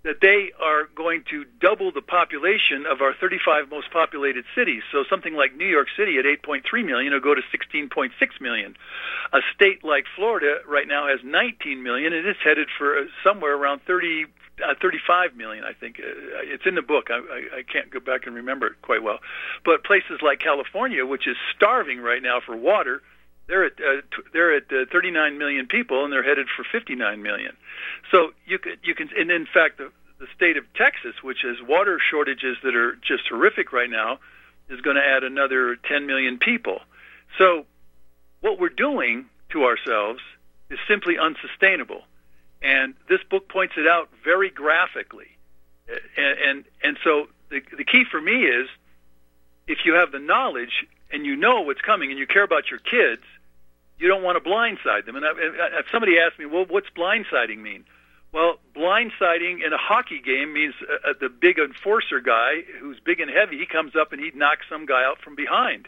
that 0.05 0.21
they 0.21 0.51
are 0.61 0.89
going 0.97 1.23
to 1.31 1.45
double 1.61 1.93
the 1.93 2.03
population 2.03 2.87
of 2.91 3.01
our 3.01 3.15
35 3.15 3.71
most 3.71 3.91
populated 3.93 4.45
cities. 4.55 4.83
So 4.91 5.05
something 5.09 5.35
like 5.35 5.57
New 5.57 5.67
York 5.67 5.87
City 5.97 6.19
at 6.19 6.25
8.3 6.25 6.85
million 6.85 7.13
will 7.13 7.21
go 7.21 7.35
to 7.35 7.43
16.6 7.55 8.11
million. 8.41 8.75
A 9.33 9.39
state 9.55 9.85
like 9.85 10.05
Florida 10.17 10.59
right 10.67 10.89
now 10.89 11.07
has 11.07 11.21
19 11.23 11.83
million, 11.83 12.13
and 12.13 12.27
it's 12.27 12.41
headed 12.43 12.69
for 12.79 13.07
somewhere 13.25 13.55
around 13.55 13.81
30. 13.87 14.27
Uh, 14.63 14.75
35 14.83 15.35
million, 15.35 15.65
I 15.65 15.73
think. 15.73 15.99
Uh, 15.99 16.45
it's 16.45 16.67
in 16.67 16.75
the 16.75 16.83
book. 16.83 17.09
I, 17.11 17.15
I, 17.15 17.59
I 17.59 17.63
can't 17.63 17.91
go 17.91 18.01
back 18.01 18.27
and 18.27 18.37
remember 18.37 18.67
it 18.67 18.83
quite 18.83 19.03
well. 19.03 19.19
But 19.65 19.83
places 19.83 20.21
like 20.21 20.41
California, 20.41 21.07
which 21.07 21.27
is 21.27 21.37
starving 21.57 22.01
right 22.01 22.23
now 22.23 22.39
for 22.45 22.55
water, 22.55 23.03
they're 23.53 23.67
at 23.67 23.73
uh, 23.73 24.01
t- 24.17 24.29
they're 24.33 24.57
at 24.57 24.73
uh, 24.73 24.87
39 24.91 25.37
million 25.37 25.67
people, 25.67 26.05
and 26.05 26.13
they're 26.13 26.23
headed 26.23 26.47
for 26.57 26.65
59 26.65 27.23
million. 27.23 27.55
So 28.11 28.33
you 28.47 28.59
can 28.59 28.77
you 28.83 28.95
can, 28.95 29.11
and 29.15 29.31
in 29.31 29.45
fact, 29.45 29.77
the, 29.77 29.93
the 30.19 30.27
state 30.35 30.57
of 30.57 30.65
Texas, 30.73 31.23
which 31.23 31.43
has 31.43 31.57
water 31.61 31.99
shortages 32.01 32.57
that 32.63 32.75
are 32.75 32.95
just 32.97 33.29
horrific 33.29 33.71
right 33.71 33.91
now, 33.91 34.21
is 34.71 34.81
going 34.81 34.97
to 34.97 35.05
add 35.05 35.23
another 35.23 35.77
10 35.77 36.07
million 36.07 36.39
people. 36.39 36.81
So 37.37 37.67
what 38.41 38.59
we're 38.59 38.71
doing 38.71 39.27
to 39.51 39.65
ourselves 39.65 40.23
is 40.71 40.79
simply 40.89 41.19
unsustainable, 41.19 42.05
and 42.63 42.95
this 43.07 43.21
book 43.29 43.51
points 43.51 43.75
it 43.77 43.87
out 43.87 44.09
very 44.25 44.49
graphically. 44.49 45.37
And 46.17 46.39
and, 46.39 46.65
and 46.83 46.99
so 47.05 47.27
the 47.51 47.61
the 47.77 47.85
key 47.85 48.05
for 48.11 48.19
me 48.19 48.47
is 48.47 48.67
if 49.67 49.85
you 49.85 49.93
have 49.93 50.11
the 50.11 50.19
knowledge 50.19 50.87
and 51.11 51.27
you 51.27 51.37
know 51.37 51.61
what's 51.61 51.83
coming 51.83 52.09
and 52.09 52.19
you 52.19 52.27
care 52.27 52.45
about 52.45 52.71
your 52.71 52.81
kids, 52.81 53.21
you 54.03 54.09
don't 54.09 54.25
want 54.25 54.43
to 54.43 54.43
blindside 54.43 55.07
them. 55.07 55.15
And 55.15 55.25
if 55.25 55.87
somebody 55.93 56.19
asked 56.19 56.37
me, 56.37 56.45
well, 56.45 56.67
what's 56.69 56.91
blindsiding 56.91 57.63
mean? 57.63 57.85
Well, 58.35 58.59
blindsiding 58.75 59.65
in 59.65 59.73
a 59.73 59.79
hockey 59.79 60.19
game 60.19 60.53
means 60.53 60.75
uh, 60.83 61.11
uh, 61.11 61.13
the 61.21 61.29
big 61.29 61.59
enforcer 61.59 62.19
guy 62.19 62.67
who's 62.81 62.99
big 62.99 63.21
and 63.21 63.31
heavy, 63.31 63.59
he 63.59 63.67
comes 63.67 63.95
up 63.95 64.13
and 64.13 64.21
he 64.21 64.33
knocks 64.35 64.67
some 64.69 64.87
guy 64.87 65.05
out 65.05 65.19
from 65.23 65.37
behind. 65.37 65.87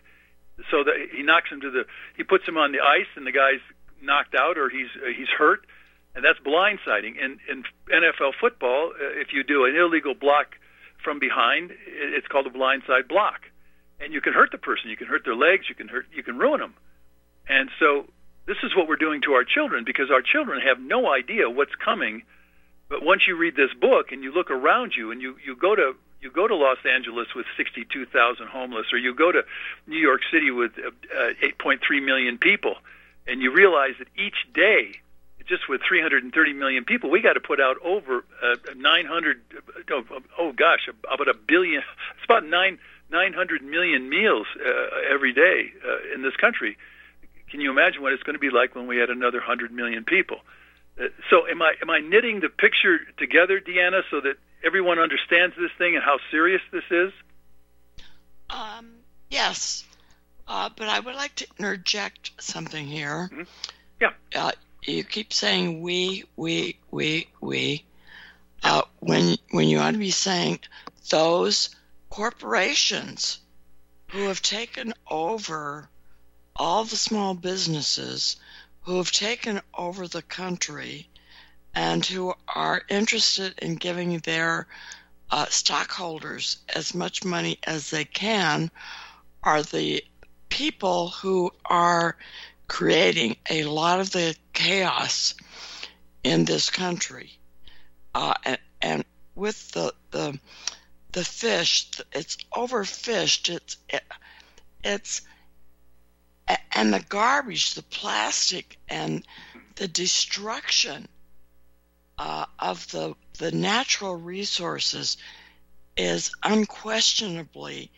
So 0.71 0.85
that 0.85 0.95
he 1.11 1.25
knocks 1.25 1.51
him 1.51 1.61
to 1.63 1.71
the, 1.73 1.87
he 2.17 2.23
puts 2.23 2.47
him 2.47 2.57
on 2.57 2.71
the 2.71 2.79
ice 2.79 3.11
and 3.17 3.27
the 3.27 3.33
guy's 3.33 3.65
knocked 4.01 4.37
out 4.39 4.59
or 4.59 4.71
he's 4.71 4.93
uh, 5.03 5.11
he's 5.11 5.27
hurt, 5.27 5.67
and 6.15 6.25
that's 6.25 6.39
blindsiding. 6.39 7.19
In 7.19 7.41
in 7.51 7.65
NFL 7.91 8.39
football, 8.41 8.93
uh, 8.95 9.19
if 9.19 9.33
you 9.33 9.43
do 9.43 9.65
an 9.65 9.75
illegal 9.75 10.15
block 10.15 10.55
from 11.03 11.19
behind, 11.19 11.73
it's 11.89 12.29
called 12.29 12.47
a 12.47 12.51
blindside 12.51 13.09
block 13.09 13.51
and 14.01 14.13
you 14.13 14.21
can 14.21 14.33
hurt 14.33 14.51
the 14.53 14.59
person. 14.59 14.91
You 14.91 14.97
can 14.97 15.07
hurt 15.07 15.25
their 15.25 15.35
legs. 15.35 15.67
You 15.69 15.75
can 15.75 15.89
hurt. 15.89 16.07
You 16.15 16.23
can 16.23 16.39
ruin 16.39 16.61
them. 16.61 16.75
And 17.49 17.71
so 17.79 18.07
this 18.47 18.59
is 18.63 18.75
what 18.75 18.89
we're 18.89 18.97
doing 18.97 19.23
to 19.23 19.33
our 19.33 19.45
children 19.45 19.85
because 19.85 20.11
our 20.11 20.23
children 20.23 20.61
have 20.61 20.81
no 20.81 21.13
idea 21.13 21.49
what's 21.49 21.75
coming. 21.75 22.23
But 22.89 23.03
once 23.03 23.27
you 23.27 23.37
read 23.37 23.57
this 23.57 23.73
book 23.73 24.13
and 24.13 24.23
you 24.23 24.33
look 24.33 24.51
around 24.51 24.95
you 24.97 25.11
and 25.11 25.21
you 25.21 25.37
you 25.45 25.57
go 25.57 25.75
to 25.75 25.95
you 26.21 26.31
go 26.31 26.49
to 26.49 26.57
Los 26.57 26.79
Angeles 26.91 27.29
with 27.35 27.45
62,000 27.57 28.49
homeless, 28.49 28.87
or 28.93 28.99
you 28.99 29.15
go 29.15 29.31
to 29.31 29.45
New 29.87 29.99
York 29.99 30.23
City 30.33 30.51
with 30.51 30.73
uh, 30.79 31.35
8.3 31.43 32.03
million 32.03 32.39
people, 32.39 32.77
and 33.27 33.43
you 33.43 33.53
realize 33.53 33.93
that 33.99 34.09
each 34.17 34.51
day, 34.55 35.01
just 35.47 35.69
with 35.69 35.83
330 35.87 36.53
million 36.55 36.85
people, 36.87 37.11
we 37.11 37.21
got 37.21 37.35
to 37.35 37.41
put 37.41 37.61
out 37.61 37.77
over 37.85 38.25
uh, 38.43 38.55
900. 38.75 39.41
Oh, 39.91 40.05
oh 40.39 40.53
gosh, 40.53 40.89
about 40.89 41.29
a 41.29 41.35
billion. 41.35 41.83
It's 42.17 42.25
about 42.25 42.47
nine 42.47 42.79
900 43.11 43.63
million 43.63 44.09
meals 44.09 44.47
uh, 44.59 44.71
every 45.13 45.35
day 45.35 45.73
uh, 45.87 46.15
in 46.15 46.23
this 46.23 46.35
country. 46.37 46.79
Can 47.51 47.61
you 47.61 47.71
imagine 47.71 48.03
what 48.03 48.13
it's 48.13 48.23
going 48.23 48.35
to 48.35 48.41
be 48.41 48.51
like 48.51 48.75
when 48.75 48.87
we 48.87 48.97
had 48.97 49.11
another 49.11 49.39
100 49.39 49.73
million 49.73 50.05
people? 50.05 50.39
Uh, 51.01 51.07
so 51.31 51.47
am 51.47 51.63
I 51.63 51.75
am 51.83 51.91
I 51.91 52.01
knitting 52.01 52.41
the 52.41 52.49
picture 52.49 52.99
together, 53.19 53.61
Deanna, 53.61 54.03
so 54.11 54.21
that 54.21 54.37
everyone 54.65 54.99
understands 54.99 55.55
this 55.57 55.71
thing 55.79 55.95
and 55.95 56.05
how 56.05 56.19
serious 56.31 56.63
this 56.73 56.85
is? 56.91 57.13
Um, 58.51 58.91
yes, 59.29 59.85
uh, 60.47 60.71
but 60.77 60.89
I 60.89 61.01
would 61.01 61.15
like 61.15 61.35
to 61.37 61.47
interject 61.59 62.31
something 62.39 62.87
here. 62.87 63.31
Mm-hmm. 63.33 63.43
Yeah. 64.01 64.11
Uh, 64.35 64.53
you 64.83 65.03
keep 65.05 65.33
saying 65.33 65.81
we, 65.81 66.25
we, 66.37 66.79
we, 66.91 67.29
we. 67.41 67.85
Uh, 68.63 68.83
when 69.01 69.37
when 69.51 69.69
you 69.69 69.79
ought 69.79 69.91
to 69.91 69.99
be 69.99 70.11
saying 70.11 70.59
those 71.11 71.75
corporations 72.09 73.41
who 74.09 74.29
have 74.29 74.41
taken 74.41 74.95
over 75.11 75.89
all 76.57 76.85
the 76.85 76.97
small 76.97 77.35
businesses, 77.35 78.37
who 78.83 78.99
have 78.99 79.11
taken 79.11 79.61
over 79.77 80.07
the 80.07 80.23
country, 80.23 81.09
and 81.75 82.05
who 82.05 82.35
are 82.47 82.83
interested 82.89 83.59
in 83.59 83.77
giving 83.77 84.19
their 84.19 84.67
uh, 85.31 85.47
stockholders 85.47 86.59
as 86.75 86.95
much 86.95 87.25
money 87.25 87.59
as 87.65 87.91
they 87.91 88.05
can, 88.05 88.71
are 89.43 89.63
the 89.63 90.05
people 90.49 91.09
who 91.09 91.51
are 91.65 92.17
creating 92.69 93.37
a 93.51 93.65
lot 93.65 94.01
of 94.01 94.11
the 94.11 94.37
chaos 94.53 95.35
in 96.23 96.45
this 96.45 96.71
country. 96.71 97.39
Uh, 98.15 98.35
and, 98.45 98.59
and 98.81 99.05
with 99.35 99.73
the, 99.73 99.93
the 100.11 100.39
the 101.15 101.25
fish, 101.25 101.89
it's 102.13 102.37
overfished. 102.53 103.55
It's 103.55 103.77
it, 103.89 104.03
it's 104.83 105.23
and 106.75 106.93
the 106.93 107.01
garbage, 107.01 107.75
the 107.75 107.83
plastic, 107.83 108.79
and 108.89 109.27
the 109.77 109.89
destruction 109.89 111.09
uh, 112.19 112.47
of 112.59 112.91
the 112.91 113.15
the 113.39 113.51
natural 113.53 114.15
resources 114.15 115.17
is 115.97 116.31
unquestionably 116.43 117.91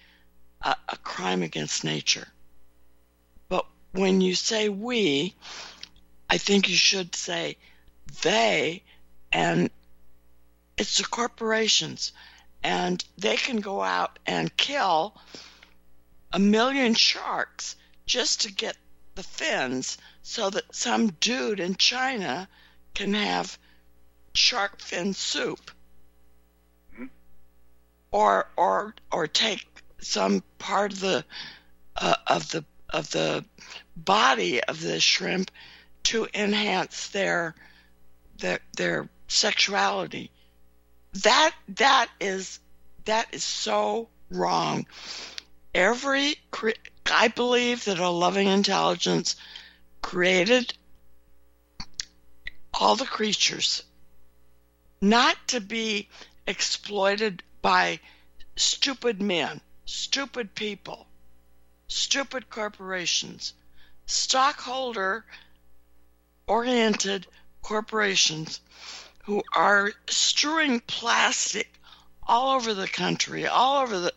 a, 0.63 0.77
a 0.89 0.97
crime 0.97 1.43
against 1.43 1.85
nature. 1.85 2.29
But 3.49 3.67
when 3.93 4.21
you 4.21 4.35
say 4.35 4.69
we, 4.69 5.35
I 6.31 6.39
think 6.39 6.69
you 6.69 6.77
should 6.77 7.15
say 7.15 7.57
they, 8.23 8.83
and 9.33 9.71
it's 10.79 10.99
the 10.99 11.05
corporations, 11.05 12.13
and 12.63 13.05
they 13.19 13.37
can 13.37 13.61
go 13.61 13.83
out 13.83 14.19
and 14.27 14.57
kill 14.57 15.15
a 16.33 16.39
million 16.39 16.95
sharks 16.95 17.77
just 18.07 18.43
to 18.43 18.53
get 18.53 18.77
the 19.15 19.23
fins 19.23 19.99
so 20.23 20.51
that 20.51 20.75
some 20.75 21.09
dude 21.09 21.61
in 21.61 21.75
China 21.75 22.49
can 22.95 23.15
have 23.15 23.59
shark 24.35 24.81
fin 24.81 25.15
soup. 25.15 25.71
Or 28.13 28.49
or 28.57 28.95
or 29.13 29.27
take 29.27 29.67
some 30.01 30.43
part 30.59 30.93
of 30.93 31.01
the 31.01 31.25
uh, 31.97 32.15
of 32.27 32.51
the 32.51 32.65
of 32.91 33.11
the 33.11 33.45
body 33.97 34.63
of 34.63 34.81
the 34.81 35.01
shrimp 35.01 35.51
to 36.05 36.29
enhance 36.33 37.09
their 37.09 37.55
their 38.39 38.61
their 38.77 39.09
sexuality. 39.29 40.31
That 41.15 41.55
that 41.77 42.09
is 42.21 42.61
that 43.05 43.29
is 43.33 43.45
so 43.45 44.09
wrong. 44.31 44.87
Every 45.77 46.41
I 47.05 47.29
believe 47.29 47.85
that 47.85 47.99
a 47.99 48.09
loving 48.09 48.49
intelligence 48.49 49.37
created 50.01 50.73
all 52.73 52.97
the 52.97 53.05
creatures 53.05 53.83
not 55.03 55.37
to 55.49 55.61
be 55.61 56.09
exploited 56.47 57.43
by 57.61 58.01
stupid 58.57 59.21
men, 59.21 59.61
stupid 59.85 60.55
people, 60.55 61.07
stupid 61.89 62.49
corporations, 62.49 63.53
stockholder 64.07 65.27
oriented 66.47 67.27
corporations 67.61 68.61
who 69.25 69.43
are 69.55 69.93
strewing 70.09 70.81
plastic 70.81 71.71
all 72.27 72.57
over 72.57 72.73
the 72.73 72.89
country, 72.89 73.47
all 73.47 73.83
over 73.83 74.01
the 74.01 74.13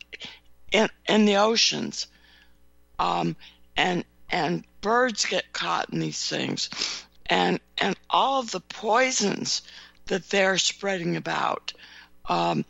in, 0.71 0.89
in 1.07 1.25
the 1.25 1.37
oceans, 1.37 2.07
um, 2.97 3.35
and 3.75 4.03
and 4.29 4.63
birds 4.81 5.25
get 5.25 5.53
caught 5.53 5.89
in 5.91 5.99
these 5.99 6.23
things, 6.27 6.69
and 7.25 7.59
and 7.77 7.95
all 8.09 8.43
the 8.43 8.59
poisons 8.59 9.61
that 10.05 10.29
they're 10.29 10.57
spreading 10.57 11.15
about. 11.15 11.73
Um, 12.25 12.65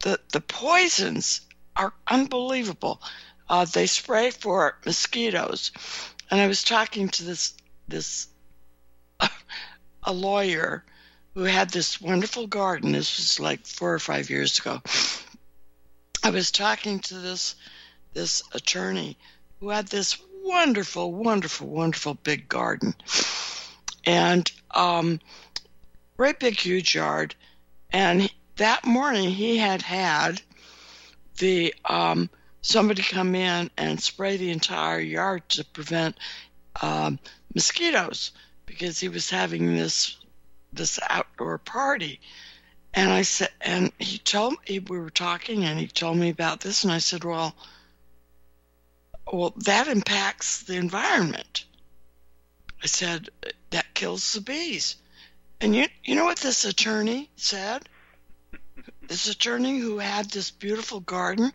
the, 0.00 0.20
the, 0.32 0.40
poisons 0.40 1.40
are 1.76 1.92
unbelievable. 2.06 3.02
Uh, 3.48 3.64
they 3.64 3.86
spray 3.86 4.30
for 4.30 4.78
mosquitoes, 4.84 5.72
and 6.30 6.40
I 6.40 6.46
was 6.46 6.62
talking 6.62 7.08
to 7.08 7.24
this 7.24 7.54
this 7.88 8.28
a 10.02 10.12
lawyer 10.12 10.84
who 11.34 11.42
had 11.42 11.70
this 11.70 12.00
wonderful 12.00 12.46
garden. 12.46 12.92
This 12.92 13.16
was 13.18 13.40
like 13.40 13.66
four 13.66 13.92
or 13.92 13.98
five 13.98 14.30
years 14.30 14.58
ago. 14.58 14.80
I 16.24 16.30
was 16.30 16.50
talking 16.50 17.00
to 17.00 17.16
this 17.16 17.54
this 18.14 18.42
attorney 18.52 19.18
who 19.60 19.68
had 19.68 19.88
this 19.88 20.16
wonderful, 20.42 21.12
wonderful, 21.12 21.66
wonderful 21.66 22.14
big 22.14 22.48
garden, 22.48 22.94
and 24.06 24.50
um, 24.70 25.20
great 26.16 26.40
big 26.40 26.58
huge 26.58 26.94
yard. 26.94 27.34
And 27.92 28.32
that 28.56 28.86
morning 28.86 29.28
he 29.28 29.58
had 29.58 29.82
had 29.82 30.40
the 31.36 31.74
um, 31.84 32.30
somebody 32.62 33.02
come 33.02 33.34
in 33.34 33.70
and 33.76 34.02
spray 34.02 34.38
the 34.38 34.50
entire 34.50 35.00
yard 35.00 35.46
to 35.50 35.64
prevent 35.66 36.16
um, 36.80 37.18
mosquitoes 37.54 38.32
because 38.64 38.98
he 38.98 39.10
was 39.10 39.28
having 39.28 39.74
this 39.76 40.16
this 40.72 40.98
outdoor 41.10 41.58
party. 41.58 42.18
And 42.96 43.10
I 43.12 43.22
said, 43.22 43.50
and 43.60 43.92
he 43.98 44.18
told 44.18 44.54
me 44.68 44.78
we 44.78 44.98
were 44.98 45.10
talking, 45.10 45.64
and 45.64 45.80
he 45.80 45.88
told 45.88 46.16
me 46.16 46.30
about 46.30 46.60
this, 46.60 46.84
and 46.84 46.92
I 46.92 46.98
said, 46.98 47.24
well, 47.24 47.56
well, 49.32 49.52
that 49.56 49.88
impacts 49.88 50.62
the 50.62 50.76
environment. 50.76 51.64
I 52.82 52.86
said 52.86 53.30
that 53.70 53.94
kills 53.94 54.32
the 54.32 54.40
bees. 54.40 54.96
And 55.60 55.74
you 55.74 55.86
you 56.04 56.14
know 56.14 56.26
what 56.26 56.38
this 56.38 56.64
attorney 56.64 57.30
said? 57.34 57.88
This 59.08 59.26
attorney 59.26 59.78
who 59.78 59.98
had 59.98 60.30
this 60.30 60.50
beautiful 60.50 61.00
garden, 61.00 61.52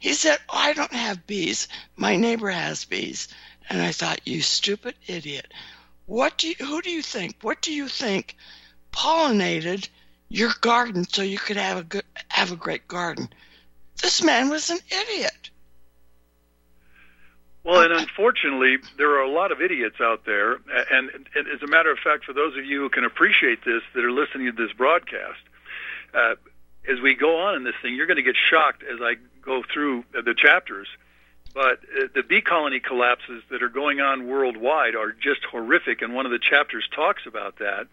he 0.00 0.14
said, 0.14 0.38
oh, 0.48 0.56
"I 0.56 0.72
don't 0.72 0.92
have 0.92 1.26
bees. 1.26 1.68
My 1.96 2.16
neighbor 2.16 2.50
has 2.50 2.84
bees." 2.84 3.28
And 3.68 3.82
I 3.82 3.92
thought, 3.92 4.26
"You 4.26 4.40
stupid 4.40 4.94
idiot! 5.06 5.52
What 6.06 6.38
do 6.38 6.48
you, 6.48 6.54
who 6.54 6.80
do 6.80 6.90
you 6.90 7.02
think? 7.02 7.36
What 7.42 7.60
do 7.60 7.74
you 7.74 7.88
think 7.88 8.36
pollinated 8.92 9.88
your 10.28 10.52
garden 10.60 11.04
so 11.04 11.22
you 11.22 11.38
could 11.38 11.56
have 11.56 11.78
a 11.78 11.82
good 11.82 12.04
have 12.28 12.52
a 12.52 12.56
great 12.56 12.86
garden?" 12.88 13.28
This 14.02 14.22
man 14.22 14.48
was 14.48 14.70
an 14.70 14.78
idiot. 14.90 15.50
Well, 17.64 17.82
and 17.82 17.92
unfortunately, 17.92 18.78
there 18.96 19.10
are 19.18 19.22
a 19.22 19.30
lot 19.30 19.52
of 19.52 19.60
idiots 19.60 19.96
out 20.00 20.24
there. 20.24 20.54
And, 20.90 21.10
and 21.34 21.48
as 21.48 21.60
a 21.62 21.66
matter 21.66 21.90
of 21.90 21.98
fact, 21.98 22.24
for 22.24 22.32
those 22.32 22.56
of 22.56 22.64
you 22.64 22.80
who 22.80 22.88
can 22.88 23.04
appreciate 23.04 23.62
this 23.62 23.82
that 23.94 24.02
are 24.02 24.10
listening 24.10 24.46
to 24.46 24.52
this 24.52 24.72
broadcast, 24.72 25.40
uh, 26.14 26.36
as 26.88 27.00
we 27.00 27.14
go 27.14 27.40
on 27.40 27.56
in 27.56 27.64
this 27.64 27.74
thing, 27.82 27.94
you're 27.94 28.06
going 28.06 28.16
to 28.16 28.22
get 28.22 28.36
shocked 28.36 28.82
as 28.82 29.00
I 29.02 29.16
go 29.42 29.62
through 29.62 30.04
the 30.12 30.34
chapters. 30.34 30.88
But 31.58 31.80
uh, 31.90 32.06
the 32.14 32.22
bee 32.22 32.40
colony 32.40 32.78
collapses 32.78 33.42
that 33.50 33.64
are 33.64 33.68
going 33.68 33.98
on 34.00 34.28
worldwide 34.28 34.94
are 34.94 35.10
just 35.10 35.42
horrific, 35.50 36.02
and 36.02 36.14
one 36.14 36.24
of 36.24 36.30
the 36.30 36.38
chapters 36.38 36.88
talks 36.94 37.22
about 37.26 37.58
that. 37.58 37.88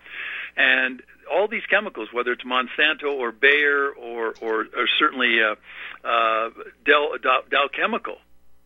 And 0.55 1.01
all 1.33 1.47
these 1.47 1.65
chemicals, 1.65 2.09
whether 2.13 2.31
it's 2.31 2.43
Monsanto 2.43 3.05
or 3.05 3.31
Bayer 3.31 3.89
or 3.89 4.35
or, 4.39 4.67
or 4.77 4.87
certainly 4.99 5.41
uh, 5.41 5.55
uh, 6.07 6.51
Dow, 6.85 7.13
Dow, 7.19 7.41
Dow 7.49 7.67
Chemical, 7.73 8.17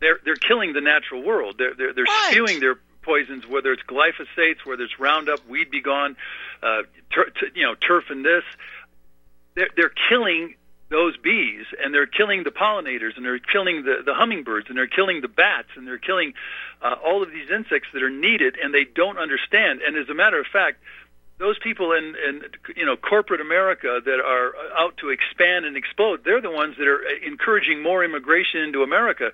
they're 0.02 0.20
they're 0.26 0.36
killing 0.36 0.74
the 0.74 0.82
natural 0.82 1.24
world. 1.24 1.56
They're 1.58 1.76
they're, 1.76 1.94
they're 1.94 2.06
spewing 2.30 2.60
their 2.60 2.76
poisons, 3.02 3.48
whether 3.48 3.72
it's 3.72 3.84
glyphosates, 3.84 4.66
whether 4.66 4.84
it's 4.84 5.00
Roundup, 5.00 5.48
Weed 5.48 5.72
B 5.72 5.80
Gon, 5.80 6.18
uh, 6.62 6.82
tur- 7.10 7.30
t- 7.40 7.52
you 7.56 7.64
know, 7.64 7.76
turf 7.76 8.10
and 8.10 8.26
this. 8.26 8.44
They're 9.56 9.70
they're 9.78 9.94
killing 10.10 10.56
those 10.90 11.16
bees, 11.18 11.66
and 11.84 11.94
they're 11.94 12.08
killing 12.08 12.44
the 12.44 12.52
pollinators, 12.52 13.16
and 13.16 13.26
they're 13.26 13.40
killing 13.40 13.84
the 13.84 14.02
the 14.06 14.14
hummingbirds, 14.14 14.68
and 14.70 14.78
they're 14.78 14.88
killing 14.88 15.22
the 15.22 15.28
bats, 15.28 15.70
and 15.76 15.88
they're 15.88 16.00
killing 16.00 16.34
uh, 16.82 16.96
all 17.06 17.22
of 17.22 17.32
these 17.32 17.50
insects 17.50 17.90
that 17.94 18.04
are 18.04 18.10
needed, 18.10 18.58
and 18.62 18.74
they 18.74 18.86
don't 18.86 19.18
understand. 19.18 19.82
And 19.86 19.98
as 19.98 20.10
a 20.10 20.16
matter 20.16 20.40
of 20.40 20.48
fact, 20.48 20.80
those 21.38 21.58
people 21.60 21.94
in, 21.94 22.16
in 22.28 22.42
you 22.76 22.86
know 22.86 22.98
corporate 22.98 23.42
America 23.42 24.02
that 24.04 24.20
are 24.20 24.54
out 24.78 24.98
to 24.98 25.10
expand 25.10 25.66
and 25.66 25.78
explode, 25.78 26.22
they're 26.26 26.42
the 26.42 26.52
ones 26.52 26.76
that 26.78 26.88
are 26.88 27.02
encouraging 27.26 27.82
more 27.82 28.04
immigration 28.04 28.62
into 28.62 28.84
America. 28.84 29.32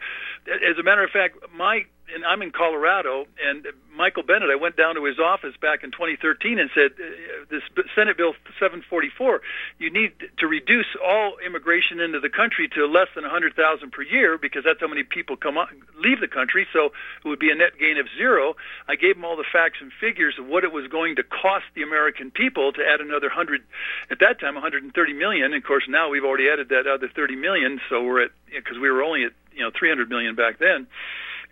As 0.48 0.78
a 0.78 0.84
matter 0.84 1.04
of 1.04 1.10
fact, 1.10 1.38
my 1.54 1.86
and 2.14 2.24
I'm 2.26 2.42
in 2.42 2.52
Colorado, 2.52 3.26
and 3.44 3.66
Michael 3.96 4.24
Bennet, 4.24 4.50
I 4.52 4.56
went 4.56 4.76
down 4.76 4.96
to 4.96 5.06
his 5.06 5.20
office 5.20 5.56
back 5.60 5.84
in 5.84 5.92
2013 5.92 6.60
and 6.60 6.70
said, 6.76 6.92
uh, 6.92 7.46
this 7.50 7.64
Senate 7.96 8.18
Bill 8.18 8.34
744, 8.60 9.42
you 9.80 9.90
need 9.90 10.14
to 10.38 10.48
reduce 10.48 10.86
all 11.04 11.38
immigration 11.46 12.00
into 12.00 12.20
the 12.20 12.30
country 12.30 12.68
to 12.76 12.86
less 12.86 13.08
than 13.16 13.24
100,000 13.24 13.92
per 13.92 14.02
year 14.04 14.38
because 14.38 14.64
that's 14.64 14.80
how 14.82 14.88
many 14.88 15.04
people 15.04 15.36
come 15.36 15.58
on, 15.58 15.68
leave 15.98 16.20
the 16.20 16.28
country. 16.28 16.68
So 16.74 16.92
it 17.24 17.28
would 17.28 17.40
be 17.40 17.52
a 17.52 17.56
net 17.56 17.80
gain 17.80 17.98
of 17.98 18.08
zero. 18.18 18.56
I 18.88 18.96
gave 18.96 19.16
them 19.16 19.26
all 19.26 19.38
the 19.38 19.46
facts 19.52 19.80
and 19.82 19.92
figures 20.00 20.36
of 20.38 20.46
what 20.46 20.64
it 20.64 20.72
was 20.72 20.88
going 20.88 21.16
to 21.16 21.24
cost 21.24 21.66
the 21.74 21.82
American 21.82 22.32
people 22.32 22.72
to 22.74 22.82
add 22.86 23.02
another 23.02 23.28
100, 23.28 23.64
at 24.12 24.20
that 24.20 24.40
time 24.40 24.56
130 24.56 25.14
million. 25.14 25.46
And 25.46 25.56
of 25.56 25.64
course, 25.64 25.86
now 25.88 26.10
we've 26.10 26.26
already 26.26 26.50
added 26.50 26.70
that 26.70 26.86
other 26.86 27.08
30 27.08 27.36
million, 27.36 27.80
so 27.90 28.04
we're 28.04 28.24
at 28.24 28.32
because 28.54 28.78
we 28.78 28.90
were 28.90 29.04
only 29.04 29.26
at 29.26 29.34
you 29.54 29.62
know 29.62 29.72
300 29.78 30.10
million 30.10 30.36
back 30.36 30.60
then. 30.60 30.88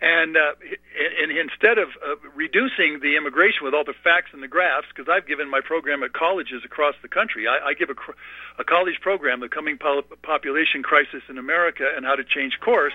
And, 0.04 0.36
uh, 0.36 0.52
and 1.22 1.32
instead 1.32 1.78
of 1.78 1.88
uh, 2.04 2.16
reducing 2.36 3.00
the 3.00 3.16
immigration 3.16 3.64
with 3.64 3.72
all 3.72 3.84
the 3.84 3.94
facts 4.04 4.30
and 4.34 4.42
the 4.42 4.48
graphs, 4.48 4.86
because 4.94 5.08
I've 5.10 5.26
given 5.26 5.48
my 5.48 5.62
program 5.64 6.02
at 6.02 6.12
colleges 6.12 6.60
across 6.62 6.94
the 7.00 7.08
country, 7.08 7.48
I, 7.48 7.68
I 7.68 7.72
give 7.72 7.88
a, 7.88 7.96
a 8.60 8.64
college 8.64 9.00
program, 9.00 9.40
The 9.40 9.48
Coming 9.48 9.78
Population 9.78 10.82
Crisis 10.82 11.22
in 11.30 11.38
America 11.38 11.90
and 11.96 12.04
How 12.04 12.16
to 12.16 12.24
Change 12.24 12.60
Course, 12.60 12.92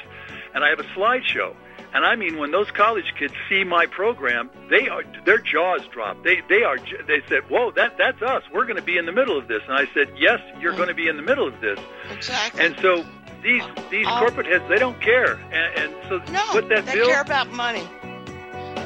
and 0.53 0.63
I 0.63 0.69
have 0.69 0.79
a 0.79 0.83
slideshow. 0.95 1.55
And 1.93 2.05
I 2.05 2.15
mean, 2.15 2.37
when 2.37 2.51
those 2.51 2.69
college 2.69 3.11
kids 3.17 3.33
see 3.49 3.63
my 3.63 3.87
program, 3.87 4.51
they 4.69 4.87
are 4.87 5.03
their 5.25 5.39
jaws 5.39 5.81
drop. 5.91 6.23
They 6.23 6.41
they 6.47 6.61
are 6.61 6.77
they 7.07 7.21
said, 7.27 7.49
"Whoa, 7.49 7.71
that 7.71 7.97
that's 7.97 8.21
us. 8.21 8.43
We're 8.53 8.65
going 8.65 8.75
to 8.75 8.83
be 8.83 8.97
in 8.97 9.07
the 9.07 9.11
middle 9.11 9.37
of 9.37 9.47
this." 9.47 9.63
And 9.67 9.73
I 9.73 9.91
said, 9.95 10.13
"Yes, 10.15 10.39
you're 10.61 10.75
going 10.75 10.89
to 10.89 10.93
be 10.93 11.07
in 11.07 11.17
the 11.17 11.23
middle 11.23 11.47
of 11.47 11.59
this." 11.61 11.79
Exactly. 12.11 12.63
And 12.63 12.77
so 12.79 13.03
these 13.41 13.63
these 13.89 14.07
um, 14.07 14.19
corporate 14.19 14.47
heads 14.47 14.63
they 14.67 14.77
don't 14.77 14.99
care, 15.01 15.33
and, 15.51 15.93
and 15.93 15.95
so 16.07 16.17
no, 16.31 16.43
with 16.53 16.69
that 16.69 16.85
they 16.85 16.93
bill, 16.93 17.07
care 17.07 17.21
about 17.21 17.51
money. 17.51 17.87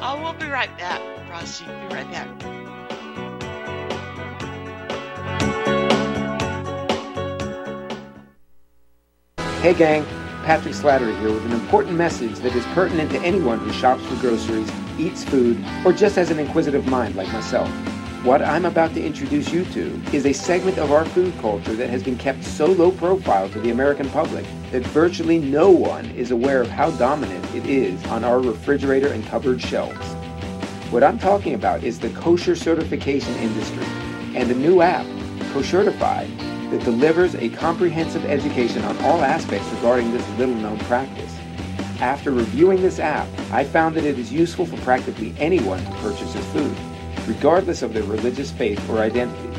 Oh, 0.02 0.20
we'll 0.22 0.34
be 0.34 0.48
right 0.48 0.76
back, 0.78 1.02
Frosty. 1.28 1.66
Be 1.66 1.72
right 1.96 2.10
back. 2.12 2.28
Hey, 9.62 9.74
gang. 9.74 10.06
Patrick 10.44 10.74
Slattery 10.74 11.18
here 11.22 11.32
with 11.32 11.46
an 11.46 11.54
important 11.54 11.96
message 11.96 12.36
that 12.40 12.54
is 12.54 12.66
pertinent 12.74 13.10
to 13.12 13.20
anyone 13.22 13.60
who 13.60 13.72
shops 13.72 14.06
for 14.08 14.16
groceries, 14.18 14.70
eats 15.00 15.24
food, 15.24 15.64
or 15.86 15.94
just 15.94 16.18
has 16.18 16.32
an 16.32 16.38
inquisitive 16.38 16.86
mind 16.86 17.16
like 17.16 17.32
myself. 17.32 17.70
What 18.24 18.42
I'm 18.42 18.64
about 18.64 18.94
to 18.94 19.04
introduce 19.04 19.52
you 19.52 19.66
to 19.66 20.02
is 20.14 20.26
a 20.26 20.32
segment 20.32 20.78
of 20.78 20.94
our 20.94 21.04
food 21.04 21.38
culture 21.42 21.74
that 21.74 21.90
has 21.90 22.02
been 22.02 22.18
kept 22.18 22.46
so 22.46 22.68
low 22.68 22.90
profile 22.90 23.50
to 23.50 23.60
the 23.60 23.70
American 23.70 24.10
public 24.12 24.46
that 24.72 24.82
virtually 24.88 25.40
no 25.40 25.70
one 25.70 26.06
is 26.12 26.32
aware 26.32 26.62
of 26.62 26.70
how 26.70 26.92
dominant 26.92 27.44
it 27.54 27.66
is 27.66 28.02
on 28.06 28.24
our 28.24 28.40
refrigerator 28.40 29.10
and 29.10 29.26
cupboard 29.26 29.62
shelves. 29.62 30.14
What 30.90 31.04
I'm 31.04 31.20
talking 31.20 31.54
about 31.54 31.84
is 31.84 32.00
the 32.00 32.12
kosher 32.12 32.56
certification 32.56 33.36
industry 33.36 33.86
and 34.36 34.50
a 34.50 34.56
new 34.56 34.82
app, 34.82 35.06
Koshertified, 35.52 36.30
that 36.72 36.82
delivers 36.86 37.36
a 37.36 37.50
comprehensive 37.50 38.24
education 38.24 38.86
on 38.86 38.98
all 39.00 39.22
aspects 39.22 39.68
regarding 39.74 40.14
this 40.14 40.26
little 40.38 40.56
known 40.56 40.80
practice. 40.80 41.38
After 42.00 42.32
reviewing 42.32 42.82
this 42.82 43.00
app, 43.00 43.28
I 43.52 43.66
found 43.66 43.96
that 43.96 44.06
it 44.06 44.18
is 44.18 44.32
useful 44.32 44.66
for 44.66 44.78
practically 44.78 45.36
anyone 45.40 45.80
who 45.80 45.94
purchases 45.96 46.46
food 46.54 46.74
regardless 47.28 47.82
of 47.82 47.94
their 47.94 48.04
religious 48.04 48.52
faith 48.52 48.80
or 48.90 49.00
identity. 49.00 49.50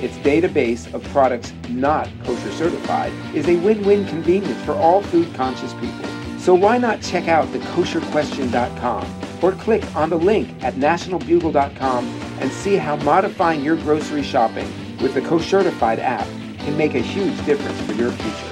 Its 0.00 0.16
database 0.18 0.92
of 0.94 1.04
products 1.04 1.52
not 1.68 2.08
kosher 2.24 2.52
certified 2.52 3.12
is 3.34 3.48
a 3.48 3.56
win-win 3.56 4.06
convenience 4.06 4.60
for 4.64 4.72
all 4.72 5.02
food-conscious 5.02 5.74
people. 5.74 6.04
So 6.38 6.54
why 6.54 6.78
not 6.78 7.00
check 7.00 7.28
out 7.28 7.52
the 7.52 7.60
kosherquestion.com 7.60 9.22
or 9.42 9.52
click 9.52 9.84
on 9.94 10.10
the 10.10 10.18
link 10.18 10.62
at 10.62 10.74
nationalbugle.com 10.74 12.04
and 12.40 12.50
see 12.50 12.76
how 12.76 12.96
modifying 12.96 13.62
your 13.62 13.76
grocery 13.76 14.22
shopping 14.22 14.68
with 15.00 15.14
the 15.14 15.20
Koshertified 15.20 15.98
app 15.98 16.26
can 16.58 16.76
make 16.76 16.94
a 16.94 17.00
huge 17.00 17.44
difference 17.44 17.80
for 17.82 17.92
your 17.92 18.10
future. 18.12 18.51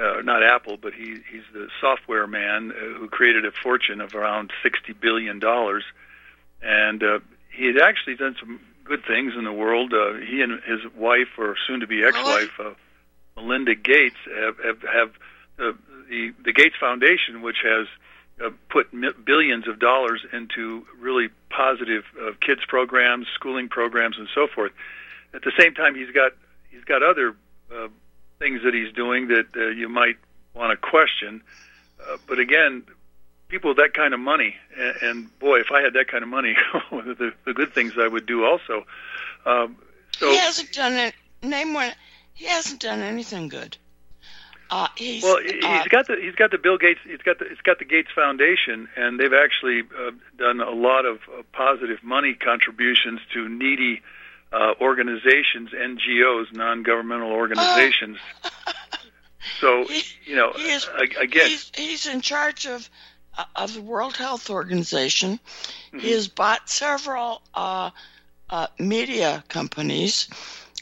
uh, 0.00 0.22
not 0.22 0.40
Apple, 0.42 0.76
but 0.84 0.92
he 1.00 1.08
he's 1.30 1.46
the 1.52 1.68
software 1.80 2.26
man 2.26 2.72
uh, 2.72 2.98
who 2.98 3.08
created 3.08 3.44
a 3.44 3.52
fortune 3.66 4.00
of 4.00 4.14
around 4.14 4.52
sixty 4.62 4.92
billion 4.92 5.38
dollars, 5.38 5.84
and 6.62 7.02
uh, 7.02 7.18
he 7.50 7.66
had 7.66 7.78
actually 7.78 8.16
done 8.16 8.36
some 8.40 8.60
good 8.84 9.04
things 9.04 9.32
in 9.38 9.44
the 9.44 9.52
world. 9.52 9.92
Uh, 9.92 10.14
he 10.30 10.42
and 10.42 10.60
his 10.72 10.80
wife, 10.94 11.38
or 11.38 11.56
soon-to-be 11.66 12.04
ex-wife, 12.04 12.54
uh, 12.60 12.74
Melinda 13.36 13.74
Gates, 13.74 14.20
have 14.42 14.56
have, 14.68 14.80
have 14.82 15.10
uh, 15.58 15.72
the 16.08 16.32
the 16.44 16.52
Gates 16.52 16.76
Foundation, 16.78 17.42
which 17.42 17.60
has 17.62 17.86
uh, 18.44 18.50
put 18.68 18.86
billions 19.24 19.68
of 19.68 19.78
dollars 19.78 20.20
into 20.32 20.84
really 20.98 21.28
positive 21.50 22.04
uh, 22.20 22.32
kids 22.40 22.62
programs, 22.66 23.26
schooling 23.34 23.68
programs, 23.68 24.16
and 24.18 24.28
so 24.34 24.46
forth. 24.46 24.72
At 25.32 25.42
the 25.42 25.52
same 25.58 25.74
time, 25.74 25.94
he's 25.94 26.10
got 26.10 26.32
he's 26.74 26.84
got 26.84 27.02
other 27.02 27.36
uh, 27.74 27.88
things 28.38 28.62
that 28.64 28.74
he's 28.74 28.92
doing 28.92 29.28
that 29.28 29.46
uh, 29.56 29.68
you 29.68 29.88
might 29.88 30.16
want 30.54 30.70
to 30.70 30.76
question. 30.76 31.42
Uh, 32.00 32.16
but 32.26 32.38
again, 32.38 32.82
people 33.48 33.70
with 33.70 33.78
that 33.78 33.94
kind 33.94 34.14
of 34.14 34.20
money, 34.20 34.56
and, 34.76 34.96
and 35.02 35.38
boy, 35.38 35.60
if 35.60 35.70
I 35.72 35.80
had 35.80 35.94
that 35.94 36.08
kind 36.08 36.22
of 36.22 36.28
money, 36.28 36.56
the, 36.90 37.32
the 37.44 37.52
good 37.52 37.72
things 37.72 37.94
I 37.98 38.08
would 38.08 38.26
do 38.26 38.44
also. 38.44 38.84
Um, 39.46 39.76
so 40.18 40.30
he 40.30 40.36
hasn't 40.36 40.72
done 40.72 40.94
it. 40.94 41.14
Name 41.42 41.74
one. 41.74 41.92
He 42.34 42.46
hasn't 42.46 42.80
done 42.80 43.00
anything 43.00 43.48
good. 43.48 43.76
Uh, 44.70 44.88
he's, 44.96 45.22
well, 45.22 45.38
he's 45.38 45.62
uh, 45.62 45.84
got 45.88 46.06
the 46.06 46.16
he's 46.20 46.34
got 46.34 46.50
the 46.50 46.58
Bill 46.58 46.78
Gates 46.78 46.98
he's 47.04 47.20
got 47.20 47.38
the 47.38 47.44
it's 47.44 47.60
got 47.60 47.78
the 47.78 47.84
Gates 47.84 48.08
Foundation, 48.14 48.88
and 48.96 49.20
they've 49.20 49.34
actually 49.34 49.82
uh, 49.82 50.10
done 50.38 50.60
a 50.60 50.70
lot 50.70 51.04
of 51.04 51.18
uh, 51.28 51.42
positive 51.52 52.02
money 52.02 52.34
contributions 52.34 53.20
to 53.34 53.48
needy 53.48 54.02
uh, 54.54 54.74
organizations, 54.80 55.70
NGOs, 55.70 56.52
non-governmental 56.52 57.30
organizations. 57.30 58.18
so 59.60 59.84
you 60.24 60.36
know, 60.36 60.52
he 60.52 60.70
is, 60.70 60.88
again, 61.18 61.48
he's, 61.48 61.72
he's 61.74 62.06
in 62.06 62.20
charge 62.20 62.66
of 62.66 62.88
uh, 63.36 63.44
of 63.56 63.74
the 63.74 63.82
World 63.82 64.16
Health 64.16 64.50
Organization. 64.50 65.40
Mm-hmm. 65.88 65.98
He 65.98 66.12
has 66.12 66.28
bought 66.28 66.68
several 66.68 67.42
uh, 67.52 67.90
uh, 68.48 68.68
media 68.78 69.42
companies. 69.48 70.28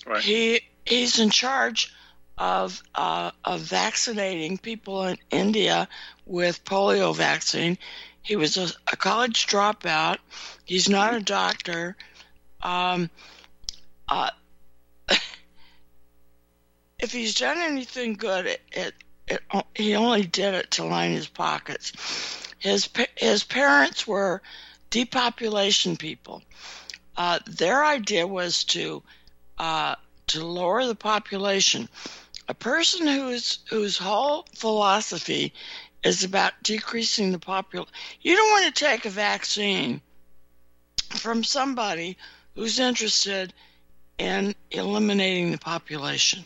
Right. 0.06 0.22
He 0.22 0.60
he's 0.84 1.18
in 1.18 1.30
charge 1.30 1.94
of 2.36 2.82
uh, 2.94 3.30
of 3.42 3.60
vaccinating 3.60 4.58
people 4.58 5.04
in 5.04 5.16
India 5.30 5.88
with 6.26 6.64
polio 6.64 7.16
vaccine. 7.16 7.78
He 8.20 8.36
was 8.36 8.58
a, 8.58 8.68
a 8.92 8.96
college 8.96 9.46
dropout. 9.46 10.18
He's 10.64 10.90
not 10.90 11.14
a 11.14 11.20
doctor. 11.20 11.96
Um, 12.60 13.10
uh, 14.12 14.30
if 16.98 17.12
he's 17.12 17.34
done 17.34 17.58
anything 17.58 18.12
good, 18.12 18.46
it, 18.46 18.60
it, 18.72 18.94
it, 19.26 19.40
he 19.74 19.94
only 19.94 20.26
did 20.26 20.52
it 20.52 20.70
to 20.72 20.84
line 20.84 21.12
his 21.12 21.28
pockets. 21.28 21.92
His 22.58 22.88
his 23.16 23.42
parents 23.42 24.06
were 24.06 24.42
depopulation 24.90 25.96
people. 25.96 26.42
Uh, 27.16 27.38
their 27.46 27.84
idea 27.84 28.26
was 28.26 28.64
to 28.64 29.02
uh, 29.56 29.94
to 30.26 30.44
lower 30.44 30.84
the 30.86 30.94
population. 30.94 31.88
A 32.48 32.54
person 32.54 33.06
whose 33.06 33.60
whose 33.70 33.96
whole 33.96 34.46
philosophy 34.54 35.54
is 36.04 36.22
about 36.22 36.62
decreasing 36.62 37.32
the 37.32 37.38
population. 37.38 37.92
You 38.20 38.36
don't 38.36 38.50
want 38.50 38.74
to 38.74 38.84
take 38.84 39.06
a 39.06 39.10
vaccine 39.10 40.02
from 41.08 41.44
somebody 41.44 42.18
who's 42.54 42.78
interested 42.78 43.54
in 44.22 44.54
eliminating 44.70 45.50
the 45.50 45.58
population. 45.58 46.44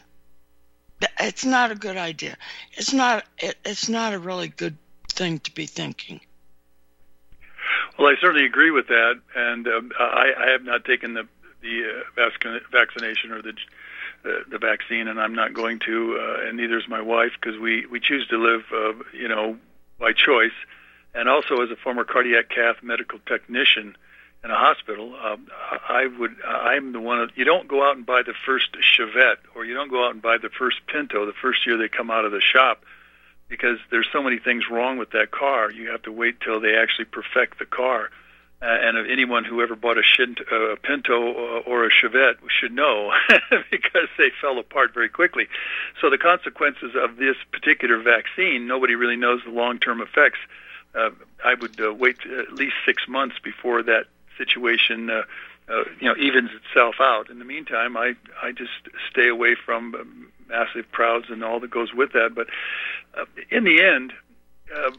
It's 1.20 1.44
not 1.44 1.70
a 1.70 1.74
good 1.74 1.98
idea. 1.98 2.38
It's 2.72 2.94
not. 2.94 3.24
It, 3.38 3.56
it's 3.66 3.88
not 3.90 4.14
a 4.14 4.18
really 4.18 4.48
good 4.48 4.78
thing 5.12 5.40
to 5.40 5.52
be 5.52 5.66
thinking. 5.66 6.20
Well, 7.98 8.08
I 8.08 8.14
certainly 8.18 8.46
agree 8.46 8.70
with 8.70 8.88
that, 8.88 9.20
and 9.34 9.68
um, 9.68 9.92
I, 9.98 10.32
I 10.38 10.50
have 10.52 10.62
not 10.62 10.86
taken 10.86 11.12
the 11.12 11.28
the 11.60 12.02
uh, 12.18 12.30
vaccination 12.72 13.32
or 13.32 13.42
the 13.42 13.52
the, 14.22 14.38
the 14.50 14.58
vaccine, 14.58 15.06
and 15.06 15.20
I'm 15.20 15.34
not 15.34 15.52
going 15.52 15.78
to, 15.80 16.18
uh, 16.18 16.48
and 16.48 16.56
neither 16.56 16.78
is 16.78 16.88
my 16.88 17.02
wife 17.02 17.32
because 17.38 17.60
we 17.60 17.84
we 17.84 18.00
choose 18.00 18.26
to 18.28 18.38
live, 18.38 18.62
uh, 18.72 19.02
you 19.12 19.28
know, 19.28 19.58
by 19.98 20.12
choice. 20.14 20.56
And 21.14 21.28
also, 21.28 21.60
as 21.60 21.70
a 21.70 21.76
former 21.76 22.04
cardiac 22.04 22.48
cath 22.48 22.82
medical 22.82 23.18
technician 23.26 23.96
in 24.44 24.50
a 24.50 24.56
hospital, 24.56 25.14
um, 25.16 25.48
I 25.88 26.06
would 26.18 26.36
I'm 26.44 26.92
the 26.92 27.00
one. 27.00 27.30
You 27.34 27.44
don't 27.44 27.68
go 27.68 27.86
out 27.86 27.96
and 27.96 28.06
buy 28.06 28.22
the 28.22 28.34
first 28.44 28.76
Chevette, 28.96 29.38
or 29.54 29.64
you 29.64 29.74
don't 29.74 29.90
go 29.90 30.06
out 30.06 30.12
and 30.12 30.22
buy 30.22 30.38
the 30.38 30.50
first 30.50 30.78
Pinto 30.86 31.26
the 31.26 31.32
first 31.32 31.66
year 31.66 31.76
they 31.76 31.88
come 31.88 32.10
out 32.10 32.24
of 32.24 32.32
the 32.32 32.40
shop, 32.40 32.84
because 33.48 33.78
there's 33.90 34.08
so 34.12 34.22
many 34.22 34.38
things 34.38 34.64
wrong 34.70 34.98
with 34.98 35.10
that 35.10 35.30
car. 35.30 35.70
You 35.70 35.90
have 35.90 36.02
to 36.02 36.12
wait 36.12 36.40
till 36.40 36.60
they 36.60 36.76
actually 36.76 37.06
perfect 37.06 37.58
the 37.58 37.66
car 37.66 38.10
uh, 38.62 38.64
and 38.64 39.10
anyone 39.10 39.44
who 39.44 39.60
ever 39.60 39.76
bought 39.76 39.98
a 39.98 40.02
Shinto, 40.02 40.42
uh, 40.44 40.76
Pinto 40.82 41.60
or 41.66 41.84
a 41.84 41.90
Chevette 41.90 42.36
should 42.48 42.72
know 42.72 43.12
because 43.70 44.08
they 44.16 44.30
fell 44.40 44.58
apart 44.58 44.94
very 44.94 45.10
quickly. 45.10 45.46
So 46.00 46.08
the 46.08 46.18
consequences 46.18 46.92
of 46.96 47.16
this 47.16 47.36
particular 47.52 47.98
vaccine, 47.98 48.66
nobody 48.66 48.94
really 48.94 49.16
knows 49.16 49.42
the 49.44 49.50
long-term 49.50 50.00
effects. 50.00 50.38
Uh, 50.94 51.10
I 51.44 51.54
would 51.54 51.78
uh, 51.78 51.92
wait 51.92 52.16
at 52.24 52.54
least 52.54 52.76
six 52.86 53.06
months 53.06 53.36
before 53.42 53.82
that 53.82 54.06
situation, 54.36 55.10
uh, 55.10 55.22
uh, 55.68 55.84
you 56.00 56.08
know, 56.08 56.16
evens 56.16 56.50
itself 56.52 56.96
out. 57.00 57.30
In 57.30 57.38
the 57.38 57.44
meantime, 57.44 57.96
I 57.96 58.14
I 58.42 58.52
just 58.52 58.70
stay 59.10 59.28
away 59.28 59.54
from 59.54 59.94
um, 59.94 60.32
massive 60.48 60.90
crowds 60.92 61.26
and 61.28 61.42
all 61.42 61.60
that 61.60 61.70
goes 61.70 61.92
with 61.92 62.12
that. 62.12 62.34
But 62.34 62.48
uh, 63.18 63.24
in 63.50 63.64
the 63.64 63.82
end. 63.82 64.12
Uh, 64.74 64.90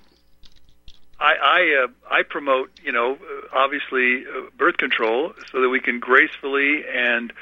I 1.19 1.33
I, 1.41 1.83
uh, 1.83 1.87
I 2.11 2.23
promote, 2.23 2.71
you 2.83 2.91
know, 2.91 3.13
uh, 3.13 3.47
obviously 3.51 4.23
uh, 4.25 4.49
birth 4.57 4.77
control 4.77 5.33
so 5.51 5.61
that 5.61 5.69
we 5.69 5.79
can 5.79 5.99
gracefully 5.99 6.83
and 6.85 7.33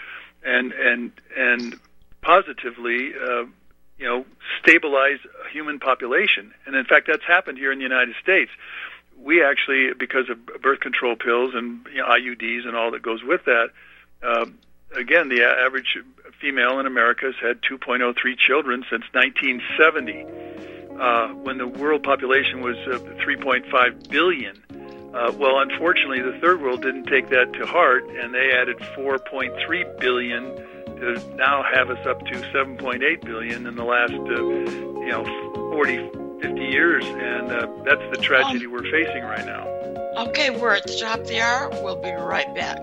and 0.43 0.71
and 0.71 1.11
and 1.37 1.75
positively, 2.21 3.13
uh, 3.15 3.45
you 3.97 4.05
know, 4.05 4.25
stabilize 4.61 5.19
a 5.45 5.49
human 5.49 5.79
population. 5.79 6.53
And 6.65 6.75
in 6.75 6.85
fact, 6.85 7.07
that's 7.07 7.25
happened 7.25 7.57
here 7.57 7.71
in 7.71 7.79
the 7.79 7.83
United 7.83 8.15
States. 8.21 8.51
We 9.25 9.43
actually, 9.43 9.91
because 9.97 10.29
of 10.29 10.61
birth 10.61 10.81
control 10.81 11.15
pills 11.15 11.55
and 11.55 11.85
you 11.91 11.97
know, 11.97 12.05
IUDs 12.05 12.67
and 12.67 12.75
all 12.75 12.91
that 12.91 13.01
goes 13.01 13.23
with 13.23 13.43
that, 13.45 13.71
uh, 14.21 14.45
again, 14.95 15.29
the 15.29 15.43
average 15.43 15.97
female 16.39 16.79
in 16.79 16.85
America 16.85 17.25
has 17.25 17.35
had 17.41 17.59
2.03 17.63 18.37
children 18.37 18.85
since 18.87 19.03
1970 19.13 20.25
uh, 20.99 21.29
when 21.43 21.57
the 21.57 21.67
world 21.67 22.03
population 22.03 22.61
was 22.61 22.77
uh, 22.87 22.99
3.5 23.25 24.09
billion. 24.09 24.61
Uh, 25.11 25.31
well, 25.37 25.59
unfortunately, 25.59 26.21
the 26.21 26.37
third 26.39 26.61
world 26.61 26.83
didn't 26.83 27.05
take 27.05 27.29
that 27.29 27.51
to 27.53 27.65
heart, 27.65 28.07
and 28.07 28.31
they 28.31 28.51
added 28.51 28.77
4.3 28.77 29.99
billion 29.99 30.55
to 30.97 31.35
now 31.35 31.63
have 31.63 31.89
us 31.89 32.05
up 32.05 32.19
to 32.27 32.33
7.8 32.53 33.25
billion 33.25 33.65
in 33.65 33.75
the 33.75 33.83
last, 33.83 34.13
uh, 34.13 34.43
you 35.01 35.09
know, 35.09 35.23
40, 35.73 36.24
50 36.45 36.61
years, 36.63 37.03
and 37.05 37.51
uh, 37.51 37.67
that's 37.83 38.15
the 38.15 38.21
tragedy 38.21 38.67
um, 38.67 38.71
we're 38.71 38.83
facing 38.91 39.23
right 39.23 39.45
now. 39.47 39.67
Okay, 40.27 40.51
we're 40.51 40.75
at 40.75 40.83
the 40.83 40.95
top 40.95 41.21
of 41.21 41.27
the 41.27 41.41
hour. 41.41 41.69
We'll 41.83 41.99
be 41.99 42.11
right 42.11 42.53
back. 42.53 42.77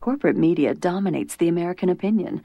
Corporate 0.00 0.36
media 0.36 0.74
dominates 0.74 1.36
the 1.36 1.46
American 1.46 1.88
opinion. 1.90 2.44